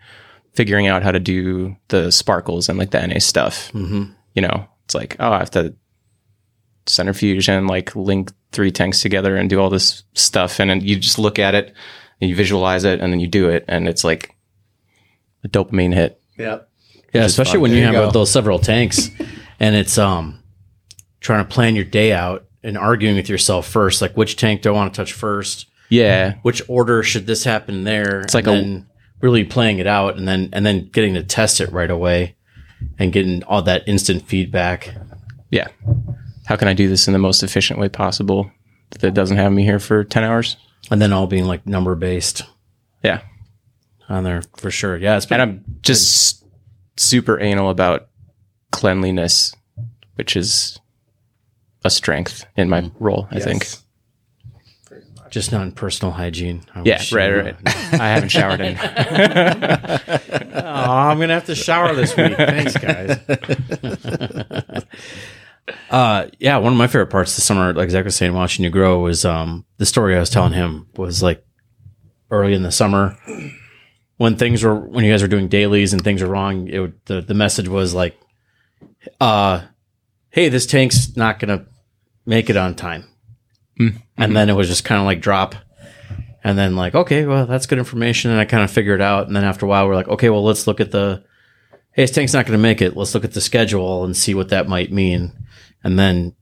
figuring 0.54 0.86
out 0.86 1.02
how 1.02 1.12
to 1.12 1.20
do 1.20 1.76
the 1.88 2.10
sparkles 2.10 2.68
and 2.68 2.78
like 2.78 2.90
the 2.90 3.06
NA 3.06 3.18
stuff. 3.18 3.70
Mm-hmm. 3.72 4.04
You 4.34 4.42
know, 4.42 4.66
it's 4.86 4.94
like 4.94 5.16
oh, 5.20 5.30
I 5.30 5.38
have 5.38 5.50
to 5.52 5.74
centrifuge 6.86 7.48
and 7.48 7.68
like 7.68 7.94
link 7.94 8.32
three 8.52 8.70
tanks 8.70 9.00
together 9.02 9.36
and 9.36 9.50
do 9.50 9.60
all 9.60 9.70
this 9.70 10.04
stuff, 10.14 10.58
and 10.58 10.70
then 10.70 10.80
you 10.80 10.96
just 10.96 11.18
look 11.18 11.38
at 11.38 11.54
it 11.54 11.74
and 12.20 12.30
you 12.30 12.34
visualize 12.34 12.84
it, 12.84 13.00
and 13.00 13.12
then 13.12 13.20
you 13.20 13.26
do 13.26 13.50
it, 13.50 13.64
and 13.68 13.86
it's 13.86 14.04
like 14.04 14.34
a 15.44 15.48
dopamine 15.48 15.92
hit. 15.92 16.20
Yeah. 16.38 16.60
Yeah, 17.12 17.24
especially 17.24 17.54
fun. 17.54 17.62
when 17.62 17.70
you 17.72 17.78
you 17.78 17.84
have 17.84 17.94
go. 17.94 18.10
those 18.10 18.30
several 18.30 18.58
tanks 18.58 19.10
and 19.60 19.74
it's 19.74 19.98
um 19.98 20.42
trying 21.20 21.44
to 21.46 21.50
plan 21.52 21.74
your 21.76 21.84
day 21.84 22.12
out 22.12 22.46
and 22.62 22.76
arguing 22.76 23.16
with 23.16 23.28
yourself 23.28 23.66
first, 23.68 24.00
like 24.02 24.16
which 24.16 24.36
tank 24.36 24.62
do 24.62 24.70
I 24.70 24.72
want 24.72 24.92
to 24.92 24.96
touch 24.96 25.12
first? 25.12 25.66
Yeah, 25.88 26.34
Which 26.42 26.62
order 26.68 27.02
should 27.04 27.26
this 27.26 27.44
happen 27.44 27.84
there? 27.84 28.20
It's 28.22 28.34
like 28.34 28.46
a- 28.48 28.84
really 29.20 29.44
playing 29.44 29.78
it 29.78 29.86
out 29.86 30.16
and 30.16 30.26
then 30.26 30.48
and 30.52 30.66
then 30.66 30.88
getting 30.92 31.14
to 31.14 31.22
test 31.22 31.60
it 31.60 31.70
right 31.72 31.90
away 31.90 32.34
and 32.98 33.12
getting 33.12 33.42
all 33.44 33.62
that 33.62 33.86
instant 33.88 34.22
feedback. 34.26 34.94
yeah. 35.50 35.68
How 36.46 36.54
can 36.56 36.68
I 36.68 36.74
do 36.74 36.88
this 36.88 37.06
in 37.08 37.12
the 37.12 37.18
most 37.18 37.42
efficient 37.42 37.80
way 37.80 37.88
possible 37.88 38.50
that 39.00 39.14
doesn't 39.14 39.36
have 39.36 39.50
me 39.52 39.64
here 39.64 39.80
for 39.80 40.04
10 40.04 40.22
hours? 40.22 40.56
And 40.92 41.02
then 41.02 41.12
all 41.12 41.26
being 41.26 41.46
like 41.46 41.66
number 41.66 41.94
based 41.96 42.42
Yeah. 43.02 43.20
on 44.08 44.22
there 44.22 44.42
for 44.56 44.70
sure. 44.70 44.96
Yeah, 44.96 45.16
it's 45.16 45.26
been 45.26 45.40
And 45.40 45.50
I'm 45.50 45.64
just 45.82 46.44
super 46.96 47.40
anal 47.40 47.70
about 47.70 48.08
cleanliness, 48.76 49.54
which 50.16 50.36
is 50.36 50.78
a 51.84 51.90
strength 51.90 52.44
in 52.56 52.68
my 52.68 52.90
role, 53.00 53.26
I 53.30 53.40
think. 53.40 53.66
just 55.30 55.50
not 55.52 55.62
in 55.62 55.72
personal 55.72 56.12
hygiene. 56.12 56.62
I 56.74 56.82
Yeah, 56.84 57.02
right, 57.12 57.28
you- 57.30 57.40
right. 57.42 57.56
I 57.66 58.08
haven't 58.08 58.28
showered 58.30 58.60
in. 58.60 58.76
Oh, 60.58 60.90
I'm 60.92 61.18
gonna 61.20 61.34
have 61.34 61.46
to 61.46 61.54
shower 61.54 61.94
this 61.94 62.16
week. 62.16 62.36
Thanks, 62.36 62.76
guys. 62.76 63.18
uh, 65.90 66.26
yeah, 66.38 66.56
one 66.58 66.72
of 66.72 66.78
my 66.78 66.86
favorite 66.86 67.08
parts 67.10 67.36
this 67.36 67.44
summer, 67.44 67.72
like 67.72 67.90
Zach 67.90 68.04
was 68.04 68.16
saying, 68.16 68.32
watching 68.34 68.64
you 68.64 68.70
grow 68.70 69.00
was 69.00 69.24
um 69.24 69.64
the 69.78 69.86
story 69.86 70.16
I 70.16 70.20
was 70.20 70.30
telling 70.30 70.52
him 70.52 70.88
was 70.96 71.22
like 71.22 71.44
early 72.30 72.54
in 72.54 72.62
the 72.62 72.72
summer 72.72 73.16
when 74.16 74.36
things 74.36 74.62
were 74.64 74.74
when 74.74 75.04
you 75.04 75.12
guys 75.12 75.22
were 75.22 75.28
doing 75.28 75.48
dailies 75.48 75.92
and 75.92 76.02
things 76.02 76.22
were 76.22 76.28
wrong. 76.28 76.68
It 76.68 76.78
would, 76.80 76.94
the 77.06 77.20
the 77.20 77.34
message 77.34 77.68
was 77.68 77.94
like, 77.94 78.18
uh, 79.20 79.62
hey, 80.30 80.48
this 80.48 80.66
tank's 80.66 81.16
not 81.16 81.38
gonna 81.38 81.66
make 82.24 82.50
it 82.50 82.56
on 82.56 82.74
time, 82.74 83.04
and 83.78 84.36
then 84.36 84.48
it 84.48 84.54
was 84.54 84.68
just 84.68 84.84
kind 84.84 85.00
of 85.00 85.06
like 85.06 85.20
drop. 85.20 85.54
And 86.44 86.56
then 86.56 86.76
like, 86.76 86.94
okay, 86.94 87.26
well, 87.26 87.44
that's 87.44 87.66
good 87.66 87.80
information. 87.80 88.30
And 88.30 88.38
I 88.38 88.44
kind 88.44 88.62
of 88.62 88.70
figured 88.70 89.00
it 89.00 89.04
out. 89.04 89.26
And 89.26 89.34
then 89.34 89.42
after 89.42 89.66
a 89.66 89.68
while, 89.68 89.88
we're 89.88 89.96
like, 89.96 90.06
okay, 90.06 90.30
well, 90.30 90.44
let's 90.44 90.68
look 90.68 90.78
at 90.78 90.92
the, 90.92 91.24
hey, 91.90 92.04
this 92.04 92.12
tank's 92.12 92.34
not 92.34 92.46
going 92.46 92.56
to 92.56 92.62
make 92.62 92.80
it. 92.80 92.96
Let's 92.96 93.16
look 93.16 93.24
at 93.24 93.32
the 93.32 93.40
schedule 93.40 94.04
and 94.04 94.16
see 94.16 94.32
what 94.32 94.50
that 94.50 94.68
might 94.68 94.92
mean. 94.92 95.32
And 95.82 95.98
then, 95.98 96.36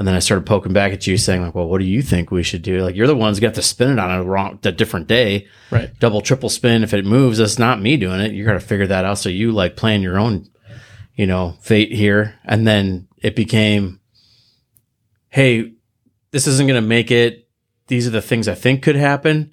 and 0.00 0.08
then 0.08 0.16
I 0.16 0.18
started 0.18 0.46
poking 0.46 0.72
back 0.72 0.92
at 0.92 1.06
you 1.06 1.16
saying 1.16 1.42
like, 1.42 1.54
well, 1.54 1.68
what 1.68 1.78
do 1.78 1.84
you 1.84 2.02
think 2.02 2.32
we 2.32 2.42
should 2.42 2.62
do? 2.62 2.82
Like, 2.82 2.96
you're 2.96 3.06
the 3.06 3.14
ones 3.14 3.38
got 3.38 3.54
to 3.54 3.62
spin 3.62 3.92
it 3.92 4.00
on 4.00 4.10
a 4.10 4.24
wrong, 4.24 4.58
a 4.64 4.72
different 4.72 5.06
day. 5.06 5.46
Right. 5.70 5.96
Double, 6.00 6.22
triple 6.22 6.48
spin. 6.48 6.82
If 6.82 6.92
it 6.92 7.04
moves, 7.04 7.38
that's 7.38 7.56
not 7.56 7.80
me 7.80 7.96
doing 7.96 8.18
it. 8.20 8.32
You 8.32 8.44
got 8.44 8.54
to 8.54 8.60
figure 8.60 8.88
that 8.88 9.04
out. 9.04 9.18
So 9.18 9.28
you 9.28 9.52
like 9.52 9.76
plan 9.76 10.02
your 10.02 10.18
own, 10.18 10.48
you 11.20 11.26
know, 11.26 11.54
fate 11.60 11.92
here. 11.92 12.34
And 12.46 12.66
then 12.66 13.06
it 13.18 13.36
became, 13.36 14.00
hey, 15.28 15.74
this 16.30 16.46
isn't 16.46 16.66
going 16.66 16.82
to 16.82 16.88
make 16.88 17.10
it. 17.10 17.46
These 17.88 18.06
are 18.06 18.10
the 18.10 18.22
things 18.22 18.48
I 18.48 18.54
think 18.54 18.82
could 18.82 18.96
happen. 18.96 19.52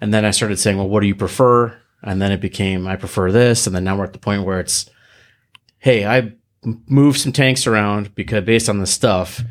And 0.00 0.12
then 0.12 0.24
I 0.24 0.32
started 0.32 0.58
saying, 0.58 0.78
well, 0.78 0.88
what 0.88 1.02
do 1.02 1.06
you 1.06 1.14
prefer? 1.14 1.80
And 2.02 2.20
then 2.20 2.32
it 2.32 2.40
became, 2.40 2.88
I 2.88 2.96
prefer 2.96 3.30
this. 3.30 3.68
And 3.68 3.76
then 3.76 3.84
now 3.84 3.98
we're 3.98 4.04
at 4.06 4.12
the 4.12 4.18
point 4.18 4.42
where 4.42 4.58
it's, 4.58 4.90
hey, 5.78 6.04
I 6.04 6.32
move 6.64 7.16
some 7.16 7.30
tanks 7.30 7.68
around 7.68 8.12
because 8.16 8.44
based 8.44 8.68
on 8.68 8.80
the 8.80 8.86
stuff. 8.88 9.44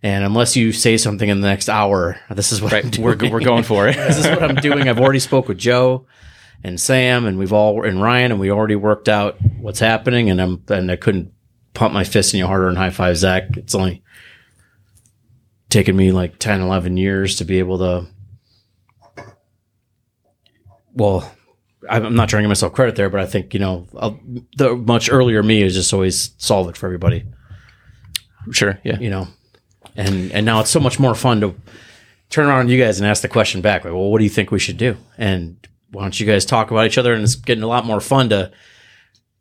And 0.00 0.24
unless 0.24 0.54
you 0.54 0.70
say 0.70 0.96
something 0.96 1.28
in 1.28 1.40
the 1.40 1.48
next 1.48 1.68
hour, 1.68 2.20
this 2.30 2.52
is 2.52 2.62
what 2.62 2.72
I'm 2.72 2.90
doing. 2.90 3.04
We're, 3.04 3.30
we're 3.30 3.40
going 3.40 3.64
for 3.64 3.88
it. 3.88 3.96
this 3.96 4.18
is 4.18 4.26
what 4.26 4.44
I'm 4.44 4.54
doing. 4.54 4.88
I've 4.88 5.00
already 5.00 5.18
spoke 5.18 5.48
with 5.48 5.58
Joe 5.58 6.06
and 6.64 6.80
Sam, 6.80 7.26
and 7.26 7.38
we've 7.38 7.52
all 7.52 7.84
and 7.84 8.02
Ryan, 8.02 8.32
and 8.32 8.40
we 8.40 8.50
already 8.50 8.74
worked 8.76 9.08
out 9.08 9.36
what's 9.60 9.78
happening. 9.80 10.30
And 10.30 10.40
I'm 10.40 10.64
and 10.68 10.90
I 10.90 10.96
couldn't 10.96 11.32
pump 11.74 11.92
my 11.92 12.04
fist 12.04 12.34
in 12.34 12.38
you 12.38 12.46
harder 12.46 12.68
and 12.68 12.78
high 12.78 12.90
five 12.90 13.16
Zach. 13.16 13.56
It's 13.56 13.74
only 13.74 14.02
taken 15.68 15.96
me 15.96 16.12
like 16.12 16.38
10, 16.38 16.60
11 16.60 16.96
years 16.96 17.36
to 17.36 17.44
be 17.44 17.58
able 17.58 17.78
to. 17.78 18.06
Well, 20.94 21.30
I'm 21.90 22.06
I'm 22.06 22.14
not 22.14 22.28
trying 22.28 22.40
to 22.40 22.44
give 22.44 22.50
myself 22.50 22.72
credit 22.72 22.96
there, 22.96 23.10
but 23.10 23.20
I 23.20 23.26
think 23.26 23.52
you 23.52 23.60
know 23.60 23.86
I'll, 23.96 24.18
the 24.56 24.74
much 24.74 25.10
earlier 25.10 25.42
me 25.42 25.62
is 25.62 25.74
just 25.74 25.92
always 25.92 26.34
solve 26.38 26.68
it 26.68 26.76
for 26.76 26.86
everybody 26.86 27.24
Sure. 28.50 28.78
Yeah. 28.84 28.98
you 28.98 29.10
know 29.10 29.28
and 29.96 30.30
and 30.32 30.44
now 30.44 30.60
it's 30.60 30.70
so 30.70 30.80
much 30.80 30.98
more 30.98 31.14
fun 31.14 31.40
to 31.40 31.54
turn 32.30 32.46
around 32.46 32.68
you 32.68 32.82
guys 32.82 33.00
and 33.00 33.08
ask 33.08 33.22
the 33.22 33.28
question 33.28 33.60
back 33.60 33.84
like 33.84 33.92
well 33.92 34.10
what 34.10 34.18
do 34.18 34.24
you 34.24 34.30
think 34.30 34.50
we 34.50 34.58
should 34.58 34.76
do 34.76 34.96
and 35.16 35.66
why 35.90 36.02
don't 36.02 36.18
you 36.18 36.26
guys 36.26 36.44
talk 36.44 36.70
about 36.70 36.86
each 36.86 36.98
other 36.98 37.14
and 37.14 37.22
it's 37.22 37.34
getting 37.36 37.62
a 37.64 37.68
lot 37.68 37.84
more 37.86 38.00
fun 38.00 38.28
to 38.30 38.50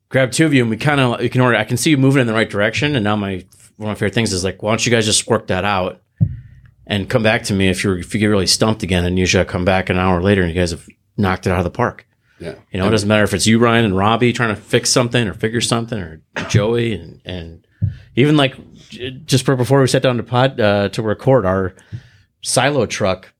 grab 0.10 0.32
two 0.32 0.46
of 0.46 0.54
you 0.54 0.62
and 0.62 0.70
we 0.70 0.78
kind 0.78 1.00
of 1.02 1.22
you 1.22 1.30
can 1.30 1.42
order, 1.42 1.58
i 1.58 1.64
can 1.64 1.78
see 1.78 1.90
you 1.90 1.98
moving 1.98 2.22
in 2.22 2.28
the 2.28 2.34
right 2.34 2.50
direction 2.50 2.96
and 2.96 3.04
now 3.04 3.16
my 3.16 3.44
one 3.78 3.90
of 3.90 3.96
my 3.96 3.96
favorite 3.96 4.14
things 4.14 4.32
is 4.34 4.44
like 4.44 4.62
why 4.62 4.72
don't 4.72 4.86
you 4.86 4.92
guys 4.92 5.06
just 5.06 5.28
work 5.28 5.48
that 5.48 5.66
out 5.66 6.02
and 6.86 7.10
come 7.10 7.24
back 7.24 7.44
to 7.44 7.54
me 7.54 7.70
if 7.70 7.84
you're 7.84 7.98
if 7.98 8.14
you 8.14 8.20
get 8.20 8.28
really 8.28 8.46
stumped 8.48 8.84
again 8.84 9.06
and 9.06 9.18
usually 9.18 9.42
i 9.42 9.46
come 9.46 9.66
back 9.66 9.90
an 9.90 9.98
hour 9.98 10.22
later 10.22 10.42
and 10.42 10.52
you 10.54 10.56
guys 10.60 10.72
have 10.72 10.88
knocked 11.18 11.48
it 11.48 11.52
out 11.52 11.60
of 11.60 11.64
the 11.64 11.70
park 11.72 12.06
Yeah. 12.40 12.56
you 12.72 12.80
know, 12.80 12.88
it 12.88 12.92
doesn't 12.92 13.08
matter 13.08 13.24
if 13.24 13.34
it's 13.34 13.48
you, 13.48 13.58
Ryan, 13.60 13.86
and 13.86 13.96
Robbie 13.98 14.34
trying 14.34 14.54
to 14.56 14.62
fix 14.62 14.90
something 14.90 15.28
or 15.28 15.34
figure 15.34 15.62
something, 15.62 15.98
or 16.00 16.22
Joey, 16.50 16.94
and 16.94 17.22
and 17.26 17.66
even 18.16 18.36
like 18.38 18.56
just 19.26 19.46
before 19.46 19.80
we 19.82 19.88
sat 19.88 20.02
down 20.02 20.18
to 20.18 20.24
pod 20.24 20.60
uh, 20.60 20.90
to 20.90 21.02
record, 21.02 21.46
our 21.46 21.74
silo 22.42 22.86
truck 22.86 23.33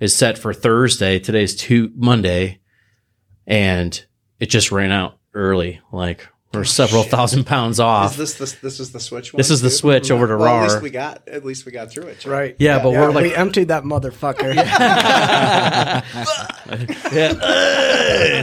is 0.00 0.14
set 0.14 0.38
for 0.38 0.52
Thursday. 0.52 1.18
Today's 1.18 1.54
two 1.54 1.90
Monday, 1.94 2.60
and 3.46 4.04
it 4.40 4.46
just 4.46 4.72
ran 4.72 4.92
out 4.92 5.18
early. 5.34 5.80
Like 5.92 6.26
we're 6.52 6.60
oh, 6.60 6.64
several 6.64 7.02
thousand 7.02 7.44
pounds 7.44 7.78
off. 7.78 8.12
Is 8.12 8.16
this 8.16 8.34
this 8.34 8.54
this 8.54 8.80
is 8.80 8.92
the 8.92 9.00
switch? 9.00 9.32
This 9.32 9.48
one, 9.48 9.54
is 9.54 9.60
the 9.60 9.70
switch 9.70 10.10
over 10.10 10.26
to 10.26 10.36
Well, 10.36 10.46
At 10.46 10.50
Rahr. 10.50 10.62
least 10.70 10.82
we 10.82 10.90
got 10.90 11.28
at 11.28 11.44
least 11.44 11.66
we 11.66 11.72
got 11.72 11.90
through 11.90 12.04
it. 12.04 12.24
Right. 12.24 12.56
Yeah, 12.58 12.82
but 12.82 12.92
we're 12.92 13.10
like- 13.10 13.24
we 13.24 13.34
emptied 13.34 13.68
that 13.68 13.84
motherfucker. 13.84 14.54
yeah. 14.54 16.02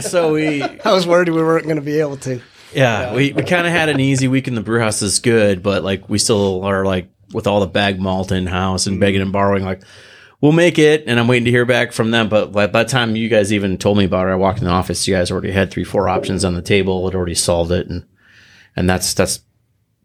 so 0.00 0.32
we 0.32 0.62
I 0.62 0.92
was 0.92 1.06
worried 1.06 1.28
we 1.28 1.42
weren't 1.42 1.64
going 1.64 1.76
to 1.76 1.82
be 1.82 1.98
able 2.00 2.16
to. 2.18 2.40
Yeah, 2.72 3.14
we, 3.14 3.32
we 3.32 3.42
kind 3.42 3.66
of 3.66 3.72
had 3.72 3.88
an 3.88 4.00
easy 4.00 4.28
week 4.28 4.48
in 4.48 4.54
the 4.54 4.60
brew 4.60 4.80
house 4.80 5.00
is 5.00 5.20
good, 5.20 5.62
but 5.62 5.82
like 5.82 6.08
we 6.10 6.18
still 6.18 6.64
are 6.64 6.84
like 6.84 7.08
with 7.32 7.46
all 7.46 7.60
the 7.60 7.66
bag 7.66 7.98
malt 7.98 8.32
in 8.32 8.46
house 8.46 8.86
and 8.86 8.94
mm-hmm. 8.94 9.00
begging 9.00 9.22
and 9.22 9.32
borrowing, 9.32 9.64
like 9.64 9.82
we'll 10.40 10.52
make 10.52 10.78
it. 10.78 11.04
And 11.06 11.18
I'm 11.18 11.28
waiting 11.28 11.44
to 11.46 11.50
hear 11.50 11.64
back 11.64 11.92
from 11.92 12.10
them. 12.10 12.28
But 12.28 12.52
by, 12.52 12.66
by 12.66 12.84
the 12.84 12.88
time 12.88 13.16
you 13.16 13.28
guys 13.28 13.52
even 13.52 13.78
told 13.78 13.98
me 13.98 14.04
about 14.04 14.28
it, 14.28 14.32
I 14.32 14.36
walked 14.36 14.58
in 14.58 14.64
the 14.64 14.70
office. 14.70 15.06
You 15.06 15.14
guys 15.14 15.30
already 15.30 15.52
had 15.52 15.70
three, 15.70 15.84
four 15.84 16.08
options 16.08 16.44
on 16.44 16.54
the 16.54 16.62
table. 16.62 17.04
Had 17.06 17.14
already 17.14 17.34
solved 17.34 17.72
it, 17.72 17.88
and 17.88 18.06
and 18.74 18.88
that's 18.88 19.14
that's 19.14 19.40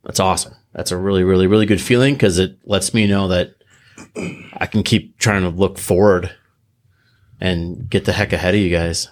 that's 0.04 0.20
awesome. 0.20 0.56
That's 0.74 0.92
a 0.92 0.98
really, 0.98 1.24
really, 1.24 1.48
really 1.48 1.66
good 1.66 1.82
feeling 1.82 2.14
because 2.14 2.40
it 2.40 2.58
lets 2.66 2.94
me 2.94 3.08
know 3.08 3.28
that 3.28 3.56
I 4.54 4.66
can 4.66 4.84
keep 4.84 5.18
trying 5.18 5.44
to 5.44 5.50
look 5.50 5.78
forward 5.78 6.32
and 7.40 7.90
get 7.90 8.06
the 8.06 8.14
heck 8.14 8.34
ahead 8.34 8.56
of 8.56 8.62
you 8.62 8.70
guys. 8.70 9.10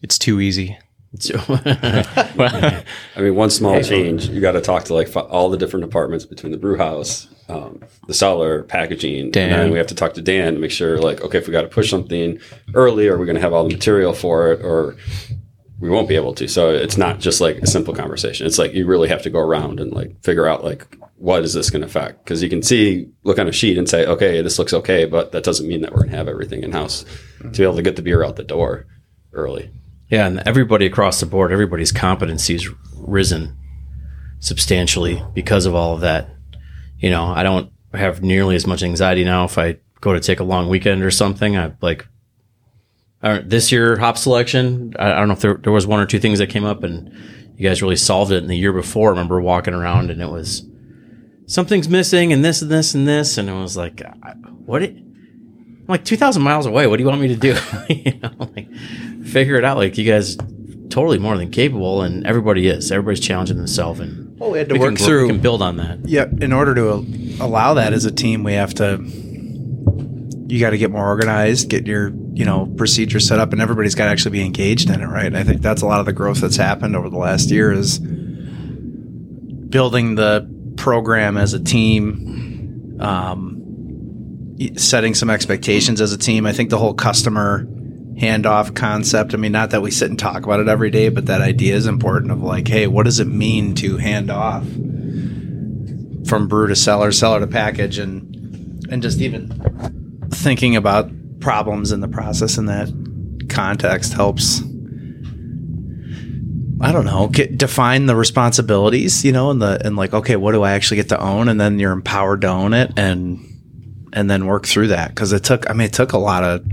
It's 0.00 0.18
too 0.18 0.40
easy. 0.40 0.78
So, 1.18 1.38
I 1.48 2.84
mean, 3.18 3.34
one 3.34 3.50
small 3.50 3.82
change, 3.82 4.28
you 4.28 4.40
got 4.40 4.52
to 4.52 4.62
talk 4.62 4.84
to 4.84 4.94
like 4.94 5.08
fi- 5.08 5.20
all 5.20 5.50
the 5.50 5.58
different 5.58 5.84
departments 5.84 6.24
between 6.24 6.52
the 6.52 6.58
brew 6.58 6.78
house, 6.78 7.28
um, 7.48 7.82
the 8.06 8.14
cellar, 8.14 8.62
packaging, 8.62 9.30
Dan. 9.30 9.50
and 9.50 9.62
then 9.62 9.70
we 9.70 9.78
have 9.78 9.88
to 9.88 9.94
talk 9.94 10.14
to 10.14 10.22
Dan 10.22 10.54
to 10.54 10.58
make 10.58 10.70
sure, 10.70 10.98
like, 10.98 11.20
okay, 11.20 11.36
if 11.36 11.46
we 11.46 11.52
got 11.52 11.62
to 11.62 11.68
push 11.68 11.90
something 11.90 12.40
early, 12.74 13.08
are 13.08 13.18
we 13.18 13.26
going 13.26 13.36
to 13.36 13.42
have 13.42 13.52
all 13.52 13.68
the 13.68 13.74
material 13.74 14.14
for 14.14 14.52
it, 14.52 14.62
or 14.64 14.96
we 15.82 15.90
won't 15.90 16.08
be 16.08 16.14
able 16.14 16.32
to. 16.34 16.46
So 16.46 16.70
it's 16.70 16.96
not 16.96 17.18
just 17.18 17.40
like 17.40 17.58
a 17.58 17.66
simple 17.66 17.92
conversation. 17.92 18.46
It's 18.46 18.56
like 18.56 18.72
you 18.72 18.86
really 18.86 19.08
have 19.08 19.22
to 19.22 19.30
go 19.30 19.40
around 19.40 19.80
and 19.80 19.92
like 19.92 20.22
figure 20.22 20.46
out 20.46 20.62
like 20.62 20.96
what 21.16 21.42
is 21.42 21.54
this 21.54 21.70
going 21.70 21.82
to 21.82 21.88
affect 21.88 22.24
because 22.24 22.40
you 22.40 22.48
can 22.48 22.62
see, 22.62 23.08
look 23.24 23.40
on 23.40 23.48
a 23.48 23.52
sheet 23.52 23.76
and 23.76 23.88
say, 23.88 24.06
okay, 24.06 24.42
this 24.42 24.60
looks 24.60 24.72
okay, 24.72 25.06
but 25.06 25.32
that 25.32 25.42
doesn't 25.42 25.66
mean 25.66 25.80
that 25.80 25.90
we're 25.90 26.02
going 26.02 26.10
to 26.10 26.16
have 26.16 26.28
everything 26.28 26.62
in 26.62 26.70
house 26.70 27.04
to 27.40 27.48
be 27.48 27.64
able 27.64 27.74
to 27.74 27.82
get 27.82 27.96
the 27.96 28.02
beer 28.02 28.24
out 28.24 28.36
the 28.36 28.44
door 28.44 28.86
early. 29.32 29.72
Yeah, 30.12 30.26
and 30.26 30.42
everybody 30.44 30.84
across 30.84 31.20
the 31.20 31.26
board, 31.26 31.52
everybody's 31.52 31.90
competency's 31.90 32.68
risen 32.98 33.56
substantially 34.40 35.24
because 35.32 35.64
of 35.64 35.74
all 35.74 35.94
of 35.94 36.02
that. 36.02 36.28
You 36.98 37.08
know, 37.08 37.24
I 37.24 37.42
don't 37.42 37.72
have 37.94 38.22
nearly 38.22 38.54
as 38.54 38.66
much 38.66 38.82
anxiety 38.82 39.24
now 39.24 39.46
if 39.46 39.56
I 39.56 39.78
go 40.02 40.12
to 40.12 40.20
take 40.20 40.38
a 40.38 40.44
long 40.44 40.68
weekend 40.68 41.02
or 41.02 41.10
something. 41.10 41.56
I 41.56 41.72
like 41.80 42.06
I 43.22 43.38
this 43.38 43.72
year 43.72 43.96
hop 43.96 44.18
selection. 44.18 44.92
I, 44.98 45.12
I 45.12 45.14
don't 45.14 45.28
know 45.28 45.34
if 45.34 45.40
there, 45.40 45.54
there 45.54 45.72
was 45.72 45.86
one 45.86 46.00
or 46.00 46.04
two 46.04 46.18
things 46.18 46.40
that 46.40 46.50
came 46.50 46.66
up 46.66 46.82
and 46.82 47.10
you 47.56 47.66
guys 47.66 47.80
really 47.80 47.96
solved 47.96 48.32
it. 48.32 48.42
And 48.42 48.50
the 48.50 48.54
year 48.54 48.74
before, 48.74 49.08
I 49.08 49.12
remember 49.12 49.40
walking 49.40 49.72
around 49.72 50.10
and 50.10 50.20
it 50.20 50.28
was 50.28 50.62
something's 51.46 51.88
missing 51.88 52.34
and 52.34 52.44
this 52.44 52.60
and 52.60 52.70
this 52.70 52.94
and 52.94 53.08
this. 53.08 53.38
And 53.38 53.48
it 53.48 53.54
was 53.54 53.78
like, 53.78 54.02
what? 54.66 54.82
It, 54.82 54.94
like 55.92 56.04
2,000 56.04 56.42
miles 56.42 56.66
away. 56.66 56.86
What 56.86 56.96
do 56.96 57.02
you 57.02 57.08
want 57.08 57.20
me 57.20 57.28
to 57.28 57.36
do? 57.36 57.56
you 57.88 58.18
know, 58.20 58.30
like 58.38 58.68
figure 59.24 59.56
it 59.56 59.64
out. 59.64 59.76
Like 59.76 59.96
you 59.98 60.04
guys 60.04 60.36
totally 60.90 61.18
more 61.18 61.36
than 61.38 61.50
capable 61.50 62.02
and 62.02 62.26
everybody 62.26 62.66
is. 62.68 62.90
Everybody's 62.92 63.20
challenging 63.20 63.56
themselves 63.56 64.00
and 64.00 64.38
Well, 64.38 64.50
we 64.50 64.58
had 64.58 64.68
to 64.68 64.74
we 64.74 64.80
work 64.80 64.96
can, 64.96 65.06
through. 65.06 65.22
we 65.28 65.32
can 65.32 65.40
build 65.40 65.62
on 65.62 65.76
that. 65.78 66.06
Yeah, 66.06 66.26
in 66.40 66.52
order 66.52 66.74
to 66.74 67.06
allow 67.40 67.74
that 67.74 67.92
as 67.92 68.04
a 68.04 68.10
team, 68.12 68.42
we 68.44 68.52
have 68.54 68.74
to. 68.74 69.02
You 70.48 70.60
got 70.60 70.70
to 70.70 70.78
get 70.78 70.90
more 70.90 71.06
organized, 71.06 71.70
get 71.70 71.86
your 71.86 72.12
you 72.34 72.44
know 72.44 72.66
procedure 72.76 73.20
set 73.20 73.38
up, 73.38 73.52
and 73.52 73.62
everybody's 73.62 73.94
got 73.94 74.04
to 74.04 74.10
actually 74.10 74.32
be 74.32 74.44
engaged 74.44 74.90
in 74.90 75.00
it, 75.00 75.06
right? 75.06 75.24
And 75.24 75.36
I 75.36 75.44
think 75.44 75.62
that's 75.62 75.80
a 75.80 75.86
lot 75.86 76.00
of 76.00 76.04
the 76.06 76.12
growth 76.12 76.42
that's 76.42 76.56
happened 76.56 76.94
over 76.94 77.08
the 77.08 77.16
last 77.16 77.50
year 77.50 77.72
is 77.72 77.98
building 79.72 80.14
the 80.16 80.46
program 80.76 81.36
as 81.38 81.54
a 81.54 81.62
team, 81.62 82.98
um, 83.00 83.51
setting 84.76 85.14
some 85.14 85.30
expectations 85.30 86.00
as 86.00 86.12
a 86.12 86.18
team. 86.18 86.46
I 86.46 86.52
think 86.52 86.70
the 86.70 86.78
whole 86.78 86.94
customer 86.94 87.64
handoff 88.14 88.74
concept. 88.74 89.34
I 89.34 89.36
mean, 89.36 89.52
not 89.52 89.70
that 89.70 89.82
we 89.82 89.90
sit 89.90 90.10
and 90.10 90.18
talk 90.18 90.44
about 90.44 90.60
it 90.60 90.68
every 90.68 90.90
day, 90.90 91.08
but 91.08 91.26
that 91.26 91.40
idea 91.40 91.74
is 91.74 91.86
important. 91.86 92.32
Of 92.32 92.42
like, 92.42 92.68
hey, 92.68 92.86
what 92.86 93.04
does 93.04 93.20
it 93.20 93.26
mean 93.26 93.74
to 93.76 93.96
hand 93.96 94.30
off? 94.30 94.66
from 96.32 96.48
brew 96.48 96.66
to 96.66 96.76
seller, 96.76 97.12
cellar 97.12 97.40
to 97.40 97.46
package, 97.46 97.98
and 97.98 98.86
and 98.90 99.02
just 99.02 99.20
even 99.20 100.28
thinking 100.30 100.76
about 100.76 101.10
problems 101.40 101.92
in 101.92 102.00
the 102.00 102.08
process 102.08 102.58
in 102.58 102.66
that 102.66 102.88
context 103.48 104.12
helps. 104.12 104.62
I 106.80 106.90
don't 106.90 107.04
know. 107.04 107.28
Get, 107.28 107.58
define 107.58 108.06
the 108.06 108.16
responsibilities, 108.16 109.24
you 109.24 109.32
know, 109.32 109.50
and 109.50 109.62
the 109.62 109.84
and 109.84 109.96
like, 109.96 110.14
okay, 110.14 110.36
what 110.36 110.52
do 110.52 110.62
I 110.62 110.72
actually 110.72 110.96
get 110.96 111.10
to 111.10 111.20
own? 111.20 111.48
And 111.48 111.60
then 111.60 111.78
you're 111.78 111.92
empowered 111.92 112.40
to 112.42 112.48
own 112.48 112.72
it, 112.72 112.92
and 112.96 113.51
and 114.12 114.30
then 114.30 114.46
work 114.46 114.66
through 114.66 114.88
that 114.88 115.08
because 115.08 115.32
it 115.32 115.44
took. 115.44 115.68
I 115.68 115.72
mean, 115.72 115.86
it 115.86 115.92
took 115.92 116.12
a 116.12 116.18
lot 116.18 116.44
of 116.44 116.64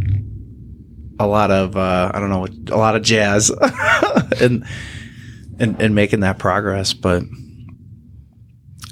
a 1.19 1.27
lot 1.27 1.51
of 1.51 1.75
uh, 1.75 2.11
I 2.13 2.19
don't 2.19 2.29
know, 2.29 2.47
a 2.73 2.77
lot 2.77 2.95
of 2.95 3.03
jazz, 3.03 3.49
and 4.41 4.65
and 5.59 5.81
and 5.81 5.95
making 5.95 6.21
that 6.21 6.39
progress, 6.39 6.93
but. 6.93 7.23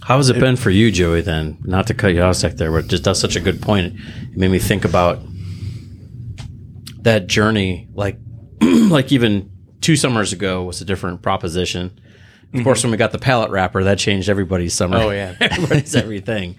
How 0.04 0.16
has 0.16 0.30
it 0.30 0.40
been 0.40 0.56
for 0.56 0.70
you, 0.70 0.90
Joey? 0.90 1.20
Then, 1.20 1.58
not 1.64 1.88
to 1.88 1.94
cut 1.94 2.14
you 2.14 2.22
off, 2.22 2.40
there, 2.40 2.72
but 2.72 2.88
just 2.88 3.04
that's 3.04 3.20
such 3.20 3.36
a 3.36 3.42
good 3.42 3.62
point. 3.62 3.94
It 4.32 4.38
made 4.38 4.50
me 4.50 4.58
think 4.58 4.86
about 4.86 5.20
that 7.00 7.28
journey. 7.28 7.90
Like, 7.94 8.18
like 8.62 9.12
even 9.12 9.52
two 9.82 9.98
summers 9.98 10.32
ago 10.32 10.64
was 10.64 10.80
a 10.80 10.86
different 10.86 11.22
proposition. 11.22 12.00
Of 12.54 12.64
course, 12.64 12.84
when 12.84 12.92
we 12.92 12.98
got 12.98 13.12
the 13.12 13.20
pallet 13.20 13.52
wrapper, 13.52 13.84
that 13.84 14.00
changed 14.00 14.30
everybody's 14.30 14.74
summer. 14.74 14.98
Oh, 14.98 15.10
yeah. 15.10 15.36
everybody's 15.42 15.96
everything. 15.96 16.56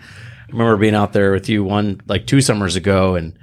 I 0.48 0.52
remember 0.52 0.76
being 0.76 0.94
out 0.94 1.12
there 1.12 1.32
with 1.32 1.48
you 1.48 1.62
one 1.64 2.00
like 2.06 2.26
two 2.26 2.40
summers 2.40 2.76
ago, 2.76 3.14
and 3.16 3.38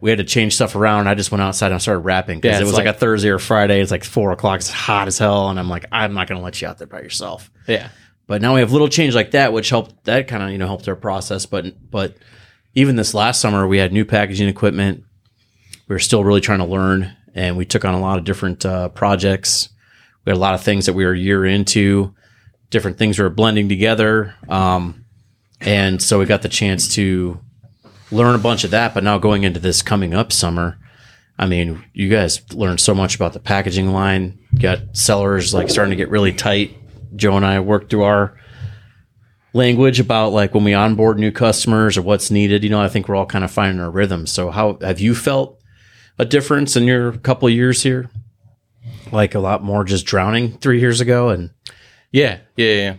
we 0.00 0.10
had 0.10 0.18
to 0.18 0.24
change 0.24 0.54
stuff 0.54 0.74
around. 0.74 1.08
I 1.08 1.14
just 1.14 1.30
went 1.30 1.42
outside 1.42 1.72
and 1.72 1.82
started 1.82 2.00
rapping 2.00 2.40
because 2.40 2.56
Yeah, 2.56 2.62
it 2.62 2.64
was 2.64 2.72
like, 2.74 2.86
like- 2.86 2.96
a 2.96 2.98
Thursday 2.98 3.28
or 3.28 3.38
Friday. 3.38 3.80
It's 3.80 3.90
like 3.90 4.04
four 4.04 4.32
o'clock. 4.32 4.60
It's 4.60 4.70
hot 4.70 5.08
as 5.08 5.18
hell, 5.18 5.50
and 5.50 5.58
I'm 5.58 5.68
like, 5.68 5.86
I'm 5.92 6.14
not 6.14 6.28
going 6.28 6.38
to 6.40 6.44
let 6.44 6.60
you 6.62 6.68
out 6.68 6.78
there 6.78 6.86
by 6.86 7.00
yourself. 7.00 7.50
Yeah. 7.66 7.88
But 8.26 8.40
now 8.40 8.54
we 8.54 8.60
have 8.60 8.72
little 8.72 8.88
change 8.88 9.14
like 9.14 9.32
that, 9.32 9.52
which 9.52 9.68
helped 9.68 10.04
that 10.04 10.28
kind 10.28 10.42
of 10.42 10.50
you 10.50 10.58
know 10.58 10.66
helped 10.66 10.88
our 10.88 10.96
process. 10.96 11.44
But 11.44 11.90
but 11.90 12.16
even 12.74 12.96
this 12.96 13.12
last 13.12 13.40
summer, 13.40 13.66
we 13.66 13.76
had 13.78 13.92
new 13.92 14.04
packaging 14.06 14.48
equipment. 14.48 15.04
We 15.88 15.94
were 15.94 15.98
still 15.98 16.24
really 16.24 16.40
trying 16.40 16.60
to 16.60 16.64
learn, 16.64 17.14
and 17.34 17.58
we 17.58 17.66
took 17.66 17.84
on 17.84 17.92
a 17.94 18.00
lot 18.00 18.18
of 18.18 18.24
different 18.24 18.64
uh, 18.64 18.88
projects. 18.90 19.68
We 20.24 20.30
had 20.30 20.36
a 20.36 20.40
lot 20.40 20.54
of 20.54 20.62
things 20.62 20.86
that 20.86 20.94
we 20.94 21.04
were 21.04 21.12
a 21.12 21.18
year 21.18 21.44
into, 21.44 22.14
different 22.70 22.96
things 22.96 23.18
we 23.18 23.24
were 23.24 23.28
blending 23.30 23.68
together, 23.68 24.34
um, 24.48 25.01
and 25.64 26.02
so 26.02 26.18
we 26.18 26.26
got 26.26 26.42
the 26.42 26.48
chance 26.48 26.94
to 26.94 27.40
learn 28.10 28.34
a 28.34 28.38
bunch 28.38 28.64
of 28.64 28.70
that. 28.72 28.94
But 28.94 29.04
now 29.04 29.18
going 29.18 29.44
into 29.44 29.60
this 29.60 29.82
coming 29.82 30.14
up 30.14 30.32
summer, 30.32 30.78
I 31.38 31.46
mean, 31.46 31.84
you 31.92 32.08
guys 32.08 32.42
learned 32.52 32.80
so 32.80 32.94
much 32.94 33.16
about 33.16 33.32
the 33.32 33.40
packaging 33.40 33.92
line. 33.92 34.38
Got 34.60 34.96
cellars 34.96 35.54
like 35.54 35.70
starting 35.70 35.90
to 35.90 35.96
get 35.96 36.10
really 36.10 36.32
tight. 36.32 36.76
Joe 37.16 37.36
and 37.36 37.44
I 37.44 37.60
worked 37.60 37.90
through 37.90 38.04
our 38.04 38.38
language 39.52 40.00
about 40.00 40.32
like 40.32 40.54
when 40.54 40.64
we 40.64 40.74
onboard 40.74 41.18
new 41.18 41.30
customers 41.32 41.96
or 41.96 42.02
what's 42.02 42.30
needed. 42.30 42.64
You 42.64 42.70
know, 42.70 42.80
I 42.80 42.88
think 42.88 43.08
we're 43.08 43.16
all 43.16 43.26
kind 43.26 43.44
of 43.44 43.50
finding 43.50 43.80
our 43.80 43.90
rhythm. 43.90 44.26
So, 44.26 44.50
how 44.50 44.78
have 44.80 45.00
you 45.00 45.14
felt 45.14 45.60
a 46.18 46.24
difference 46.24 46.76
in 46.76 46.84
your 46.84 47.12
couple 47.12 47.48
years 47.48 47.82
here? 47.82 48.10
Like 49.10 49.34
a 49.34 49.40
lot 49.40 49.62
more 49.62 49.84
just 49.84 50.06
drowning 50.06 50.58
three 50.58 50.80
years 50.80 51.00
ago, 51.00 51.28
and 51.28 51.50
yeah, 52.10 52.38
yeah, 52.56 52.74
yeah. 52.74 52.94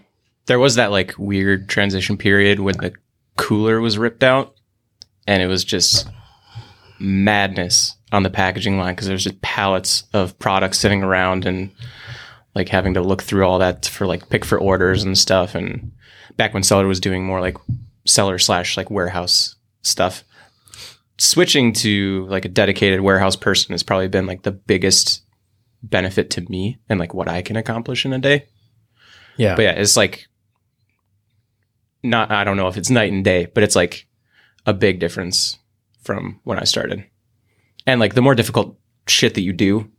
There 0.46 0.60
was 0.60 0.76
that 0.76 0.92
like 0.92 1.18
weird 1.18 1.70
transition 1.70 2.18
period 2.18 2.60
when 2.60 2.78
the 2.78 2.94
cooler 3.38 3.80
was 3.80 3.98
ripped 3.98 4.24
out, 4.24 4.56
and 5.28 5.42
it 5.42 5.48
was 5.48 5.64
just 5.64 6.08
madness 7.00 7.96
on 8.12 8.24
the 8.24 8.30
packaging 8.30 8.78
line 8.78 8.94
because 8.96 9.08
there's 9.08 9.24
just 9.24 9.42
pallets 9.42 10.04
of 10.14 10.38
products 10.40 10.80
sitting 10.80 11.04
around 11.04 11.46
and 11.46 11.72
like 12.56 12.70
having 12.70 12.94
to 12.94 13.02
look 13.02 13.24
through 13.24 13.46
all 13.46 13.60
that 13.60 13.86
for 13.86 14.06
like 14.06 14.30
pick 14.30 14.46
for 14.46 14.60
orders 14.60 15.04
and 15.04 15.18
stuff. 15.18 15.56
And 15.56 15.92
back 16.38 16.54
when 16.54 16.64
Cellar 16.64 16.88
was 16.88 17.00
doing 17.00 17.26
more 17.26 17.42
like 17.42 17.58
cellar 18.06 18.38
slash 18.38 18.78
like 18.78 18.92
warehouse 18.92 19.56
stuff, 19.82 20.24
switching 21.18 21.74
to 21.74 22.26
like 22.30 22.46
a 22.46 22.50
dedicated 22.50 23.02
warehouse 23.02 23.36
person 23.36 23.74
has 23.74 23.84
probably 23.84 24.08
been 24.08 24.28
like 24.28 24.44
the 24.44 24.52
biggest 24.52 25.24
benefit 25.82 26.30
to 26.32 26.42
me 26.50 26.80
and 26.88 27.00
like 27.00 27.14
what 27.14 27.28
I 27.28 27.42
can 27.42 27.56
accomplish 27.56 28.06
in 28.06 28.14
a 28.14 28.20
day. 28.20 28.48
yeah, 29.38 29.56
But 29.56 29.64
yeah, 29.64 29.72
it's 29.72 29.98
like 29.98 30.28
not 32.04 32.32
I 32.32 32.44
don't 32.44 32.58
know 32.58 32.68
if 32.68 32.78
it's 32.78 32.90
night 32.90 33.12
and 33.12 33.24
day, 33.24 33.48
but 33.54 33.64
it's 33.64 33.76
like 33.76 34.08
a 34.66 34.74
big 34.74 35.00
difference 35.00 35.58
from 36.04 36.40
when 36.44 36.60
I 36.60 36.64
started. 36.66 37.06
And 37.88 38.00
like 38.00 38.14
the 38.16 38.22
more 38.22 38.36
difficult 38.36 38.78
shit 39.08 39.34
that 39.36 39.42
you 39.42 39.54
do, 39.54 39.90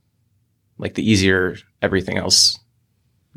like 0.78 0.94
the 0.94 1.08
easier 1.08 1.56
everything 1.82 2.16
else 2.18 2.58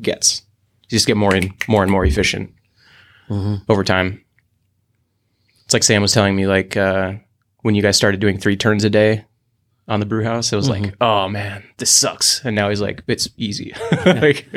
gets. 0.01 0.43
You 0.83 0.95
just 0.95 1.07
get 1.07 1.17
more 1.17 1.33
and 1.35 1.51
more 1.67 1.83
and 1.83 1.91
more 1.91 2.05
efficient 2.05 2.51
over 3.67 3.83
time. 3.83 4.23
It's 5.65 5.73
like 5.73 5.83
Sam 5.83 6.01
was 6.01 6.13
telling 6.13 6.35
me, 6.35 6.47
like 6.47 6.77
uh, 6.77 7.13
when 7.61 7.75
you 7.75 7.81
guys 7.81 7.97
started 7.97 8.21
doing 8.21 8.37
three 8.37 8.55
turns 8.55 8.85
a 8.85 8.89
day 8.89 9.25
on 9.89 9.99
the 9.99 10.05
brew 10.05 10.23
house, 10.23 10.53
it 10.53 10.55
was 10.55 10.69
like, 10.69 10.95
oh 11.01 11.27
man, 11.27 11.63
this 11.77 11.91
sucks. 11.91 12.43
And 12.45 12.55
now 12.55 12.69
he's 12.69 12.79
like, 12.79 13.03
it's 13.07 13.27
easy. 13.35 13.73
like, 14.05 14.47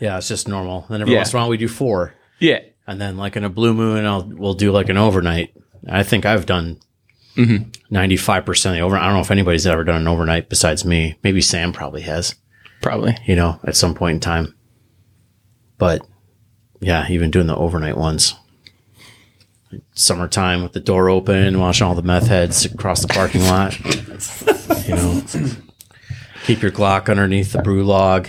yeah, 0.00 0.16
it's 0.18 0.26
just 0.28 0.48
normal. 0.48 0.86
Then 0.90 1.02
every 1.02 1.12
Yeah. 1.14 1.20
once 1.20 1.32
in 1.32 1.38
a 1.38 1.42
while 1.42 1.48
we 1.50 1.56
do 1.56 1.68
four, 1.68 2.14
yeah. 2.40 2.60
And 2.90 3.00
then 3.00 3.16
like 3.16 3.36
in 3.36 3.44
a 3.44 3.48
blue 3.48 3.72
moon, 3.72 4.04
I'll 4.04 4.24
we'll 4.24 4.54
do 4.54 4.72
like 4.72 4.88
an 4.88 4.98
overnight. 4.98 5.54
I 5.88 6.02
think 6.02 6.26
I've 6.26 6.44
done 6.44 6.80
mm-hmm. 7.36 7.70
ninety 7.88 8.16
five 8.16 8.44
percent 8.44 8.74
of 8.74 8.80
the 8.80 8.84
overnight. 8.84 9.04
I 9.04 9.06
don't 9.06 9.14
know 9.14 9.22
if 9.22 9.30
anybody's 9.30 9.66
ever 9.66 9.84
done 9.84 10.00
an 10.00 10.08
overnight 10.08 10.48
besides 10.48 10.84
me. 10.84 11.16
Maybe 11.22 11.40
Sam 11.40 11.72
probably 11.72 12.02
has. 12.02 12.34
Probably. 12.82 13.16
you 13.26 13.36
know, 13.36 13.60
at 13.62 13.76
some 13.76 13.94
point 13.94 14.14
in 14.14 14.20
time. 14.20 14.56
But 15.78 16.04
yeah, 16.80 17.06
even 17.08 17.30
doing 17.30 17.46
the 17.46 17.54
overnight 17.54 17.96
ones. 17.96 18.34
Summertime 19.94 20.64
with 20.64 20.72
the 20.72 20.80
door 20.80 21.08
open, 21.08 21.60
watching 21.60 21.86
all 21.86 21.94
the 21.94 22.02
meth 22.02 22.26
heads 22.26 22.64
across 22.64 23.02
the 23.02 23.08
parking 23.08 23.42
lot. 23.42 23.78
you 24.88 24.96
know, 24.96 25.22
keep 26.44 26.60
your 26.60 26.72
Glock 26.72 27.08
underneath 27.08 27.52
the 27.52 27.62
brew 27.62 27.84
log. 27.84 28.26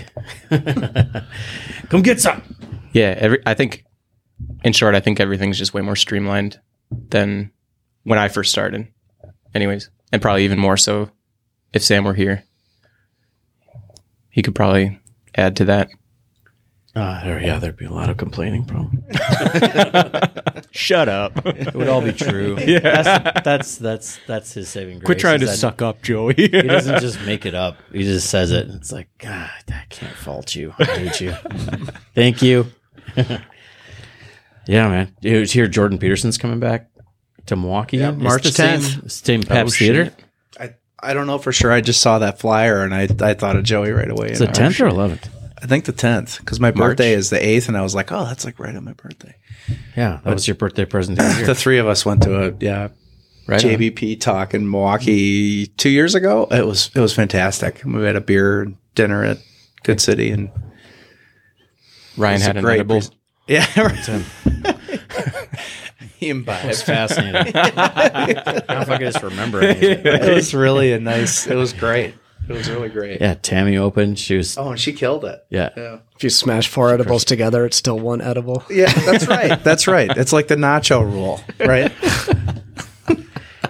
Come 1.89 2.03
get 2.03 2.21
some. 2.21 2.43
Yeah, 2.93 3.15
every 3.17 3.41
I 3.45 3.55
think 3.55 3.85
in 4.63 4.73
short, 4.73 4.95
I 4.95 4.99
think 4.99 5.19
everything's 5.19 5.57
just 5.57 5.73
way 5.73 5.81
more 5.81 5.95
streamlined 5.95 6.59
than 7.09 7.51
when 8.03 8.19
I 8.19 8.27
first 8.27 8.51
started. 8.51 8.87
Anyways, 9.53 9.89
and 10.11 10.21
probably 10.21 10.45
even 10.45 10.59
more 10.59 10.77
so 10.77 11.09
if 11.73 11.83
Sam 11.83 12.03
were 12.03 12.13
here. 12.13 12.43
He 14.29 14.41
could 14.41 14.55
probably 14.55 14.99
add 15.35 15.55
to 15.57 15.65
that. 15.65 15.89
Uh, 16.93 17.23
there, 17.23 17.41
yeah, 17.41 17.57
there'd 17.57 17.77
be 17.77 17.85
a 17.85 17.91
lot 17.91 18.09
of 18.09 18.17
complaining, 18.17 18.65
probably. 18.65 18.99
Shut 20.71 21.07
up. 21.07 21.45
It 21.45 21.73
would 21.73 21.87
all 21.87 22.01
be 22.01 22.11
true. 22.11 22.57
yeah, 22.65 22.79
that's 22.79 23.43
that's 23.43 23.77
that's, 23.77 24.19
that's 24.27 24.53
his 24.53 24.67
saving 24.67 24.99
grace. 24.99 25.05
Quit 25.05 25.19
trying 25.19 25.39
to 25.39 25.45
that 25.45 25.57
suck 25.57 25.81
up, 25.81 26.01
Joey. 26.01 26.33
He 26.33 26.47
doesn't 26.49 26.99
just 26.99 27.21
make 27.25 27.45
it 27.45 27.55
up. 27.55 27.77
He 27.93 28.03
just 28.03 28.29
says 28.29 28.51
it. 28.51 28.67
It's 28.69 28.91
like, 28.91 29.07
God, 29.19 29.49
I 29.69 29.83
can't 29.89 30.15
fault 30.15 30.53
you. 30.53 30.73
I 30.79 30.83
hate 30.83 31.21
you. 31.21 31.31
Thank 32.13 32.41
you. 32.41 32.67
Yeah, 34.67 34.87
man. 34.87 35.15
It 35.21 35.39
was 35.39 35.51
here. 35.51 35.67
Jordan 35.67 35.97
Peterson's 35.97 36.37
coming 36.37 36.59
back 36.59 36.89
to 37.47 37.55
Milwaukee. 37.55 37.97
Yeah, 37.97 38.11
March 38.11 38.43
the 38.43 38.51
same- 38.51 38.79
10th. 38.79 39.11
Same 39.11 39.43
Pabst 39.43 39.75
oh, 39.75 39.79
Theater. 39.79 40.13
I, 40.59 40.75
I 40.99 41.13
don't 41.13 41.27
know 41.27 41.37
for 41.37 41.51
sure. 41.51 41.71
I 41.71 41.81
just 41.81 42.01
saw 42.01 42.19
that 42.19 42.39
flyer 42.39 42.83
and 42.83 42.93
I, 42.93 43.07
I 43.21 43.33
thought 43.33 43.55
of 43.55 43.63
Joey 43.63 43.91
right 43.91 44.09
away. 44.09 44.29
It's 44.29 44.39
the 44.39 44.47
tenth 44.47 44.79
or 44.79 44.87
eleventh. 44.87 45.29
I 45.61 45.67
think 45.67 45.85
the 45.85 45.91
tenth 45.91 46.39
because 46.39 46.59
my 46.59 46.71
birthday 46.71 47.13
is 47.13 47.29
the 47.29 47.43
eighth, 47.43 47.67
and 47.67 47.77
I 47.77 47.83
was 47.83 47.93
like, 47.93 48.11
oh, 48.11 48.25
that's 48.25 48.45
like 48.45 48.57
right 48.57 48.75
on 48.75 48.83
my 48.83 48.93
birthday. 48.93 49.35
Yeah, 49.95 50.19
that 50.23 50.33
was 50.33 50.47
your 50.47 50.55
birthday 50.55 50.85
present. 50.85 51.19
The 51.45 51.53
three 51.53 51.77
of 51.77 51.87
us 51.87 52.03
went 52.03 52.23
to 52.23 52.47
a 52.47 52.53
yeah 52.59 52.89
Right 53.47 53.63
on. 53.65 53.71
JBP 53.71 54.21
talk 54.21 54.53
in 54.53 54.69
Milwaukee 54.69 55.67
two 55.67 55.89
years 55.89 56.15
ago. 56.15 56.47
It 56.51 56.65
was 56.65 56.91
it 56.95 56.99
was 56.99 57.13
fantastic. 57.13 57.81
We 57.83 58.03
had 58.03 58.15
a 58.15 58.21
beer 58.21 58.71
dinner 58.95 59.23
at 59.23 59.39
Good 59.83 59.99
City, 59.99 60.31
and 60.31 60.51
Ryan 62.17 62.41
had 62.41 62.55
a 62.55 62.59
an 62.59 62.65
great 62.65 62.75
edible. 62.75 62.97
pres- 62.97 63.11
yeah, 63.47 63.65
imbibed. 66.21 66.69
It's 66.69 66.81
fascinating. 66.81 67.53
I 67.55 68.33
don't 68.33 68.69
know 68.69 68.81
if 68.81 68.89
I 68.89 68.97
can 68.97 69.11
just 69.11 69.23
remember 69.23 69.61
anything. 69.61 70.05
It 70.05 70.33
was 70.33 70.53
really 70.53 70.93
a 70.93 70.99
nice. 70.99 71.47
It 71.47 71.55
was 71.55 71.73
great. 71.73 72.13
It 72.49 72.53
was 72.53 72.69
really 72.69 72.89
great. 72.89 73.21
Yeah, 73.21 73.35
Tammy 73.35 73.77
opened. 73.77 74.17
She 74.19 74.35
was. 74.37 74.57
Oh, 74.57 74.71
and 74.71 74.79
she 74.79 74.93
killed 74.93 75.25
it. 75.25 75.45
Yeah. 75.49 75.99
If 76.15 76.23
you 76.23 76.29
smash 76.29 76.67
four 76.67 76.91
edibles 76.93 77.23
together, 77.23 77.65
it's 77.65 77.77
still 77.77 77.99
one 77.99 78.21
edible. 78.21 78.63
Yeah, 78.69 78.91
that's 78.91 79.27
right. 79.27 79.63
That's 79.63 79.87
right. 79.87 80.09
It's 80.17 80.33
like 80.33 80.47
the 80.47 80.55
nacho 80.55 81.01
rule, 81.03 81.41
right? 81.59 81.91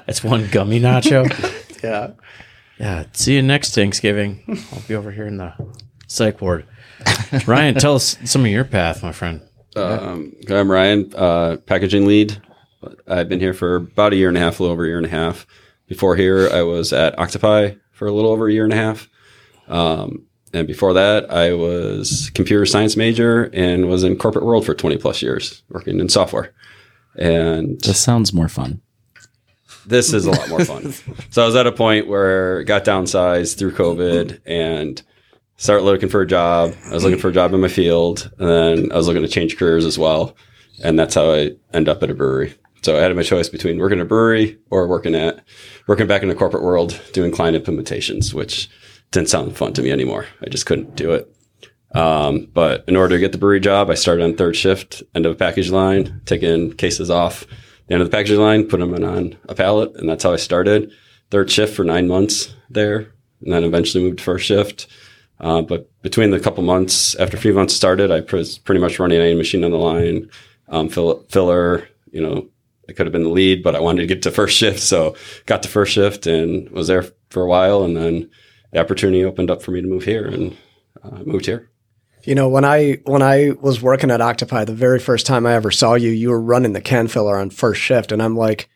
It's 0.07 0.23
one 0.23 0.47
gummy 0.49 0.79
nacho. 0.79 1.25
Yeah. 1.83 2.11
yeah. 2.77 3.05
See 3.13 3.33
you 3.33 3.41
next 3.41 3.73
Thanksgiving. 3.73 4.43
I'll 4.71 4.81
be 4.87 4.93
over 4.93 5.09
here 5.09 5.25
in 5.25 5.37
the 5.37 5.53
psych 6.05 6.39
ward. 6.39 6.67
Ryan, 7.47 7.73
tell 7.73 7.95
us 7.95 8.17
some 8.25 8.41
of 8.45 8.51
your 8.51 8.65
path, 8.65 9.01
my 9.01 9.13
friend. 9.13 9.41
Um, 9.75 10.35
I'm 10.49 10.69
Ryan, 10.69 11.13
uh, 11.15 11.57
packaging 11.65 12.05
lead. 12.05 12.41
I've 13.07 13.29
been 13.29 13.39
here 13.39 13.53
for 13.53 13.75
about 13.75 14.13
a 14.13 14.15
year 14.15 14.27
and 14.27 14.37
a 14.37 14.39
half, 14.39 14.59
a 14.59 14.63
little 14.63 14.73
over 14.73 14.83
a 14.85 14.87
year 14.87 14.97
and 14.97 15.05
a 15.05 15.09
half. 15.09 15.45
Before 15.87 16.15
here, 16.15 16.49
I 16.51 16.61
was 16.63 16.93
at 16.93 17.17
Octopi 17.17 17.75
for 17.91 18.07
a 18.07 18.11
little 18.11 18.31
over 18.31 18.47
a 18.47 18.51
year 18.53 18.63
and 18.63 18.73
a 18.73 18.77
half. 18.77 19.07
Um, 19.67 20.25
and 20.53 20.67
before 20.67 20.93
that, 20.93 21.31
I 21.31 21.53
was 21.53 22.31
computer 22.33 22.65
science 22.65 22.97
major 22.97 23.43
and 23.53 23.87
was 23.87 24.03
in 24.03 24.17
corporate 24.17 24.45
world 24.45 24.65
for 24.65 24.73
20 24.73 24.97
plus 24.97 25.21
years, 25.21 25.63
working 25.69 25.99
in 25.99 26.09
software. 26.09 26.53
And 27.15 27.79
This 27.81 28.01
sounds 28.01 28.33
more 28.33 28.49
fun. 28.49 28.81
this 29.85 30.11
is 30.13 30.25
a 30.25 30.31
lot 30.31 30.49
more 30.49 30.65
fun. 30.65 30.93
so 31.29 31.43
I 31.43 31.45
was 31.45 31.55
at 31.55 31.67
a 31.67 31.71
point 31.71 32.07
where 32.07 32.63
got 32.63 32.83
downsized 32.83 33.57
through 33.57 33.73
COVID 33.73 34.41
and 34.45 35.01
started 35.61 35.83
looking 35.83 36.09
for 36.09 36.21
a 36.21 36.27
job. 36.27 36.73
I 36.89 36.93
was 36.93 37.03
looking 37.03 37.19
for 37.19 37.29
a 37.29 37.33
job 37.33 37.53
in 37.53 37.61
my 37.61 37.67
field, 37.67 38.31
and 38.39 38.49
then 38.49 38.91
I 38.91 38.95
was 38.95 39.07
looking 39.07 39.21
to 39.21 39.27
change 39.27 39.57
careers 39.57 39.85
as 39.85 39.97
well. 39.97 40.35
And 40.83 40.97
that's 40.97 41.13
how 41.13 41.31
I 41.31 41.51
end 41.71 41.87
up 41.87 42.01
at 42.01 42.09
a 42.09 42.15
brewery. 42.15 42.55
So 42.81 42.97
I 42.97 43.01
had 43.01 43.15
my 43.15 43.21
choice 43.21 43.47
between 43.47 43.77
working 43.77 43.99
at 43.99 44.05
a 44.05 44.07
brewery 44.07 44.57
or 44.71 44.87
working 44.87 45.13
at 45.13 45.43
working 45.87 46.07
back 46.07 46.23
in 46.23 46.29
the 46.29 46.35
corporate 46.35 46.63
world 46.63 46.99
doing 47.13 47.31
client 47.31 47.63
implementations, 47.63 48.33
which 48.33 48.71
didn't 49.11 49.29
sound 49.29 49.55
fun 49.55 49.73
to 49.73 49.83
me 49.83 49.91
anymore. 49.91 50.25
I 50.43 50.49
just 50.49 50.65
couldn't 50.65 50.95
do 50.95 51.11
it. 51.11 51.31
Um, 51.93 52.49
but 52.51 52.83
in 52.87 52.95
order 52.95 53.15
to 53.15 53.19
get 53.19 53.31
the 53.31 53.37
brewery 53.37 53.59
job, 53.59 53.91
I 53.91 53.93
started 53.93 54.23
on 54.23 54.35
third 54.35 54.55
shift, 54.55 55.03
end 55.13 55.27
of 55.27 55.33
a 55.33 55.35
package 55.35 55.69
line, 55.69 56.21
taking 56.25 56.73
cases 56.73 57.11
off 57.11 57.45
the 57.85 57.93
end 57.93 58.01
of 58.01 58.09
the 58.09 58.17
package 58.17 58.31
line, 58.31 58.67
put 58.67 58.79
them 58.79 58.95
on 58.95 59.37
a 59.47 59.53
pallet, 59.53 59.95
and 59.95 60.09
that's 60.09 60.23
how 60.23 60.33
I 60.33 60.37
started. 60.37 60.91
Third 61.29 61.51
shift 61.51 61.75
for 61.75 61.83
nine 61.83 62.07
months 62.07 62.55
there, 62.67 63.13
and 63.41 63.53
then 63.53 63.63
eventually 63.63 64.03
moved 64.03 64.17
to 64.17 64.23
first 64.23 64.47
shift. 64.47 64.87
Uh, 65.41 65.61
but 65.61 65.89
between 66.03 66.29
the 66.29 66.39
couple 66.39 66.63
months 66.63 67.15
after 67.15 67.35
a 67.35 67.39
few 67.39 67.53
months 67.53 67.73
started, 67.73 68.11
I 68.11 68.21
was 68.31 68.59
pretty 68.59 68.79
much 68.79 68.99
running 68.99 69.19
any 69.19 69.33
machine 69.33 69.63
on 69.63 69.71
the 69.71 69.77
line, 69.77 70.29
um, 70.69 70.87
fill, 70.87 71.25
filler. 71.29 71.87
You 72.11 72.21
know, 72.21 72.47
I 72.87 72.93
could 72.93 73.07
have 73.07 73.13
been 73.13 73.23
the 73.23 73.29
lead, 73.29 73.63
but 73.63 73.75
I 73.75 73.79
wanted 73.79 74.01
to 74.01 74.07
get 74.07 74.21
to 74.23 74.31
first 74.31 74.55
shift, 74.55 74.79
so 74.79 75.15
got 75.47 75.63
to 75.63 75.69
first 75.69 75.93
shift 75.93 76.27
and 76.27 76.69
was 76.69 76.87
there 76.87 77.03
for 77.29 77.41
a 77.41 77.47
while, 77.47 77.83
and 77.83 77.97
then 77.97 78.29
the 78.71 78.79
opportunity 78.79 79.25
opened 79.25 79.49
up 79.49 79.63
for 79.63 79.71
me 79.71 79.81
to 79.81 79.87
move 79.87 80.03
here, 80.03 80.27
and 80.27 80.55
uh, 81.03 81.23
moved 81.25 81.47
here. 81.47 81.71
You 82.23 82.35
know, 82.35 82.47
when 82.47 82.63
I 82.63 82.99
when 83.05 83.23
I 83.23 83.53
was 83.59 83.81
working 83.81 84.11
at 84.11 84.21
Octopi, 84.21 84.65
the 84.65 84.75
very 84.75 84.99
first 84.99 85.25
time 85.25 85.47
I 85.47 85.53
ever 85.53 85.71
saw 85.71 85.95
you, 85.95 86.11
you 86.11 86.29
were 86.29 86.41
running 86.41 86.73
the 86.73 86.81
can 86.81 87.07
filler 87.07 87.37
on 87.37 87.49
first 87.49 87.81
shift, 87.81 88.11
and 88.11 88.21
I'm 88.21 88.35
like, 88.35 88.69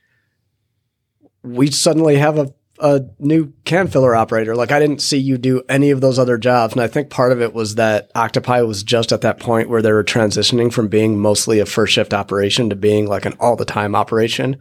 we 1.44 1.70
suddenly 1.70 2.16
have 2.16 2.40
a 2.40 2.54
a 2.80 3.02
new 3.20 3.54
can 3.64 3.88
filler 3.88 4.16
operator. 4.16 4.56
Like 4.56 4.72
I 4.72 4.80
didn't 4.80 5.02
see 5.02 5.18
you 5.18 5.38
do 5.38 5.64
any 5.70 5.92
of 5.92 6.02
those 6.02 6.20
other 6.20 6.38
jobs, 6.38 6.74
and 6.74 6.82
I 6.82 6.88
think 6.88 7.10
part 7.10 7.32
of 7.32 7.42
it 7.42 7.54
was 7.54 7.76
that 7.76 8.12
Octopi 8.16 8.62
was 8.62 8.84
just 8.84 9.12
at 9.12 9.22
that 9.22 9.40
point 9.40 9.70
where 9.70 9.82
they 9.82 9.92
were 9.92 10.04
transitioning 10.04 10.72
from 10.72 10.88
being 10.88 11.20
mostly 11.20 11.60
a 11.60 11.66
first 11.66 11.94
shift 11.94 12.14
operation 12.14 12.70
to 12.70 12.76
being 12.76 13.08
like 13.08 13.26
an 13.26 13.36
all 13.40 13.56
the 13.56 13.66
time 13.66 13.96
operation. 13.96 14.58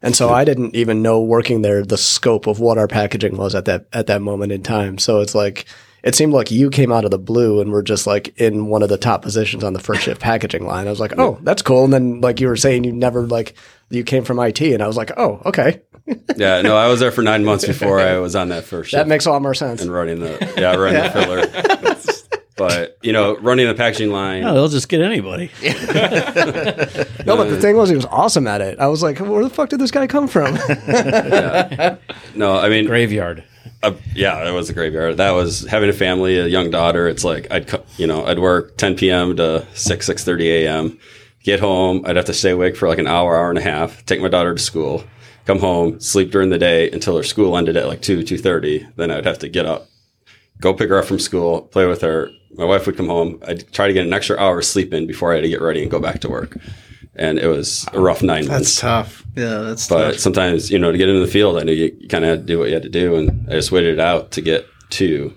And 0.00 0.14
so 0.14 0.30
I 0.30 0.44
didn't 0.44 0.76
even 0.76 1.02
know 1.02 1.20
working 1.20 1.62
there 1.62 1.84
the 1.84 1.98
scope 1.98 2.46
of 2.46 2.60
what 2.60 2.78
our 2.78 2.86
packaging 2.86 3.36
was 3.36 3.54
at 3.54 3.64
that 3.64 3.86
at 3.92 4.06
that 4.06 4.22
moment 4.22 4.52
in 4.52 4.62
time. 4.62 4.98
So 4.98 5.20
it's 5.20 5.34
like 5.34 5.66
it 6.02 6.14
seemed 6.14 6.32
like 6.32 6.50
you 6.50 6.70
came 6.70 6.92
out 6.92 7.04
of 7.04 7.10
the 7.10 7.18
blue 7.18 7.60
and 7.60 7.72
were 7.72 7.82
just 7.82 8.06
like 8.06 8.28
in 8.40 8.66
one 8.66 8.82
of 8.82 8.88
the 8.88 8.96
top 8.96 9.22
positions 9.22 9.64
on 9.64 9.72
the 9.72 9.80
first 9.80 10.02
shift 10.02 10.20
packaging 10.20 10.64
line. 10.64 10.86
I 10.86 10.90
was 10.90 11.00
like, 11.00 11.18
oh, 11.18 11.38
that's 11.42 11.62
cool. 11.62 11.84
And 11.84 11.92
then 11.92 12.20
like 12.20 12.40
you 12.40 12.46
were 12.46 12.56
saying, 12.56 12.84
you 12.84 12.92
never 12.92 13.26
like 13.26 13.54
you 13.90 14.04
came 14.04 14.24
from 14.24 14.38
IT, 14.38 14.60
and 14.60 14.82
I 14.82 14.86
was 14.86 14.96
like, 14.96 15.12
oh, 15.16 15.40
okay, 15.46 15.82
Yeah, 16.36 16.62
no, 16.62 16.76
I 16.76 16.88
was 16.88 17.00
there 17.00 17.10
for 17.10 17.22
nine 17.22 17.44
months 17.44 17.66
before 17.66 18.00
I 18.00 18.18
was 18.18 18.34
on 18.36 18.48
that 18.50 18.64
first 18.64 18.90
shift 18.90 18.98
that 18.98 19.08
makes 19.08 19.26
a 19.26 19.30
lot 19.30 19.42
more 19.42 19.54
sense. 19.54 19.82
and 19.82 19.92
running 19.92 20.20
the 20.20 20.52
yeah 20.56 20.74
running 20.74 21.02
the 21.02 21.10
filler. 21.10 21.94
But 22.58 22.98
you 23.02 23.12
know, 23.12 23.36
running 23.36 23.68
the 23.68 23.74
packaging 23.74 24.10
line. 24.10 24.42
No, 24.42 24.52
they'll 24.52 24.66
just 24.68 24.88
get 24.88 25.00
anybody. 25.00 25.48
No, 27.24 27.36
but 27.36 27.50
the 27.50 27.58
thing 27.60 27.76
was, 27.76 27.88
he 27.88 27.94
was 27.94 28.06
awesome 28.06 28.48
at 28.48 28.60
it. 28.60 28.80
I 28.80 28.88
was 28.88 29.00
like, 29.02 29.18
where 29.20 29.44
the 29.44 29.50
fuck 29.50 29.68
did 29.68 29.78
this 29.78 29.90
guy 29.92 30.06
come 30.08 30.26
from? 30.26 30.54
No, 32.34 32.58
I 32.58 32.68
mean, 32.68 32.86
Graveyard. 32.86 33.44
uh, 33.82 33.92
yeah, 34.14 34.48
it 34.48 34.52
was 34.52 34.70
a 34.70 34.72
graveyard. 34.72 35.18
That 35.18 35.32
was 35.32 35.66
having 35.66 35.88
a 35.88 35.92
family, 35.92 36.38
a 36.38 36.46
young 36.46 36.70
daughter. 36.70 37.06
It's 37.06 37.22
like 37.24 37.46
I'd 37.52 37.70
you 37.96 38.06
know 38.06 38.24
I'd 38.24 38.38
work 38.38 38.76
10 38.76 38.96
p.m. 38.96 39.36
to 39.36 39.66
6 39.74 40.06
6 40.06 40.24
30 40.24 40.50
a.m. 40.64 40.98
Get 41.48 41.60
home, 41.60 42.02
I'd 42.04 42.16
have 42.16 42.26
to 42.26 42.34
stay 42.34 42.50
awake 42.50 42.76
for 42.76 42.88
like 42.88 42.98
an 42.98 43.06
hour, 43.06 43.34
hour 43.34 43.48
and 43.48 43.56
a 43.58 43.62
half. 43.62 44.04
Take 44.04 44.20
my 44.20 44.28
daughter 44.28 44.52
to 44.54 44.60
school, 44.62 45.02
come 45.46 45.58
home, 45.60 45.98
sleep 45.98 46.30
during 46.30 46.50
the 46.50 46.58
day 46.58 46.90
until 46.90 47.16
her 47.16 47.22
school 47.22 47.56
ended 47.56 47.74
at 47.74 47.86
like 47.88 48.02
two 48.02 48.22
two 48.22 48.36
thirty. 48.36 48.86
Then 48.96 49.10
I'd 49.10 49.24
have 49.24 49.38
to 49.38 49.48
get 49.48 49.64
up, 49.64 49.86
go 50.60 50.74
pick 50.74 50.90
her 50.90 50.98
up 50.98 51.06
from 51.06 51.18
school, 51.18 51.62
play 51.62 51.86
with 51.86 52.02
her. 52.02 52.28
My 52.58 52.66
wife 52.66 52.84
would 52.84 52.98
come 52.98 53.06
home. 53.08 53.42
I'd 53.48 53.72
try 53.72 53.86
to 53.86 53.94
get 53.94 54.06
an 54.06 54.12
extra 54.12 54.36
hour 54.36 54.58
of 54.58 54.64
sleep 54.66 54.92
in 54.92 55.06
before 55.06 55.32
I 55.32 55.36
had 55.36 55.40
to 55.44 55.48
get 55.48 55.62
ready 55.62 55.80
and 55.80 55.90
go 55.90 56.00
back 56.00 56.20
to 56.20 56.28
work. 56.28 56.58
And 57.14 57.38
it 57.38 57.46
was 57.46 57.86
a 57.94 57.98
rough 58.00 58.22
nine 58.22 58.46
months. 58.46 58.68
That's 58.68 58.80
tough. 58.80 59.24
Yeah, 59.34 59.60
that's 59.60 59.88
But 59.88 60.10
tough. 60.12 60.18
sometimes, 60.20 60.70
you 60.70 60.78
know, 60.78 60.92
to 60.92 60.98
get 60.98 61.08
into 61.08 61.24
the 61.24 61.32
field, 61.32 61.56
I 61.58 61.62
knew 61.62 61.72
you, 61.72 61.96
you 61.98 62.08
kind 62.08 62.24
of 62.26 62.28
had 62.30 62.40
to 62.40 62.44
do 62.46 62.58
what 62.58 62.68
you 62.68 62.74
had 62.74 62.82
to 62.82 62.90
do, 62.90 63.16
and 63.16 63.48
I 63.48 63.52
just 63.52 63.72
waited 63.72 63.94
it 63.94 64.00
out 64.00 64.32
to 64.32 64.42
get 64.42 64.66
to 64.90 65.34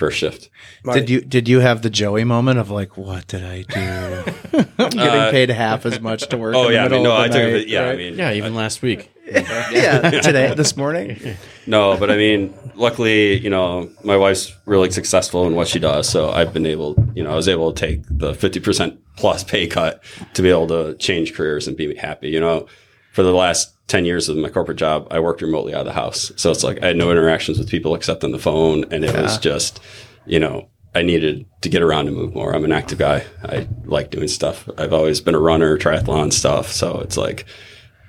first 0.00 0.18
shift. 0.18 0.48
Did 0.92 1.10
you 1.10 1.20
did 1.20 1.46
you 1.46 1.60
have 1.60 1.82
the 1.82 1.90
Joey 1.90 2.24
moment 2.24 2.58
of 2.58 2.70
like, 2.70 2.96
what 2.96 3.26
did 3.28 3.44
I 3.44 3.62
do? 3.62 4.58
I'm 4.78 4.88
getting 4.90 5.20
uh, 5.20 5.30
paid 5.30 5.50
half 5.50 5.84
as 5.86 6.00
much 6.00 6.26
to 6.30 6.38
work. 6.38 6.54
Oh 6.60 6.64
in 6.64 6.68
the 6.68 6.74
yeah, 6.74 6.84
I 6.84 6.88
mean, 6.88 7.02
no, 7.04 7.12
of 7.12 7.18
I 7.20 7.28
the 7.28 7.34
took 7.34 7.62
it. 7.62 7.68
Yeah, 7.68 7.88
I 7.90 7.96
mean, 7.96 8.14
Yeah, 8.16 8.32
even 8.32 8.54
last 8.54 8.82
week. 8.82 9.12
yeah, 9.30 10.10
today, 10.22 10.54
this 10.54 10.76
morning. 10.76 11.36
no, 11.66 11.96
but 11.96 12.10
I 12.10 12.16
mean, 12.16 12.52
luckily, 12.74 13.38
you 13.38 13.48
know, 13.50 13.88
my 14.02 14.16
wife's 14.16 14.52
really 14.66 14.90
successful 14.90 15.46
in 15.46 15.54
what 15.54 15.68
she 15.68 15.78
does, 15.78 16.08
so 16.08 16.30
I've 16.30 16.52
been 16.52 16.66
able, 16.66 16.96
you 17.14 17.22
know, 17.22 17.30
I 17.30 17.36
was 17.36 17.46
able 17.46 17.72
to 17.72 17.86
take 17.86 18.00
the 18.10 18.34
fifty 18.34 18.58
percent 18.58 18.98
plus 19.16 19.44
pay 19.44 19.68
cut 19.68 20.02
to 20.34 20.42
be 20.42 20.48
able 20.48 20.66
to 20.68 20.96
change 20.96 21.34
careers 21.34 21.68
and 21.68 21.76
be 21.76 21.94
happy. 21.94 22.30
You 22.30 22.40
know, 22.40 22.66
for 23.12 23.22
the 23.22 23.32
last 23.32 23.72
ten 23.90 24.04
years 24.04 24.28
of 24.28 24.36
my 24.36 24.48
corporate 24.48 24.78
job, 24.78 25.06
I 25.10 25.20
worked 25.20 25.42
remotely 25.42 25.74
out 25.74 25.80
of 25.80 25.86
the 25.86 25.92
house, 25.92 26.32
so 26.36 26.50
it's 26.50 26.64
like 26.64 26.82
I 26.82 26.86
had 26.86 26.96
no 26.96 27.10
interactions 27.10 27.58
with 27.58 27.68
people 27.68 27.94
except 27.94 28.24
on 28.24 28.32
the 28.32 28.38
phone, 28.38 28.84
and 28.92 29.04
it 29.04 29.14
was 29.14 29.36
just, 29.38 29.80
you 30.26 30.40
know. 30.40 30.68
I 30.92 31.02
needed 31.02 31.46
to 31.60 31.68
get 31.68 31.82
around 31.82 32.08
and 32.08 32.16
move 32.16 32.34
more. 32.34 32.52
I'm 32.52 32.64
an 32.64 32.72
active 32.72 32.98
guy. 32.98 33.24
I 33.44 33.68
like 33.84 34.10
doing 34.10 34.26
stuff. 34.26 34.68
I've 34.76 34.92
always 34.92 35.20
been 35.20 35.36
a 35.36 35.38
runner, 35.38 35.78
triathlon 35.78 36.32
stuff. 36.32 36.72
So 36.72 36.98
it's 36.98 37.16
like, 37.16 37.46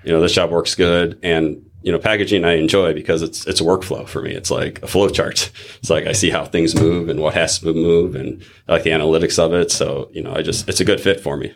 you 0.03 0.11
know, 0.11 0.19
this 0.19 0.33
job 0.33 0.49
works 0.49 0.73
good. 0.73 1.19
And, 1.21 1.63
you 1.83 1.91
know, 1.91 1.99
packaging 1.99 2.43
I 2.43 2.53
enjoy 2.53 2.95
because 2.95 3.21
it's, 3.21 3.45
it's 3.45 3.61
a 3.61 3.63
workflow 3.63 4.07
for 4.07 4.23
me. 4.23 4.31
It's 4.31 4.49
like 4.49 4.81
a 4.81 4.87
flow 4.87 5.09
chart. 5.09 5.51
It's 5.77 5.91
like 5.91 6.07
I 6.07 6.13
see 6.13 6.31
how 6.31 6.43
things 6.43 6.73
move 6.73 7.07
and 7.07 7.19
what 7.19 7.35
has 7.35 7.59
to 7.59 7.71
move 7.71 8.15
and 8.15 8.43
I 8.67 8.71
like 8.71 8.83
the 8.83 8.89
analytics 8.89 9.37
of 9.37 9.53
it. 9.53 9.69
So, 9.69 10.09
you 10.11 10.23
know, 10.23 10.33
I 10.33 10.41
just, 10.41 10.67
it's 10.67 10.79
a 10.79 10.85
good 10.85 10.99
fit 10.99 11.19
for 11.19 11.37
me. 11.37 11.55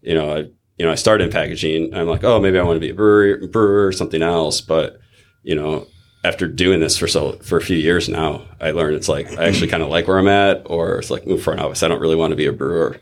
You 0.00 0.14
know, 0.14 0.34
I, 0.34 0.44
you 0.78 0.86
know, 0.86 0.92
I 0.92 0.96
started 0.96 1.24
in 1.24 1.30
packaging. 1.30 1.94
I'm 1.94 2.06
like, 2.06 2.24
oh, 2.24 2.40
maybe 2.40 2.58
I 2.58 2.62
want 2.62 2.76
to 2.76 2.80
be 2.80 2.90
a 2.90 2.94
brewer, 2.94 3.46
brewer 3.46 3.86
or 3.86 3.92
something 3.92 4.22
else. 4.22 4.60
But, 4.60 4.98
you 5.42 5.54
know, 5.54 5.86
after 6.24 6.46
doing 6.46 6.80
this 6.80 6.96
for 6.96 7.06
so 7.06 7.32
for 7.38 7.58
a 7.58 7.62
few 7.62 7.76
years 7.76 8.08
now, 8.08 8.42
I 8.60 8.70
learned 8.70 8.96
it's 8.96 9.08
like 9.08 9.38
I 9.38 9.48
actually 9.48 9.68
kind 9.68 9.82
of 9.82 9.88
like 9.88 10.06
where 10.06 10.18
I'm 10.18 10.28
at, 10.28 10.62
or 10.66 10.98
it's 10.98 11.10
like 11.10 11.26
move 11.26 11.42
front 11.42 11.60
office. 11.60 11.82
I 11.82 11.88
don't 11.88 12.00
really 12.00 12.16
want 12.16 12.30
to 12.30 12.36
be 12.36 12.46
a 12.46 12.52
brewer. 12.52 13.00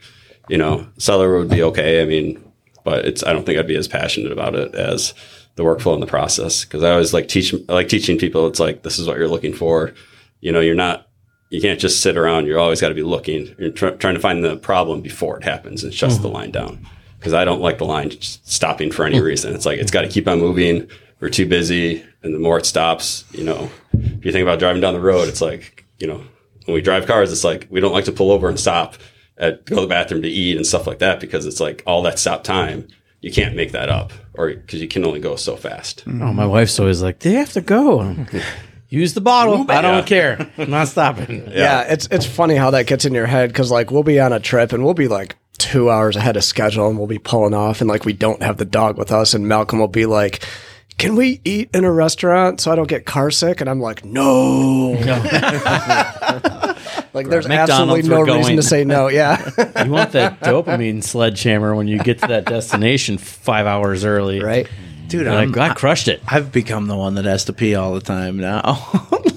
You 0.49 0.59
know, 0.59 0.89
cellar 0.99 1.39
would 1.39 1.51
be 1.51 1.63
okay. 1.63 2.03
I 2.03 2.07
mean, 2.07 2.43
but 2.83 3.05
it's 3.05 3.23
I 3.23 3.33
don't 3.33 3.45
think 3.45 3.59
I'd 3.59 3.67
be 3.67 3.77
as 3.77 3.89
passionate 3.89 4.33
about 4.33 4.55
it 4.55 4.75
as 4.75 5.15
the 5.57 5.63
workflow 5.63 5.95
and 5.95 6.03
the 6.03 6.07
process 6.07 6.65
because 6.65 6.83
I 6.83 6.93
always 6.93 7.13
like 7.13 7.29
teach 7.29 7.55
I 7.69 7.73
like 7.73 7.89
teaching 7.89 8.19
people. 8.19 8.47
It's 8.47 8.61
like 8.61 8.83
this 8.83 8.99
is 8.99 9.07
what 9.07 9.19
you're 9.19 9.29
looking 9.29 9.55
for. 9.55 9.93
You 10.41 10.53
know, 10.53 10.61
you're 10.61 10.75
not 10.75 11.07
you 11.51 11.61
can't 11.61 11.81
just 11.81 12.01
sit 12.01 12.17
around. 12.17 12.47
You're 12.47 12.59
always 12.59 12.81
got 12.81 12.89
to 12.89 12.95
be 12.95 13.03
looking. 13.03 13.55
You're 13.59 13.73
tr- 13.73 13.91
trying 13.91 14.15
to 14.15 14.21
find 14.21 14.43
the 14.43 14.57
problem 14.57 15.03
before 15.03 15.37
it 15.37 15.45
happens 15.45 15.85
and 15.85 15.93
shuts 15.93 16.15
mm-hmm. 16.15 16.23
the 16.23 16.29
line 16.29 16.51
down. 16.53 16.87
Because 17.21 17.35
I 17.35 17.45
don't 17.45 17.61
like 17.61 17.79
the 17.79 17.85
line 17.85 18.11
just 18.11 18.51
stopping 18.51 18.91
for 18.91 19.05
any 19.05 19.19
hmm. 19.19 19.25
reason. 19.25 19.55
It's 19.55 19.67
like 19.67 19.79
it's 19.79 19.93
got 19.93 20.03
to 20.03 20.09
keep 20.09 20.27
on 20.27 20.41
moving. 20.41 20.89
We're 21.21 21.29
too 21.29 21.47
busy, 21.47 22.05
and 22.23 22.35
the 22.35 22.39
more 22.39 22.59
it 22.59 22.67
stops, 22.67 23.25
you 23.31 23.45
know. 23.45 23.71
If 23.93 24.25
you 24.25 24.33
think 24.33 24.43
about 24.43 24.59
driving 24.59 24.81
down 24.81 24.95
the 24.95 25.01
road, 25.01 25.29
it's 25.29 25.43
like 25.43 25.85
you 25.99 26.07
know, 26.07 26.25
when 26.65 26.75
we 26.75 26.81
drive 26.81 27.07
cars, 27.07 27.31
it's 27.31 27.45
like 27.45 27.67
we 27.71 27.81
don't 27.81 27.93
like 27.93 28.07
to 28.07 28.13
pull 28.13 28.33
over 28.33 28.49
and 28.49 28.59
stop 28.59 28.95
at 29.37 29.65
go 29.67 29.77
to 29.77 29.83
the 29.83 29.87
bathroom 29.87 30.23
to 30.23 30.29
eat 30.29 30.57
and 30.57 30.67
stuff 30.67 30.87
like 30.87 30.99
that 30.99 31.21
because 31.21 31.47
it's 31.47 31.61
like 31.61 31.83
all 31.87 32.03
that 32.03 32.19
stop 32.19 32.43
time 32.43 32.89
you 33.21 33.31
can't 33.31 33.55
make 33.55 33.73
that 33.73 33.89
up 33.89 34.13
or 34.35 34.49
because 34.49 34.81
you 34.81 34.89
can 34.89 35.05
only 35.05 35.21
go 35.21 35.37
so 35.37 35.57
fast. 35.57 36.05
Oh, 36.07 36.33
my 36.33 36.47
wife's 36.47 36.79
always 36.81 37.03
like, 37.03 37.21
they 37.21 37.33
have 37.33 37.53
to 37.53 37.61
go. 37.61 38.17
Use 38.89 39.15
the 39.15 39.21
bottle. 39.21 39.71
I 39.71 39.83
don't 39.83 40.07
care. 40.07 40.51
I'm 40.59 40.71
not 40.71 40.89
stopping. 40.89 41.49
Yeah. 41.51 41.83
it's 41.83 42.09
it's 42.11 42.27
funny 42.27 42.57
how 42.57 42.71
that 42.73 42.87
gets 42.87 43.05
in 43.05 43.15
your 43.15 43.27
head 43.27 43.51
because 43.51 43.71
like 43.71 43.91
we'll 43.93 44.03
be 44.03 44.19
on 44.19 44.33
a 44.33 44.41
trip 44.41 44.73
and 44.73 44.85
we'll 44.85 44.95
be 44.95 45.07
like 45.07 45.37
two 45.61 45.91
hours 45.91 46.17
ahead 46.17 46.37
of 46.37 46.43
schedule 46.43 46.89
and 46.89 46.99
we'll 46.99 47.07
be 47.07 47.19
pulling 47.19 47.55
off 47.55 47.81
and 47.81 47.89
like 47.89 48.05
we 48.05 48.13
don't 48.13 48.43
have 48.43 48.57
the 48.57 48.65
dog 48.65 48.99
with 48.99 49.13
us 49.13 49.35
and 49.35 49.47
Malcolm 49.47 49.79
will 49.79 49.87
be 49.89 50.07
like. 50.07 50.45
Can 50.99 51.17
we 51.17 51.41
eat 51.47 51.71
in 51.73 51.85
a 51.85 51.91
restaurant 51.91 52.61
so 52.61 52.71
I 52.71 52.75
don't 52.77 52.87
get 52.87 53.07
car 53.07 53.31
sick? 53.31 53.63
And 53.63 53.71
I'm 53.71 53.81
like, 53.81 54.05
no. 54.05 54.91
like, 57.15 57.29
there's 57.29 57.47
absolutely 57.47 58.03
no 58.03 58.19
we're 58.19 58.25
reason 58.27 58.43
going. 58.43 58.57
to 58.57 58.63
say 58.63 58.85
no. 58.85 59.09
Yeah. 59.09 59.39
You 59.85 59.91
want 59.93 60.13
that 60.13 60.41
dopamine 60.41 61.03
sledgehammer 61.03 61.75
when 61.75 61.89
you 61.89 61.99
get 62.01 62.19
to 62.19 62.27
that 62.27 62.45
destination 62.45 63.17
five 63.17 63.65
hours 63.67 64.05
early. 64.05 64.43
right. 64.43 64.69
Dude, 65.09 65.27
I'm, 65.27 65.53
like, 65.53 65.71
I 65.71 65.75
crushed 65.75 66.07
it. 66.07 66.21
I've 66.27 66.53
become 66.53 66.87
the 66.87 66.97
one 66.97 67.15
that 67.15 67.25
has 67.25 67.47
to 67.47 67.55
pee 67.55 67.75
all 67.75 67.95
the 67.95 68.01
time 68.03 68.37
now. 68.37 68.93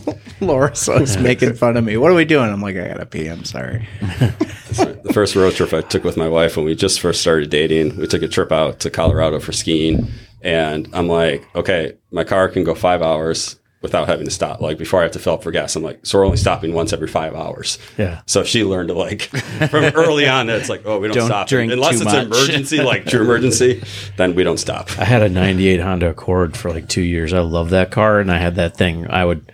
Laura's 0.47 0.87
always 0.89 1.17
making 1.17 1.53
fun 1.55 1.77
of 1.77 1.83
me. 1.83 1.97
What 1.97 2.11
are 2.11 2.15
we 2.15 2.25
doing? 2.25 2.49
I'm 2.49 2.61
like, 2.61 2.75
I 2.75 2.87
gotta 2.87 3.05
pee. 3.05 3.27
I'm 3.27 3.43
sorry. 3.43 3.87
the 4.01 5.11
first 5.13 5.35
road 5.35 5.53
trip 5.53 5.73
I 5.73 5.81
took 5.81 6.03
with 6.03 6.17
my 6.17 6.27
wife 6.27 6.57
when 6.57 6.65
we 6.65 6.75
just 6.75 6.99
first 6.99 7.21
started 7.21 7.49
dating, 7.49 7.97
we 7.97 8.07
took 8.07 8.21
a 8.21 8.27
trip 8.27 8.51
out 8.51 8.79
to 8.81 8.89
Colorado 8.89 9.39
for 9.39 9.51
skiing. 9.51 10.07
And 10.41 10.89
I'm 10.93 11.07
like, 11.07 11.47
okay, 11.55 11.93
my 12.11 12.23
car 12.23 12.49
can 12.49 12.63
go 12.63 12.75
five 12.75 13.01
hours 13.01 13.57
without 13.81 14.07
having 14.07 14.25
to 14.25 14.31
stop. 14.31 14.61
Like 14.61 14.77
before 14.77 15.01
I 15.01 15.03
have 15.03 15.11
to 15.11 15.19
fill 15.19 15.33
up 15.33 15.43
for 15.43 15.51
gas, 15.51 15.75
I'm 15.75 15.83
like, 15.83 16.05
so 16.05 16.17
we're 16.17 16.25
only 16.25 16.37
stopping 16.37 16.73
once 16.73 16.93
every 16.93 17.07
five 17.07 17.35
hours. 17.35 17.77
Yeah. 17.97 18.21
So 18.25 18.43
she 18.43 18.63
learned 18.63 18.87
to 18.87 18.93
like 18.95 19.21
from 19.69 19.83
early 19.83 20.27
on 20.27 20.47
that 20.47 20.59
it's 20.59 20.69
like, 20.69 20.83
oh, 20.85 20.99
we 20.99 21.07
don't, 21.09 21.17
Don't 21.17 21.27
stop 21.27 21.47
drink 21.47 21.71
unless 21.71 21.99
too 21.99 22.05
it's 22.05 22.13
much. 22.13 22.25
emergency, 22.25 22.81
like 22.81 23.05
true 23.05 23.21
emergency, 23.21 23.83
then 24.17 24.35
we 24.35 24.43
don't 24.43 24.57
stop. 24.57 24.89
I 24.97 25.03
had 25.05 25.21
a 25.21 25.29
98 25.29 25.81
Honda 25.81 26.09
Accord 26.09 26.55
for 26.57 26.71
like 26.71 26.87
two 26.87 27.01
years. 27.01 27.33
I 27.33 27.39
love 27.39 27.71
that 27.71 27.91
car. 27.91 28.19
And 28.19 28.31
I 28.31 28.37
had 28.37 28.55
that 28.55 28.77
thing. 28.77 29.09
I 29.09 29.25
would, 29.25 29.51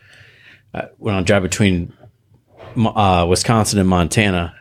uh, 0.74 0.88
when 0.98 1.16
I 1.16 1.22
drive 1.22 1.44
between 1.44 1.94
uh, 2.78 3.26
Wisconsin 3.30 3.80
and 3.80 3.90
Montana, 3.90 4.56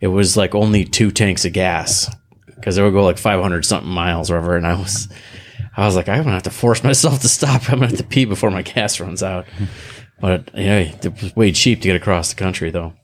it 0.00 0.08
was 0.08 0.36
like 0.36 0.54
only 0.54 0.84
two 0.84 1.10
tanks 1.10 1.44
of 1.44 1.52
gas 1.52 2.14
because 2.46 2.76
it 2.78 2.82
would 2.82 2.92
go 2.92 3.04
like 3.04 3.18
500 3.18 3.64
something 3.64 3.90
miles 3.90 4.30
or 4.30 4.34
whatever. 4.34 4.56
And 4.56 4.66
I 4.66 4.74
was, 4.74 5.08
I 5.76 5.86
was 5.86 5.94
like, 5.94 6.08
I'm 6.08 6.22
gonna 6.22 6.32
have 6.32 6.42
to 6.44 6.50
force 6.50 6.82
myself 6.84 7.20
to 7.20 7.28
stop. 7.28 7.70
I'm 7.70 7.80
gonna 7.80 7.88
have 7.88 7.98
to 7.98 8.04
pee 8.04 8.24
before 8.24 8.50
my 8.50 8.62
gas 8.62 9.00
runs 9.00 9.22
out. 9.22 9.46
But 10.20 10.54
know, 10.54 10.78
it 10.78 11.22
was 11.22 11.36
way 11.36 11.52
cheap 11.52 11.80
to 11.82 11.88
get 11.88 11.96
across 11.96 12.30
the 12.30 12.36
country 12.36 12.70
though. 12.70 12.94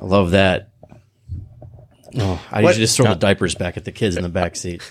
I 0.00 0.04
love 0.04 0.32
that. 0.32 0.70
Oh, 2.18 2.42
I 2.50 2.60
usually 2.60 2.80
just 2.84 2.96
throw 2.96 3.06
the 3.06 3.14
diapers 3.14 3.54
back 3.54 3.76
at 3.76 3.84
the 3.84 3.92
kids 3.92 4.16
in 4.16 4.22
the 4.22 4.28
back 4.28 4.56
seat. 4.56 4.82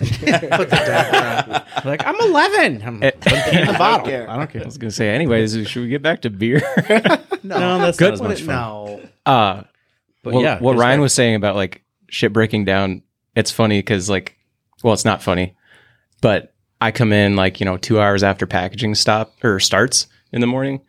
like 1.84 2.06
I'm 2.06 2.20
11. 2.20 2.82
I'm, 2.82 2.86
I'm 2.86 3.00
the 3.00 3.74
bottle. 3.78 4.06
I 4.06 4.36
don't 4.36 4.50
care. 4.50 4.62
I 4.62 4.64
was 4.64 4.78
gonna 4.78 4.90
say, 4.90 5.10
anyways, 5.10 5.68
should 5.68 5.82
we 5.82 5.88
get 5.88 6.02
back 6.02 6.22
to 6.22 6.30
beer? 6.30 6.60
No, 7.42 7.78
that's 7.78 8.00
not 8.00 8.12
as 8.14 8.20
much 8.22 8.42
fun. 8.42 8.54
No. 8.56 9.00
uh, 9.24 9.62
But 10.24 10.34
well, 10.34 10.42
yeah, 10.42 10.58
what 10.58 10.76
Ryan 10.76 10.98
that. 10.98 11.02
was 11.02 11.14
saying 11.14 11.36
about 11.36 11.54
like 11.54 11.84
shit 12.08 12.32
breaking 12.32 12.64
down, 12.64 13.02
it's 13.36 13.52
funny 13.52 13.78
because 13.78 14.10
like, 14.10 14.36
well, 14.82 14.92
it's 14.94 15.04
not 15.04 15.22
funny, 15.22 15.56
but 16.20 16.52
I 16.80 16.90
come 16.90 17.12
in 17.12 17.36
like 17.36 17.60
you 17.60 17.64
know 17.66 17.76
two 17.76 18.00
hours 18.00 18.24
after 18.24 18.46
packaging 18.48 18.96
stop 18.96 19.32
or 19.44 19.60
starts 19.60 20.08
in 20.32 20.40
the 20.40 20.46
morning, 20.48 20.80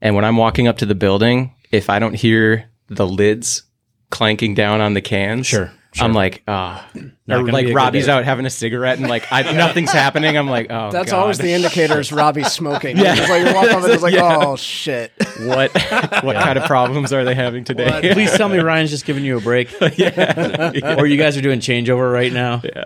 and 0.00 0.16
when 0.16 0.24
I'm 0.24 0.36
walking 0.36 0.66
up 0.66 0.78
to 0.78 0.86
the 0.86 0.96
building, 0.96 1.54
if 1.70 1.88
I 1.88 2.00
don't 2.00 2.14
hear 2.14 2.68
the 2.88 3.06
lids 3.06 3.62
clanking 4.10 4.54
down 4.54 4.80
on 4.80 4.94
the 4.94 5.00
cans, 5.00 5.46
Sure, 5.46 5.70
sure. 5.92 6.04
I'm 6.04 6.12
like, 6.12 6.42
ah, 6.48 6.88
Not 7.26 7.40
or 7.40 7.44
like 7.44 7.64
be 7.64 7.70
a 7.70 7.74
good 7.74 7.76
Robbie's 7.76 8.08
out 8.08 8.24
having 8.24 8.46
a 8.46 8.50
cigarette 8.50 8.98
and 8.98 9.08
like 9.08 9.30
I, 9.32 9.52
nothing's 9.52 9.92
happening. 9.92 10.36
I'm 10.36 10.48
like, 10.48 10.66
oh, 10.70 10.90
That's 10.90 11.10
God. 11.10 11.20
always 11.20 11.38
the 11.38 11.52
indicators 11.52 12.12
Robbie's 12.12 12.52
smoking. 12.52 12.96
Yeah. 13.00 13.14
It's 13.16 13.28
like 13.30 13.46
you 13.46 13.54
walk 13.54 13.64
up 13.72 13.84
and 13.84 13.92
it's 13.92 14.02
like, 14.02 14.14
oh 14.18 14.56
shit. 14.56 15.12
what 15.40 15.72
what 16.22 16.36
kind 16.36 16.58
of 16.58 16.64
problems 16.64 17.12
are 17.12 17.24
they 17.24 17.34
having 17.34 17.64
today? 17.64 18.10
Please 18.12 18.32
tell 18.36 18.48
me 18.48 18.58
Ryan's 18.58 18.90
just 18.90 19.04
giving 19.04 19.24
you 19.24 19.38
a 19.38 19.40
break. 19.40 19.70
yeah. 19.96 20.96
or 20.98 21.06
you 21.06 21.16
guys 21.16 21.36
are 21.36 21.40
doing 21.42 21.60
changeover 21.60 22.12
right 22.12 22.32
now. 22.32 22.62
Yeah. 22.64 22.84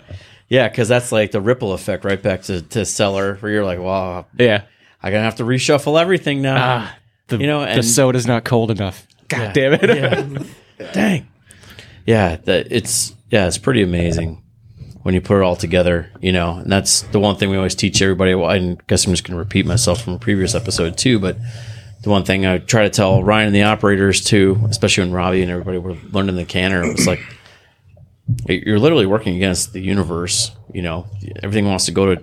Yeah, 0.49 0.69
because 0.69 0.89
that's 0.89 1.11
like 1.11 1.31
the 1.31 1.41
ripple 1.41 1.73
effect 1.73 2.05
right 2.05 2.23
back 2.23 2.43
to, 2.43 2.61
to 2.63 2.85
cellar 2.85 3.37
where 3.37 3.51
you're 3.51 3.65
like, 3.65 3.81
wow, 3.81 4.27
yeah. 4.39 4.65
I'm 5.03 5.11
going 5.11 5.21
to 5.21 5.25
have 5.25 5.37
to 5.37 5.45
reshuffle 5.45 6.01
everything 6.01 6.43
now. 6.43 6.57
Ah, 6.59 6.97
the, 7.29 7.39
You 7.39 7.47
know, 7.47 7.75
the 7.75 7.83
soda's 7.83 8.27
not 8.27 8.45
cold 8.45 8.71
enough. 8.71 9.07
God 9.29 9.53
damn 9.53 9.73
it. 9.75 9.83
Yeah. 10.79 10.93
Dang. 10.93 11.29
Yeah, 12.07 12.37
that 12.37 12.69
it's 12.71 13.15
yeah, 13.31 13.47
it's 13.47 13.59
pretty 13.59 13.83
amazing 13.83 14.43
when 15.03 15.15
you 15.15 15.21
put 15.21 15.39
it 15.39 15.43
all 15.43 15.57
together, 15.57 16.11
you 16.21 16.33
know. 16.33 16.59
And 16.59 16.71
that's 16.71 17.03
the 17.03 17.21
one 17.21 17.37
thing 17.37 17.51
we 17.51 17.57
always 17.57 17.75
teach 17.75 18.01
everybody. 18.03 18.35
Well, 18.35 18.51
I 18.51 18.77
guess 18.87 19.07
I'm 19.07 19.13
just 19.13 19.25
going 19.25 19.35
to 19.37 19.39
repeat 19.39 19.67
myself 19.67 20.03
from 20.03 20.15
a 20.15 20.19
previous 20.19 20.55
episode 20.55 20.97
too, 20.97 21.19
but 21.19 21.37
the 22.03 22.11
one 22.11 22.25
thing 22.25 22.47
I 22.47 22.59
try 22.59 22.83
to 22.83 22.91
tell 22.91 23.23
Ryan 23.23 23.47
and 23.49 23.57
the 23.57 23.63
operators 23.65 24.23
too, 24.23 24.61
especially 24.69 25.05
when 25.05 25.13
Robbie 25.13 25.43
and 25.43 25.51
everybody 25.51 25.79
were 25.79 25.97
learning 26.13 26.37
the 26.37 26.45
canner, 26.45 26.83
it 26.85 26.93
was 26.93 27.07
like 27.07 27.21
you're 28.47 28.79
literally 28.79 29.07
working 29.07 29.37
against 29.37 29.73
the 29.73 29.81
universe. 29.81 30.53
You 30.73 30.83
know, 30.83 31.07
everything 31.43 31.67
wants 31.67 31.87
to 31.87 31.93
go 31.93 32.15
to 32.15 32.23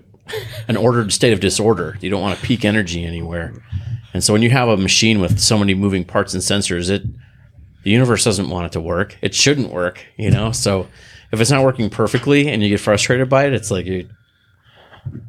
an 0.67 0.77
ordered 0.77 1.11
state 1.11 1.33
of 1.33 1.39
disorder. 1.39 1.97
You 2.01 2.09
don't 2.09 2.21
want 2.21 2.39
to 2.39 2.45
peak 2.45 2.65
energy 2.65 3.03
anywhere. 3.03 3.53
And 4.13 4.23
so 4.23 4.33
when 4.33 4.41
you 4.41 4.49
have 4.49 4.69
a 4.69 4.77
machine 4.77 5.19
with 5.19 5.39
so 5.39 5.57
many 5.57 5.73
moving 5.73 6.03
parts 6.03 6.33
and 6.33 6.43
sensors, 6.43 6.89
it 6.89 7.03
the 7.83 7.91
universe 7.91 8.23
doesn't 8.23 8.49
want 8.49 8.67
it 8.67 8.71
to 8.73 8.81
work. 8.81 9.17
It 9.21 9.33
shouldn't 9.33 9.71
work, 9.71 10.05
you 10.17 10.29
know? 10.31 10.51
So 10.51 10.87
if 11.31 11.39
it's 11.39 11.51
not 11.51 11.63
working 11.63 11.89
perfectly 11.89 12.47
and 12.47 12.61
you 12.61 12.69
get 12.69 12.79
frustrated 12.79 13.29
by 13.29 13.45
it, 13.45 13.53
it's 13.53 13.71
like 13.71 13.85
you 13.85 14.09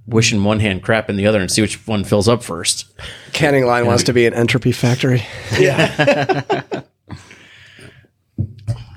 wishing 0.07 0.45
one 0.45 0.61
hand 0.61 0.83
crap 0.83 1.09
in 1.09 1.17
the 1.17 1.27
other 1.27 1.41
and 1.41 1.51
see 1.51 1.63
which 1.63 1.87
one 1.87 2.05
fills 2.05 2.29
up 2.29 2.43
first. 2.43 2.87
Canning 3.33 3.65
line 3.65 3.87
wants 3.87 4.03
to 4.05 4.13
be 4.13 4.27
an 4.27 4.35
entropy 4.35 4.73
factory. 4.73 5.23
Yeah. 5.59 6.53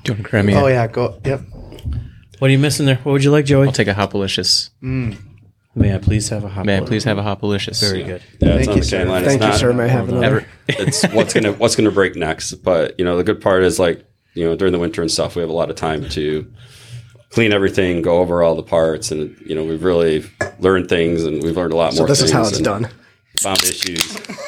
Doing 0.03 0.23
creamy. 0.23 0.53
Oh 0.53 0.67
yeah, 0.67 0.85
go. 0.87 1.19
Yep. 1.25 1.41
What 2.39 2.49
are 2.49 2.51
you 2.51 2.59
missing 2.59 2.85
there? 2.85 2.97
What 2.97 3.13
would 3.13 3.23
you 3.23 3.31
like, 3.31 3.45
Joey? 3.45 3.67
I'll 3.67 3.73
take 3.73 3.87
a 3.87 3.93
Hopalicious. 3.93 4.69
Mm. 4.83 5.17
May 5.77 5.93
I 5.93 5.97
please 5.97 6.29
have 6.29 6.43
a 6.45 6.49
hot 6.49 6.65
May 6.65 6.77
I 6.77 6.81
please 6.81 7.03
have 7.03 7.17
a 7.17 7.21
Hopalicious? 7.21 7.81
Very 7.81 8.03
good. 8.03 8.23
Yeah, 8.39 8.57
Thank 8.57 8.75
you, 8.77 8.81
sir. 8.83 9.03
line. 9.05 9.23
Thank 9.25 9.35
it's 9.41 9.43
you, 9.43 9.49
not, 9.49 9.59
sir. 9.59 9.73
May 9.73 9.83
I 9.83 9.87
have 9.87 10.07
another? 10.07 10.25
Ever, 10.25 10.47
it's 10.69 11.03
what's 11.13 11.33
gonna 11.33 11.51
what's 11.53 11.75
gonna 11.75 11.91
break 11.91 12.15
next. 12.15 12.53
But 12.55 12.97
you 12.97 13.03
know, 13.03 13.17
the 13.17 13.23
good 13.25 13.41
part 13.41 13.63
is 13.63 13.77
like 13.77 14.05
you 14.33 14.45
know 14.45 14.55
during 14.55 14.71
the 14.71 14.79
winter 14.79 15.01
and 15.01 15.11
stuff, 15.11 15.35
we 15.35 15.41
have 15.41 15.49
a 15.49 15.53
lot 15.53 15.69
of 15.69 15.75
time 15.75 16.07
to 16.09 16.49
clean 17.31 17.51
everything, 17.51 18.01
go 18.01 18.19
over 18.19 18.41
all 18.41 18.55
the 18.55 18.63
parts, 18.63 19.11
and 19.11 19.35
you 19.45 19.53
know 19.53 19.65
we've 19.65 19.83
really 19.83 20.25
learned 20.59 20.87
things, 20.87 21.25
and 21.25 21.43
we've 21.43 21.57
learned 21.57 21.73
a 21.73 21.75
lot 21.75 21.93
So 21.93 21.99
more. 22.01 22.07
this 22.07 22.21
is 22.21 22.31
how 22.31 22.43
it's 22.47 22.59
done. 22.59 22.87
Found 23.41 23.61
issues 23.63 24.15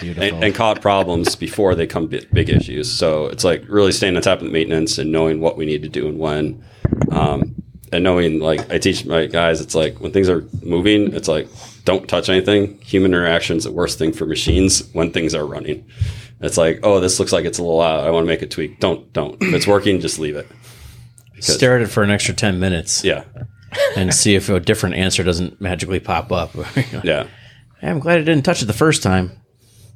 and, 0.00 0.42
and 0.42 0.54
caught 0.56 0.80
problems 0.80 1.36
before 1.36 1.76
they 1.76 1.86
come 1.86 2.08
big, 2.08 2.28
big 2.32 2.50
issues. 2.50 2.92
So 2.92 3.26
it's 3.26 3.44
like 3.44 3.62
really 3.68 3.92
staying 3.92 4.16
on 4.16 4.22
top 4.22 4.40
of 4.40 4.44
the 4.46 4.50
maintenance 4.50 4.98
and 4.98 5.12
knowing 5.12 5.40
what 5.40 5.56
we 5.56 5.64
need 5.64 5.82
to 5.84 5.88
do 5.88 6.08
and 6.08 6.18
when. 6.18 6.64
Um, 7.12 7.57
and 7.92 8.04
knowing 8.04 8.40
like 8.40 8.70
I 8.70 8.78
teach 8.78 9.04
my 9.04 9.26
guys, 9.26 9.60
it's 9.60 9.74
like 9.74 10.00
when 10.00 10.12
things 10.12 10.28
are 10.28 10.44
moving, 10.62 11.14
it's 11.14 11.28
like 11.28 11.48
don't 11.84 12.08
touch 12.08 12.28
anything. 12.28 12.78
Human 12.80 13.12
interaction 13.12 13.56
is 13.56 13.64
the 13.64 13.72
worst 13.72 13.98
thing 13.98 14.12
for 14.12 14.26
machines 14.26 14.88
when 14.92 15.10
things 15.12 15.34
are 15.34 15.46
running. 15.46 15.86
It's 16.40 16.56
like, 16.56 16.80
oh, 16.82 17.00
this 17.00 17.18
looks 17.18 17.32
like 17.32 17.44
it's 17.44 17.58
a 17.58 17.62
little 17.62 17.80
out. 17.80 18.06
I 18.06 18.10
want 18.10 18.24
to 18.24 18.28
make 18.28 18.42
a 18.42 18.46
tweak. 18.46 18.78
Don't, 18.78 19.12
don't. 19.12 19.42
If 19.42 19.54
it's 19.54 19.66
working, 19.66 20.00
just 20.00 20.18
leave 20.18 20.36
it. 20.36 20.46
Because- 21.32 21.54
Stare 21.54 21.76
at 21.76 21.82
it 21.82 21.86
for 21.88 22.02
an 22.02 22.10
extra 22.10 22.34
10 22.34 22.60
minutes 22.60 23.02
Yeah, 23.04 23.24
and 23.96 24.12
see 24.14 24.34
if 24.36 24.48
a 24.48 24.60
different 24.60 24.94
answer 24.96 25.24
doesn't 25.24 25.60
magically 25.60 25.98
pop 26.00 26.30
up. 26.30 26.54
yeah. 27.02 27.26
Hey, 27.80 27.88
I'm 27.88 27.98
glad 27.98 28.18
I 28.18 28.22
didn't 28.22 28.44
touch 28.44 28.62
it 28.62 28.66
the 28.66 28.72
first 28.72 29.02
time. 29.02 29.32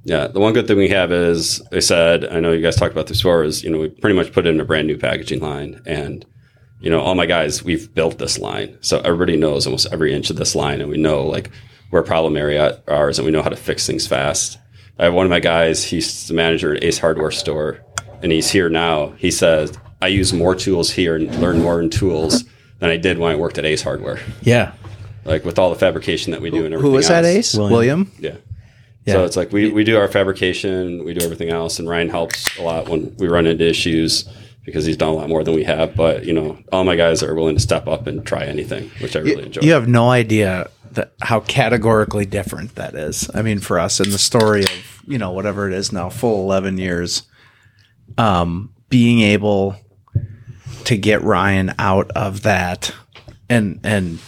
Yeah, 0.04 0.26
the 0.26 0.40
one 0.40 0.52
good 0.52 0.66
thing 0.66 0.78
we 0.78 0.88
have 0.88 1.12
is 1.12 1.62
I 1.72 1.78
said, 1.78 2.24
I 2.24 2.40
know 2.40 2.50
you 2.50 2.60
guys 2.62 2.74
talked 2.74 2.92
about 2.92 3.06
this 3.06 3.18
before, 3.18 3.44
is 3.44 3.62
you 3.62 3.70
know 3.70 3.78
we 3.78 3.88
pretty 3.88 4.16
much 4.16 4.32
put 4.32 4.46
it 4.46 4.50
in 4.50 4.60
a 4.60 4.64
brand 4.64 4.88
new 4.88 4.98
packaging 4.98 5.38
line, 5.40 5.80
and 5.86 6.24
you 6.82 6.90
know 6.90 7.00
all 7.00 7.14
my 7.14 7.26
guys 7.26 7.62
we've 7.62 7.92
built 7.94 8.18
this 8.18 8.38
line, 8.38 8.76
so 8.80 9.00
everybody 9.00 9.36
knows 9.36 9.66
almost 9.66 9.86
every 9.92 10.12
inch 10.12 10.28
of 10.30 10.36
this 10.36 10.54
line, 10.54 10.80
and 10.80 10.90
we 10.90 10.98
know 10.98 11.24
like 11.24 11.50
where 11.90 12.02
problem 12.02 12.36
area 12.36 12.80
are, 12.88 13.08
and 13.08 13.18
we 13.24 13.30
know 13.30 13.42
how 13.42 13.48
to 13.50 13.56
fix 13.56 13.86
things 13.86 14.06
fast. 14.06 14.58
I 14.98 15.04
have 15.04 15.14
one 15.14 15.24
of 15.26 15.30
my 15.30 15.40
guys, 15.40 15.84
he's 15.84 16.26
the 16.28 16.34
manager 16.34 16.74
at 16.74 16.82
Ace 16.84 16.98
Hardware 16.98 17.30
Store, 17.30 17.80
and 18.22 18.30
he's 18.32 18.50
here 18.50 18.68
now. 18.68 19.10
He 19.12 19.30
says 19.30 19.72
I 20.00 20.08
use 20.08 20.32
more 20.32 20.54
tools 20.54 20.90
here 20.90 21.16
and 21.16 21.34
learn 21.40 21.60
more 21.60 21.80
in 21.80 21.88
tools 21.90 22.44
than 22.80 22.90
I 22.90 22.96
did 22.96 23.18
when 23.18 23.30
I 23.32 23.36
worked 23.36 23.58
at 23.58 23.64
Ace 23.64 23.82
Hardware, 23.82 24.18
Yeah. 24.42 24.72
like 25.24 25.44
with 25.44 25.58
all 25.58 25.70
the 25.70 25.78
fabrication 25.78 26.32
that 26.32 26.40
we 26.40 26.50
do 26.50 26.64
and 26.64 26.74
everything. 26.74 26.90
Who 26.90 26.96
was 26.96 27.08
that? 27.08 27.24
else. 27.24 27.36
Ace 27.36 27.54
William. 27.54 27.72
William. 27.72 28.12
Yeah. 28.18 28.36
Yeah. 29.04 29.14
So 29.14 29.24
it's 29.24 29.36
like 29.36 29.52
we, 29.52 29.70
we 29.70 29.82
do 29.84 29.96
our 29.98 30.08
fabrication, 30.08 31.04
we 31.04 31.12
do 31.14 31.24
everything 31.24 31.50
else, 31.50 31.78
and 31.78 31.88
Ryan 31.88 32.08
helps 32.08 32.56
a 32.58 32.62
lot 32.62 32.88
when 32.88 33.14
we 33.18 33.26
run 33.28 33.46
into 33.46 33.68
issues 33.68 34.28
because 34.64 34.84
he's 34.84 34.96
done 34.96 35.10
a 35.10 35.14
lot 35.14 35.28
more 35.28 35.44
than 35.44 35.54
we 35.54 35.64
have. 35.64 35.96
But 35.96 36.24
you 36.24 36.32
know, 36.32 36.58
all 36.72 36.84
my 36.84 36.96
guys 36.96 37.22
are 37.22 37.34
willing 37.34 37.56
to 37.56 37.62
step 37.62 37.86
up 37.86 38.06
and 38.06 38.24
try 38.26 38.44
anything, 38.44 38.90
which 39.00 39.16
I 39.16 39.20
really 39.20 39.44
enjoy. 39.44 39.62
You 39.62 39.72
have 39.72 39.88
no 39.88 40.10
idea 40.10 40.70
that 40.92 41.12
how 41.22 41.40
categorically 41.40 42.26
different 42.26 42.74
that 42.74 42.94
is. 42.94 43.30
I 43.34 43.42
mean, 43.42 43.60
for 43.60 43.78
us 43.78 43.98
in 43.98 44.10
the 44.10 44.18
story 44.18 44.64
of 44.64 44.70
you 45.06 45.18
know, 45.18 45.32
whatever 45.32 45.68
it 45.68 45.74
is 45.74 45.92
now, 45.92 46.08
full 46.08 46.42
11 46.42 46.78
years, 46.78 47.24
um, 48.18 48.72
being 48.88 49.20
able 49.20 49.76
to 50.84 50.96
get 50.96 51.22
Ryan 51.22 51.74
out 51.78 52.10
of 52.12 52.42
that 52.42 52.94
and, 53.48 53.80
and 53.82 54.18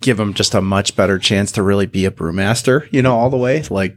give 0.00 0.18
him 0.18 0.34
just 0.34 0.54
a 0.54 0.60
much 0.60 0.96
better 0.96 1.18
chance 1.18 1.52
to 1.52 1.62
really 1.62 1.86
be 1.86 2.04
a 2.04 2.10
brewmaster, 2.10 2.88
you 2.92 3.02
know, 3.02 3.16
all 3.16 3.30
the 3.30 3.36
way, 3.36 3.62
like, 3.70 3.96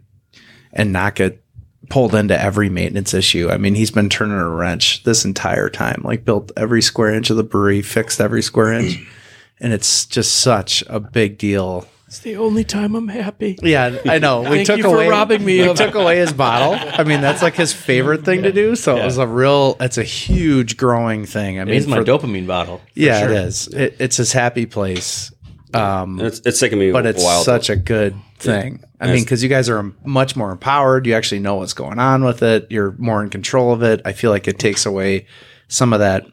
and 0.71 0.91
not 0.91 1.15
get 1.15 1.42
pulled 1.89 2.15
into 2.15 2.39
every 2.39 2.69
maintenance 2.69 3.13
issue. 3.13 3.49
I 3.49 3.57
mean, 3.57 3.75
he's 3.75 3.91
been 3.91 4.09
turning 4.09 4.37
a 4.37 4.49
wrench 4.49 5.03
this 5.03 5.25
entire 5.25 5.69
time, 5.69 6.01
like 6.03 6.25
built 6.25 6.51
every 6.57 6.81
square 6.81 7.13
inch 7.13 7.29
of 7.29 7.37
the 7.37 7.43
brewery, 7.43 7.81
fixed 7.81 8.19
every 8.21 8.41
square 8.41 8.73
inch. 8.73 8.99
And 9.59 9.71
it's 9.71 10.05
just 10.05 10.35
such 10.41 10.83
a 10.87 10.99
big 10.99 11.37
deal. 11.37 11.87
It's 12.07 12.19
the 12.19 12.35
only 12.35 12.63
time 12.63 12.95
I'm 12.95 13.07
happy. 13.07 13.57
Yeah, 13.63 13.97
I 14.05 14.19
know. 14.19 14.41
We 14.41 14.47
Thank 14.57 14.67
took 14.67 14.77
you 14.77 14.83
for 14.83 14.95
away 14.95 15.07
robbing 15.07 15.43
me 15.43 15.67
We 15.67 15.73
took 15.73 15.95
away 15.95 16.17
his 16.17 16.33
bottle. 16.33 16.75
I 16.77 17.03
mean, 17.03 17.21
that's 17.21 17.41
like 17.41 17.55
his 17.55 17.73
favorite 17.73 18.23
thing 18.23 18.43
to 18.43 18.51
do. 18.51 18.75
So 18.75 18.97
it 18.97 19.03
was 19.05 19.17
a 19.17 19.25
real. 19.27 19.75
It's 19.79 19.97
a 19.97 20.03
huge 20.03 20.77
growing 20.77 21.25
thing. 21.25 21.59
I 21.59 21.65
mean, 21.65 21.73
It's 21.75 21.87
my 21.87 21.99
dopamine 21.99 22.45
bottle. 22.45 22.81
yeah, 22.93 23.21
sure. 23.21 23.29
it 23.31 23.37
is. 23.37 23.67
It, 23.69 23.95
it's 23.99 24.17
his 24.17 24.31
happy 24.33 24.67
place. 24.67 25.31
Um, 25.75 26.19
it's, 26.19 26.39
it's 26.45 26.59
taken 26.59 26.77
me 26.79 26.91
but 26.91 27.05
it's 27.05 27.23
while. 27.23 27.43
such 27.43 27.67
to, 27.67 27.73
a 27.73 27.75
good 27.75 28.15
thing. 28.37 28.83
I 28.99 29.07
Yes. 29.07 29.15
mean, 29.15 29.23
because 29.23 29.41
you 29.43 29.49
guys 29.49 29.69
are 29.69 29.91
much 30.05 30.35
more 30.35 30.51
empowered. 30.51 31.05
You 31.05 31.13
actually 31.15 31.39
know 31.39 31.55
what's 31.55 31.73
going 31.73 31.99
on 31.99 32.23
with 32.23 32.41
it. 32.43 32.67
You're 32.69 32.95
more 32.97 33.23
in 33.23 33.29
control 33.29 33.73
of 33.73 33.83
it. 33.83 34.01
I 34.05 34.13
feel 34.13 34.31
like 34.31 34.47
it 34.47 34.59
takes 34.59 34.85
away 34.85 35.25
some 35.67 35.93
of 35.93 35.99
that 35.99 36.25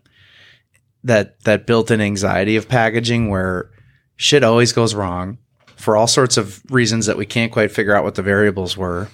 that 1.05 1.41
that 1.45 1.66
built-in 1.66 2.01
anxiety 2.01 2.57
of 2.57 2.68
packaging, 2.68 3.30
where 3.30 3.70
shit 4.16 4.45
always 4.45 4.72
goes 4.72 4.95
wrong 4.95 5.38
for 5.76 5.97
all 5.97 6.07
sorts 6.07 6.36
of 6.36 6.61
reasons 6.70 7.07
that 7.07 7.16
we 7.16 7.24
can't 7.24 7.51
quite 7.53 7.70
figure 7.72 7.95
out 7.95 8.05
what 8.05 8.14
the 8.16 8.22
variables 8.22 8.76
were. 8.76 9.09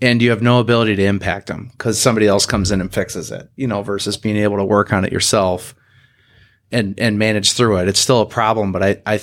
And 0.00 0.20
you 0.20 0.30
have 0.30 0.42
no 0.42 0.58
ability 0.60 0.96
to 0.96 1.04
impact 1.04 1.46
them 1.46 1.68
because 1.72 1.98
somebody 2.00 2.26
else 2.26 2.44
comes 2.46 2.70
in 2.70 2.80
and 2.80 2.92
fixes 2.92 3.30
it, 3.30 3.48
you 3.56 3.66
know, 3.66 3.82
versus 3.82 4.16
being 4.16 4.36
able 4.36 4.56
to 4.58 4.64
work 4.64 4.92
on 4.92 5.04
it 5.04 5.12
yourself 5.12 5.74
and 6.72 6.98
and 6.98 7.18
manage 7.18 7.52
through 7.52 7.78
it. 7.78 7.88
It's 7.88 8.00
still 8.00 8.20
a 8.20 8.26
problem, 8.26 8.72
but 8.72 8.82
I 8.82 9.02
I 9.06 9.20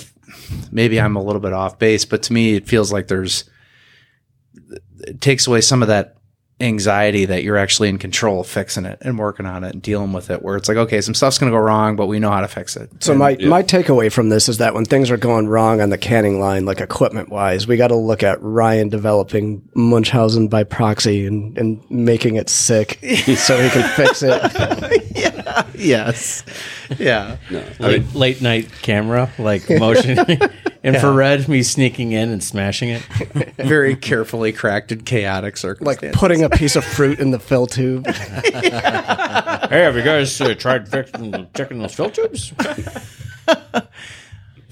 maybe 0.72 1.00
I'm 1.00 1.16
a 1.16 1.22
little 1.22 1.40
bit 1.40 1.52
off 1.52 1.78
base, 1.78 2.04
but 2.04 2.22
to 2.24 2.32
me 2.32 2.54
it 2.54 2.66
feels 2.66 2.92
like 2.92 3.08
there's 3.08 3.44
it 5.00 5.20
takes 5.20 5.46
away 5.46 5.60
some 5.60 5.82
of 5.82 5.88
that 5.88 6.13
anxiety 6.60 7.24
that 7.24 7.42
you're 7.42 7.56
actually 7.56 7.88
in 7.88 7.98
control 7.98 8.40
of 8.40 8.46
fixing 8.46 8.84
it 8.84 8.98
and 9.00 9.18
working 9.18 9.44
on 9.44 9.64
it 9.64 9.72
and 9.72 9.82
dealing 9.82 10.12
with 10.12 10.30
it 10.30 10.40
where 10.40 10.56
it's 10.56 10.68
like 10.68 10.76
okay 10.76 11.00
some 11.00 11.12
stuff's 11.12 11.36
going 11.36 11.50
to 11.50 11.56
go 11.56 11.60
wrong 11.60 11.96
but 11.96 12.06
we 12.06 12.20
know 12.20 12.30
how 12.30 12.40
to 12.40 12.48
fix 12.48 12.76
it. 12.76 12.90
So 13.02 13.14
my, 13.14 13.36
my 13.40 13.62
takeaway 13.62 14.10
from 14.10 14.28
this 14.28 14.48
is 14.48 14.58
that 14.58 14.74
when 14.74 14.84
things 14.84 15.10
are 15.10 15.16
going 15.16 15.48
wrong 15.48 15.80
on 15.80 15.90
the 15.90 15.98
canning 15.98 16.40
line, 16.40 16.64
like 16.64 16.80
equipment 16.80 17.28
wise, 17.28 17.66
we 17.66 17.76
got 17.76 17.88
to 17.88 17.96
look 17.96 18.22
at 18.22 18.40
Ryan 18.40 18.88
developing 18.88 19.68
Munchausen 19.74 20.48
by 20.48 20.64
proxy 20.64 21.26
and, 21.26 21.56
and 21.58 21.90
making 21.90 22.36
it 22.36 22.48
sick 22.48 22.98
so 23.36 23.60
he 23.60 23.70
can 23.70 23.88
fix 23.96 24.22
it. 24.22 25.66
yes. 25.74 26.44
Yeah. 26.98 27.36
Late, 27.78 28.14
late 28.14 28.42
night 28.42 28.70
camera, 28.82 29.30
like 29.38 29.68
motion, 29.70 30.18
infrared, 30.84 31.48
me 31.48 31.62
sneaking 31.62 32.12
in 32.12 32.28
and 32.30 32.42
smashing 32.42 32.90
it. 32.90 33.02
very 33.56 33.96
carefully 33.96 34.52
cracked 34.52 34.92
and 34.92 35.04
chaotic 35.04 35.56
circumstances. 35.56 35.86
Like 35.86 35.96
circumstances 36.00 36.20
putting 36.20 36.42
a 36.44 36.50
piece 36.50 36.76
of 36.76 36.84
fruit 36.84 37.18
in 37.18 37.30
the 37.30 37.38
fill 37.38 37.66
tube. 37.66 38.06
Hey, 39.64 39.82
have 39.82 39.96
you 39.96 40.02
guys 40.02 40.38
uh, 40.40 40.54
tried 40.54 40.86
fixing, 40.88 41.48
checking 41.54 41.78
those 41.78 41.94
fill 41.94 42.10
tubes? 42.10 42.52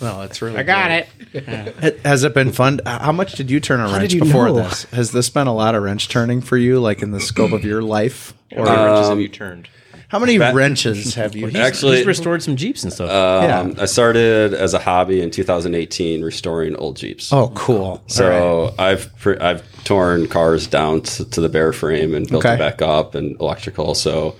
no 0.01 0.21
it's 0.23 0.43
really 0.43 0.59
I 0.59 0.63
got 0.65 0.91
it. 0.91 1.09
it 1.33 2.01
has 2.05 2.25
it 2.25 2.35
been 2.35 2.53
fun 2.53 2.81
how 2.85 3.13
much 3.13 3.33
did 3.35 3.51
you 3.51 3.59
turn 3.61 3.81
a 3.81 3.85
wrench 3.85 4.11
did 4.11 4.13
you 4.13 4.21
before 4.25 4.47
know? 4.49 4.55
this 4.55 4.85
has 4.87 5.13
this 5.13 5.31
been 5.31 5.47
a 5.47 5.55
lot 5.55 5.75
of 5.75 5.83
wrench 5.83 6.09
turning 6.09 6.41
for 6.41 6.57
you 6.57 6.79
like 6.81 7.03
in 7.03 7.11
the 7.13 7.21
scope 7.21 7.53
of 7.53 7.65
your 7.65 7.83
life 7.83 8.35
or 8.53 8.67
How 8.67 8.75
many 8.75 8.85
wrenches 8.91 9.09
have 9.09 9.21
you 9.21 9.29
turned? 9.29 9.69
How 10.13 10.19
many 10.19 10.39
wrenches 10.39 11.15
have 11.21 11.35
you 11.35 11.51
Actually, 11.57 11.97
He's 11.97 12.07
restored 12.07 12.43
some 12.43 12.55
Jeeps 12.55 12.85
and 12.85 12.93
stuff. 12.93 13.11
um, 13.11 13.75
I 13.79 13.87
started 13.87 14.53
as 14.53 14.75
a 14.75 14.79
hobby 14.79 15.23
in 15.23 15.31
2018 15.31 16.23
restoring 16.23 16.77
old 16.77 16.97
Jeeps. 16.97 17.33
oh 17.33 17.49
cool 17.55 18.03
So 18.07 18.75
I've 18.79 19.11
pre- 19.19 19.39
I've 19.39 19.63
torn 19.85 20.29
cars 20.29 20.67
down 20.67 21.01
to, 21.01 21.25
to 21.31 21.41
the 21.41 21.49
bare 21.49 21.73
frame 21.73 22.15
and 22.15 22.29
built 22.29 22.45
Okay. 22.45 22.55
it 22.55 22.59
back 22.59 22.83
up 22.83 23.15
and 23.15 23.41
electrical. 23.41 23.95
So 23.95 24.37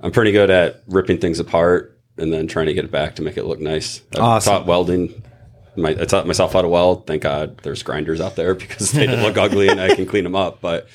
I'm 0.00 0.12
pretty 0.12 0.32
good 0.32 0.48
at 0.50 0.82
ripping 0.88 1.18
things 1.18 1.38
apart 1.38 2.00
and 2.16 2.32
then 2.32 2.46
trying 2.46 2.66
to 2.66 2.74
get 2.74 2.84
it 2.86 2.90
back 2.90 3.16
to 3.16 3.22
make 3.22 3.36
it 3.36 3.44
look 3.44 3.60
nice. 3.60 4.00
I've 4.14 4.20
Awesome. 4.22 4.50
taught 4.52 4.66
welding. 4.66 5.22
My, 5.76 5.90
I 5.90 6.04
taught 6.06 6.26
myself 6.26 6.52
how 6.54 6.62
to 6.62 6.68
weld. 6.68 7.06
Thank 7.06 7.22
God 7.22 7.58
there's 7.58 7.82
grinders 7.82 8.20
out 8.20 8.34
there 8.36 8.54
because 8.64 8.92
they 8.92 9.06
look 9.22 9.36
ugly 9.36 9.68
and 9.68 9.78
I 9.80 9.94
can 9.94 10.06
clean 10.06 10.24
them 10.24 10.34
up. 10.36 10.60
But 10.62 10.86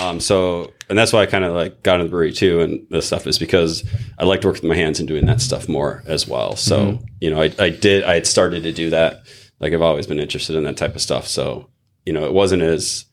um, 0.00 0.20
so 0.20 0.72
and 0.88 0.98
that's 0.98 1.12
why 1.12 1.20
I 1.22 1.26
kind 1.26 1.44
of 1.44 1.52
like 1.54 1.82
got 1.82 1.94
into 1.96 2.04
the 2.04 2.10
brewery 2.10 2.32
too 2.32 2.60
and 2.60 2.86
this 2.90 3.06
stuff 3.06 3.26
is 3.26 3.38
because 3.38 3.84
I 4.18 4.24
like 4.24 4.40
to 4.40 4.48
work 4.48 4.54
with 4.56 4.64
my 4.64 4.74
hands 4.76 4.98
and 4.98 5.06
doing 5.08 5.26
that 5.26 5.40
stuff 5.40 5.68
more 5.68 6.02
as 6.06 6.26
well. 6.26 6.56
So 6.56 6.78
Mm-hmm. 6.78 7.04
you 7.20 7.30
know 7.30 7.40
I, 7.42 7.52
I 7.58 7.70
did 7.70 8.04
I 8.04 8.14
had 8.14 8.26
started 8.26 8.62
to 8.64 8.72
do 8.72 8.90
that. 8.90 9.22
Like 9.60 9.72
I've 9.72 9.82
always 9.82 10.06
been 10.06 10.18
interested 10.20 10.56
in 10.56 10.64
that 10.64 10.76
type 10.76 10.94
of 10.94 11.00
stuff. 11.02 11.26
So 11.28 11.68
you 12.06 12.12
know 12.12 12.24
it 12.24 12.32
wasn't 12.32 12.62
as 12.62 13.04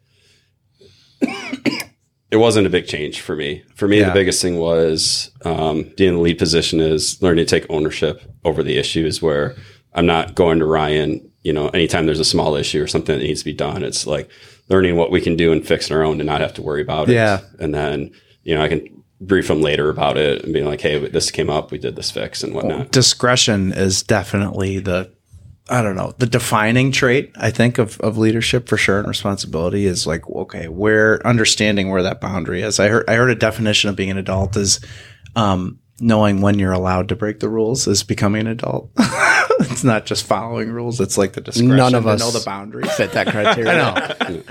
it 2.32 2.38
wasn't 2.38 2.68
a 2.68 2.70
big 2.70 2.88
change 2.88 3.22
for 3.22 3.36
me. 3.36 3.64
For 3.76 3.88
me, 3.88 4.00
Yeah. 4.00 4.08
the 4.10 4.14
biggest 4.14 4.42
thing 4.42 4.58
was 4.58 5.32
um, 5.46 5.92
being 5.98 6.10
in 6.10 6.16
the 6.16 6.22
lead 6.22 6.38
position 6.38 6.80
is 6.80 7.22
learning 7.22 7.46
to 7.46 7.50
take 7.60 7.70
ownership 7.70 8.22
over 8.44 8.64
the 8.64 8.78
issues 8.78 9.22
where 9.22 9.56
I'm 9.94 10.06
not 10.06 10.36
going 10.36 10.60
to 10.60 10.66
Ryan, 10.66 11.32
you 11.44 11.54
know, 11.54 11.70
anytime 11.70 12.06
there's 12.06 12.20
a 12.20 12.26
small 12.26 12.56
issue 12.56 12.82
or 12.84 12.88
something 12.88 13.18
that 13.18 13.24
needs 13.24 13.40
to 13.42 13.46
be 13.46 13.54
done. 13.54 13.84
It's 13.84 14.06
like 14.06 14.30
learning 14.70 14.96
what 14.96 15.12
we 15.12 15.22
can 15.22 15.36
do 15.36 15.52
and 15.52 15.66
fixing 15.66 15.96
our 15.96 16.04
own 16.04 16.20
and 16.20 16.28
not 16.28 16.42
have 16.42 16.54
to 16.56 16.62
worry 16.62 16.82
about 16.82 17.10
it. 17.10 17.14
Yeah. 17.14 17.42
And 17.60 17.74
then, 17.74 18.12
you 18.44 18.56
know, 18.56 18.62
I 18.62 18.68
can 18.68 19.04
brief 19.20 19.48
them 19.48 19.62
later 19.62 19.90
about 19.90 20.18
it 20.18 20.44
and 20.44 20.54
being 20.54 20.66
like, 20.66 20.82
hey, 20.82 21.00
this 21.08 21.32
came 21.32 21.50
up, 21.50 21.72
we 21.72 21.78
did 21.78 21.96
this 21.96 22.12
fix 22.12 22.44
and 22.44 22.54
whatnot. 22.54 22.92
discretion 22.92 23.72
is 23.74 24.04
definitely 24.04 24.80
the 24.80 25.12
I 25.70 25.82
don't 25.82 25.98
know, 25.98 26.14
the 26.18 26.28
defining 26.28 26.94
trait, 26.94 27.34
I 27.36 27.52
think, 27.52 27.78
of, 27.78 28.00
of 28.00 28.18
leadership 28.18 28.70
for 28.70 28.78
sure 28.78 29.00
and 29.00 29.08
responsibility 29.08 29.86
is 29.86 30.08
like, 30.08 30.26
okay, 30.30 30.70
where 30.70 31.26
understanding 31.28 31.90
where 31.90 32.04
that 32.04 32.22
boundary 32.22 32.62
is. 32.62 32.80
I 32.80 32.88
heard 32.88 33.10
I 33.10 33.16
heard 33.16 33.30
a 33.30 33.36
definition 33.36 33.90
of 33.90 33.98
being 33.98 34.12
an 34.12 34.18
adult 34.18 34.56
is 34.56 34.80
um, 35.36 35.80
knowing 36.00 36.40
when 36.42 36.58
you're 36.58 36.72
allowed 36.72 37.10
to 37.10 37.18
break 37.18 37.40
the 37.40 37.50
rules 37.50 37.86
is 37.88 38.04
becoming 38.04 38.42
an 38.42 38.48
adult. 38.48 38.92
it's 39.72 39.84
not 39.84 40.06
just 40.06 40.26
following 40.26 40.72
rules, 40.72 41.00
it's 41.00 41.18
like 41.18 41.34
the 41.34 41.42
discretion 41.42 41.76
None 41.76 41.96
of 41.96 42.04
to 42.04 42.10
us 42.10 42.20
know 42.20 42.32
the 42.32 42.44
boundaries. 42.46 42.92
Fit 42.94 43.12
that 43.14 43.28
criteria. 43.32 43.72
I 43.72 44.30
know. 44.30 44.44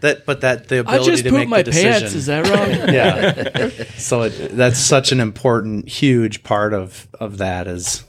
that 0.00 0.26
but 0.26 0.40
that 0.42 0.68
the 0.68 0.76
I 0.76 0.80
ability 0.80 1.10
just 1.10 1.24
to 1.24 1.30
pooped 1.30 1.40
make 1.40 1.48
my 1.48 1.62
the 1.62 1.70
decision. 1.70 1.92
pants. 1.92 2.14
Is 2.14 2.26
that 2.26 2.46
wrong? 2.46 2.68
yeah. 2.94 3.84
so 3.96 4.22
it, 4.22 4.56
that's 4.56 4.78
such 4.78 5.12
an 5.12 5.20
important, 5.20 5.88
huge 5.88 6.42
part 6.42 6.74
of 6.74 7.08
of 7.20 7.38
that 7.38 7.66
is 7.66 8.04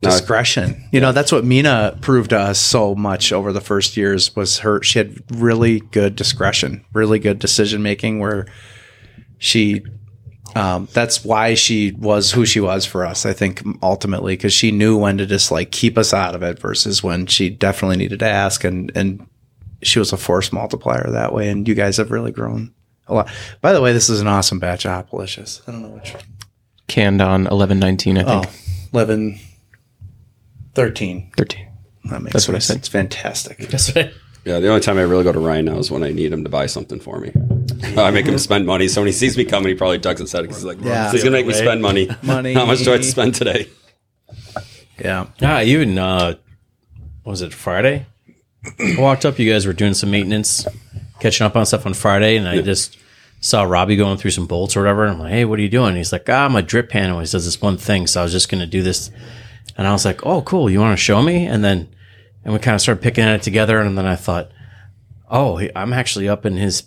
discretion. 0.00 0.88
You 0.92 1.00
know, 1.00 1.12
that's 1.12 1.32
what 1.32 1.44
Mina 1.44 1.98
proved 2.00 2.30
to 2.30 2.38
us 2.38 2.60
so 2.60 2.94
much 2.94 3.32
over 3.32 3.52
the 3.52 3.60
first 3.60 3.96
years 3.96 4.34
was 4.36 4.58
her. 4.58 4.82
She 4.82 4.98
had 4.98 5.18
really 5.30 5.80
good 5.80 6.16
discretion, 6.16 6.84
really 6.92 7.18
good 7.18 7.38
decision 7.38 7.82
making. 7.82 8.20
Where 8.20 8.46
she, 9.38 9.82
um, 10.56 10.88
that's 10.92 11.24
why 11.24 11.54
she 11.54 11.92
was 11.92 12.32
who 12.32 12.44
she 12.46 12.60
was 12.60 12.84
for 12.86 13.04
us. 13.06 13.26
I 13.26 13.32
think 13.32 13.62
ultimately 13.82 14.34
because 14.34 14.52
she 14.52 14.70
knew 14.70 14.96
when 14.96 15.18
to 15.18 15.26
just 15.26 15.50
like 15.50 15.70
keep 15.70 15.96
us 15.98 16.12
out 16.14 16.34
of 16.34 16.42
it 16.42 16.58
versus 16.58 17.02
when 17.02 17.26
she 17.26 17.50
definitely 17.50 17.96
needed 17.96 18.18
to 18.20 18.26
ask 18.28 18.64
and 18.64 18.90
and 18.94 19.26
she 19.82 19.98
was 19.98 20.12
a 20.12 20.16
force 20.16 20.52
multiplier 20.52 21.08
that 21.10 21.32
way. 21.32 21.48
And 21.50 21.68
you 21.68 21.74
guys 21.74 21.96
have 21.98 22.10
really 22.10 22.32
grown 22.32 22.72
a 23.06 23.14
lot. 23.14 23.30
By 23.60 23.72
the 23.72 23.80
way, 23.80 23.92
this 23.92 24.08
is 24.08 24.20
an 24.20 24.26
awesome 24.26 24.58
batch 24.58 24.84
of 24.86 24.92
Hopalicious. 25.08 25.62
I 25.68 25.72
don't 25.72 25.82
know 25.82 25.88
which. 25.90 26.14
Canned 26.88 27.20
on 27.20 27.46
eleven 27.46 27.78
nineteen, 27.78 28.16
I 28.18 28.22
Oh, 28.24 28.42
think. 28.42 28.54
11, 28.94 29.38
13. 30.74 31.32
Thirteen. 31.36 31.66
That 32.04 32.22
makes 32.22 32.32
That's 32.32 32.48
what 32.48 32.54
I 32.54 32.58
said. 32.60 32.76
It's 32.78 32.88
fantastic. 32.88 33.58
That's 33.58 33.94
right. 33.94 34.12
Yeah, 34.48 34.60
the 34.60 34.68
only 34.68 34.80
time 34.80 34.96
I 34.96 35.02
really 35.02 35.24
go 35.24 35.32
to 35.32 35.38
Ryan 35.40 35.66
now 35.66 35.76
is 35.78 35.90
when 35.90 36.02
I 36.02 36.10
need 36.10 36.32
him 36.32 36.42
to 36.44 36.48
buy 36.48 36.64
something 36.66 37.00
for 37.00 37.20
me. 37.20 37.32
I 37.98 38.10
make 38.10 38.24
him 38.24 38.38
spend 38.38 38.64
money. 38.64 38.88
So 38.88 39.02
when 39.02 39.06
he 39.06 39.12
sees 39.12 39.36
me 39.36 39.44
coming, 39.44 39.68
he 39.68 39.74
probably 39.74 39.98
ducks 39.98 40.20
his 40.20 40.32
head 40.32 40.40
because 40.42 40.56
he's 40.56 40.64
like, 40.64 40.78
Yeah. 40.80 41.10
he's 41.12 41.22
going 41.22 41.32
to 41.34 41.38
make 41.38 41.46
me 41.46 41.52
spend 41.52 41.82
money. 41.82 42.08
Money. 42.22 42.54
How 42.54 42.64
much 42.64 42.78
do 42.78 42.90
I 42.90 42.92
have 42.94 43.02
to 43.02 43.06
spend 43.06 43.34
today? 43.34 43.68
Yeah. 44.98 45.26
Ah, 45.42 45.60
even 45.60 45.98
uh, 45.98 46.36
was 47.24 47.42
it 47.42 47.52
Friday? 47.52 48.06
I 48.80 48.96
walked 48.98 49.24
up. 49.26 49.38
You 49.38 49.52
guys 49.52 49.66
were 49.66 49.72
doing 49.74 49.92
some 49.94 50.10
maintenance, 50.10 50.66
catching 51.20 51.44
up 51.46 51.54
on 51.54 51.66
stuff 51.66 51.84
on 51.86 51.92
Friday, 51.94 52.36
and 52.38 52.48
I 52.48 52.60
just 52.62 52.96
saw 53.40 53.62
Robbie 53.64 53.96
going 53.96 54.16
through 54.18 54.30
some 54.32 54.46
bolts 54.46 54.76
or 54.76 54.80
whatever. 54.80 55.04
And 55.04 55.12
I'm 55.12 55.18
like, 55.20 55.30
"Hey, 55.32 55.44
what 55.44 55.58
are 55.58 55.62
you 55.62 55.68
doing?" 55.68 55.94
He's 55.94 56.10
like, 56.12 56.28
"Ah, 56.28 56.48
my 56.48 56.60
drip 56.62 56.88
pan 56.88 57.10
always 57.10 57.30
does 57.32 57.44
this 57.44 57.60
one 57.60 57.76
thing, 57.76 58.06
so 58.06 58.20
I 58.20 58.22
was 58.24 58.32
just 58.32 58.48
going 58.48 58.60
to 58.60 58.66
do 58.66 58.82
this." 58.82 59.10
And 59.76 59.86
I 59.86 59.92
was 59.92 60.04
like, 60.04 60.26
"Oh, 60.26 60.42
cool. 60.42 60.68
You 60.68 60.80
want 60.80 60.98
to 60.98 61.02
show 61.02 61.22
me?" 61.22 61.46
And 61.46 61.62
then, 61.62 61.88
and 62.48 62.54
we 62.54 62.60
kind 62.60 62.74
of 62.74 62.80
started 62.80 63.02
picking 63.02 63.24
at 63.24 63.34
it 63.34 63.42
together. 63.42 63.78
And 63.78 63.98
then 63.98 64.06
I 64.06 64.16
thought, 64.16 64.50
"Oh, 65.30 65.60
I'm 65.76 65.92
actually 65.92 66.30
up 66.30 66.46
in 66.46 66.56
his." 66.56 66.84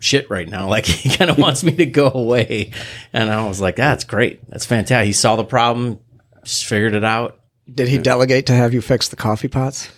Shit, 0.00 0.28
right 0.28 0.48
now, 0.48 0.68
like 0.74 0.86
he 0.86 1.08
kind 1.08 1.30
of 1.30 1.38
wants 1.38 1.62
me 1.62 1.70
to 1.76 1.86
go 1.86 2.10
away, 2.12 2.72
and 3.12 3.30
I 3.30 3.46
was 3.46 3.60
like, 3.60 3.76
"That's 3.76 4.02
great, 4.02 4.48
that's 4.50 4.66
fantastic." 4.66 5.06
He 5.06 5.12
saw 5.12 5.36
the 5.36 5.44
problem, 5.44 6.00
just 6.42 6.66
figured 6.66 6.94
it 6.94 7.04
out, 7.04 7.38
Did 7.72 7.86
he 7.86 7.98
delegate 7.98 8.46
to 8.46 8.54
have 8.54 8.74
you 8.74 8.80
fix 8.80 9.08
the 9.08 9.16
coffee 9.16 9.48
pots? 9.48 9.88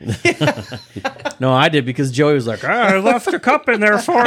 No, 1.40 1.54
I 1.54 1.70
did 1.70 1.86
because 1.86 2.10
Joey 2.10 2.34
was 2.34 2.46
like, 2.46 2.62
ah, 2.64 2.68
I 2.68 2.98
left 2.98 3.26
a 3.28 3.38
cup 3.38 3.66
in 3.70 3.80
there 3.80 3.98
for 3.98 4.12
you. 4.12 4.20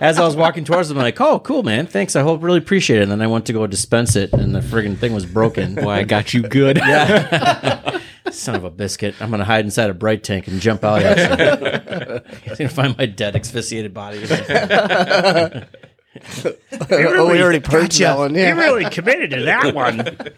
as 0.00 0.18
I 0.18 0.24
was 0.24 0.34
walking 0.34 0.64
towards 0.64 0.90
him, 0.90 0.96
I'm 0.96 1.04
like, 1.04 1.20
oh, 1.20 1.38
cool, 1.38 1.62
man. 1.62 1.86
Thanks. 1.86 2.16
I 2.16 2.22
hope 2.22 2.42
really 2.42 2.58
appreciate 2.58 2.98
it. 2.98 3.02
And 3.02 3.12
then 3.12 3.22
I 3.22 3.28
went 3.28 3.46
to 3.46 3.52
go 3.52 3.64
dispense 3.68 4.16
it, 4.16 4.32
and 4.32 4.52
the 4.52 4.58
friggin' 4.58 4.98
thing 4.98 5.14
was 5.14 5.24
broken. 5.24 5.76
Boy, 5.76 5.90
I 5.92 6.02
got 6.02 6.34
you 6.34 6.42
good. 6.42 6.80
Son 8.32 8.54
of 8.54 8.64
a 8.64 8.70
biscuit. 8.70 9.14
I'm 9.20 9.28
going 9.30 9.38
to 9.40 9.44
hide 9.44 9.64
inside 9.64 9.90
a 9.90 9.94
bright 9.94 10.22
tank 10.24 10.48
and 10.48 10.60
jump 10.60 10.84
out 10.84 11.02
at 11.02 11.16
you. 11.18 11.24
I'm 11.24 12.56
going 12.56 12.56
to 12.56 12.68
find 12.68 12.96
my 12.98 13.06
dead, 13.06 13.34
asphyxiated 13.36 13.94
body. 13.94 14.18
oh, 16.90 17.30
we 17.30 17.42
already 17.42 17.60
purged 17.60 17.98
that 18.00 18.18
one. 18.18 18.34
You 18.34 18.40
Yeah. 18.40 18.52
really 18.58 18.88
committed 18.90 19.30
to 19.30 19.42
that 19.44 19.74
one. 19.74 20.16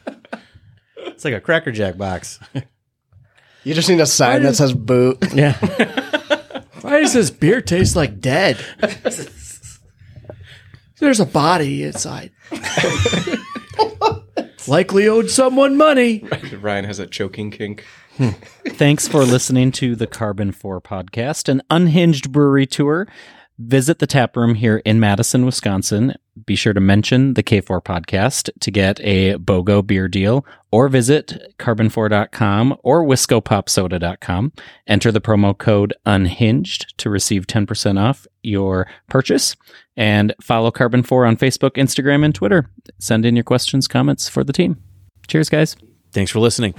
It's 1.01 1.25
like 1.25 1.35
a 1.35 1.41
Cracker 1.41 1.73
Jack 1.73 1.97
box. 1.97 2.39
You 3.65 3.75
just 3.75 3.89
need 3.89 3.99
a 4.01 4.07
sign 4.07 4.43
that 4.45 4.55
says 4.57 4.73
boot. 4.73 5.19
Yeah. 5.35 5.55
Why 6.83 7.01
does 7.01 7.13
this 7.13 7.31
beer 7.31 7.61
taste 7.61 7.97
like 7.97 8.21
dead? 8.21 8.57
There's 11.01 11.19
a 11.19 11.27
body 11.27 11.83
inside. 11.85 12.31
Likely 14.69 15.09
owed 15.09 15.31
someone 15.31 15.77
money. 15.77 16.25
Ryan 16.61 16.85
has 16.85 16.99
a 16.99 17.07
choking 17.07 17.51
kink. 17.51 17.85
Thanks 18.67 19.07
for 19.07 19.25
listening 19.25 19.71
to 19.73 19.95
the 19.95 20.07
Karben4 20.07 20.83
podcast, 20.83 21.49
an 21.49 21.63
unhinged 21.71 22.33
brewery 22.33 22.67
tour. 22.67 23.07
Visit 23.59 23.99
the 23.99 24.07
tap 24.07 24.37
room 24.37 24.55
here 24.55 24.79
in 24.85 25.01
Madison, 25.01 25.45
Wisconsin. 25.45 26.15
Be 26.47 26.55
sure 26.55 26.73
to 26.73 26.81
mention 26.81 27.35
the 27.35 27.43
K4 27.43 27.83
podcast 27.83 28.51
to 28.61 28.71
get 28.71 29.01
a 29.01 29.35
BOGO 29.35 29.85
beer 29.85 30.07
deal 30.07 30.47
or 30.71 30.89
visit 30.89 31.55
karben4.com 31.59 32.77
or 32.85 33.05
whiskopopsoda.com. 33.05 34.53
Enter 34.87 35.11
the 35.11 35.21
promo 35.21 35.59
code 35.59 35.93
unhinged 36.07 36.97
to 36.99 37.11
receive 37.11 37.49
10% 37.49 38.01
off 38.01 38.29
your 38.45 38.87
purchase 39.09 39.57
and 39.97 40.33
follow 40.41 40.71
Karben4 40.71 41.27
on 41.27 41.37
Facebook, 41.37 41.73
Instagram, 41.73 42.25
and 42.25 42.35
Twitter. 42.35 42.71
Send 43.01 43.27
in 43.27 43.35
your 43.35 43.45
questions, 43.45 43.89
comments 43.89 44.29
for 44.29 44.45
the 44.45 44.53
team. 44.53 44.81
Cheers, 45.27 45.49
guys. 45.49 45.77
Thanks 46.13 46.31
for 46.31 46.39
listening. 46.39 46.75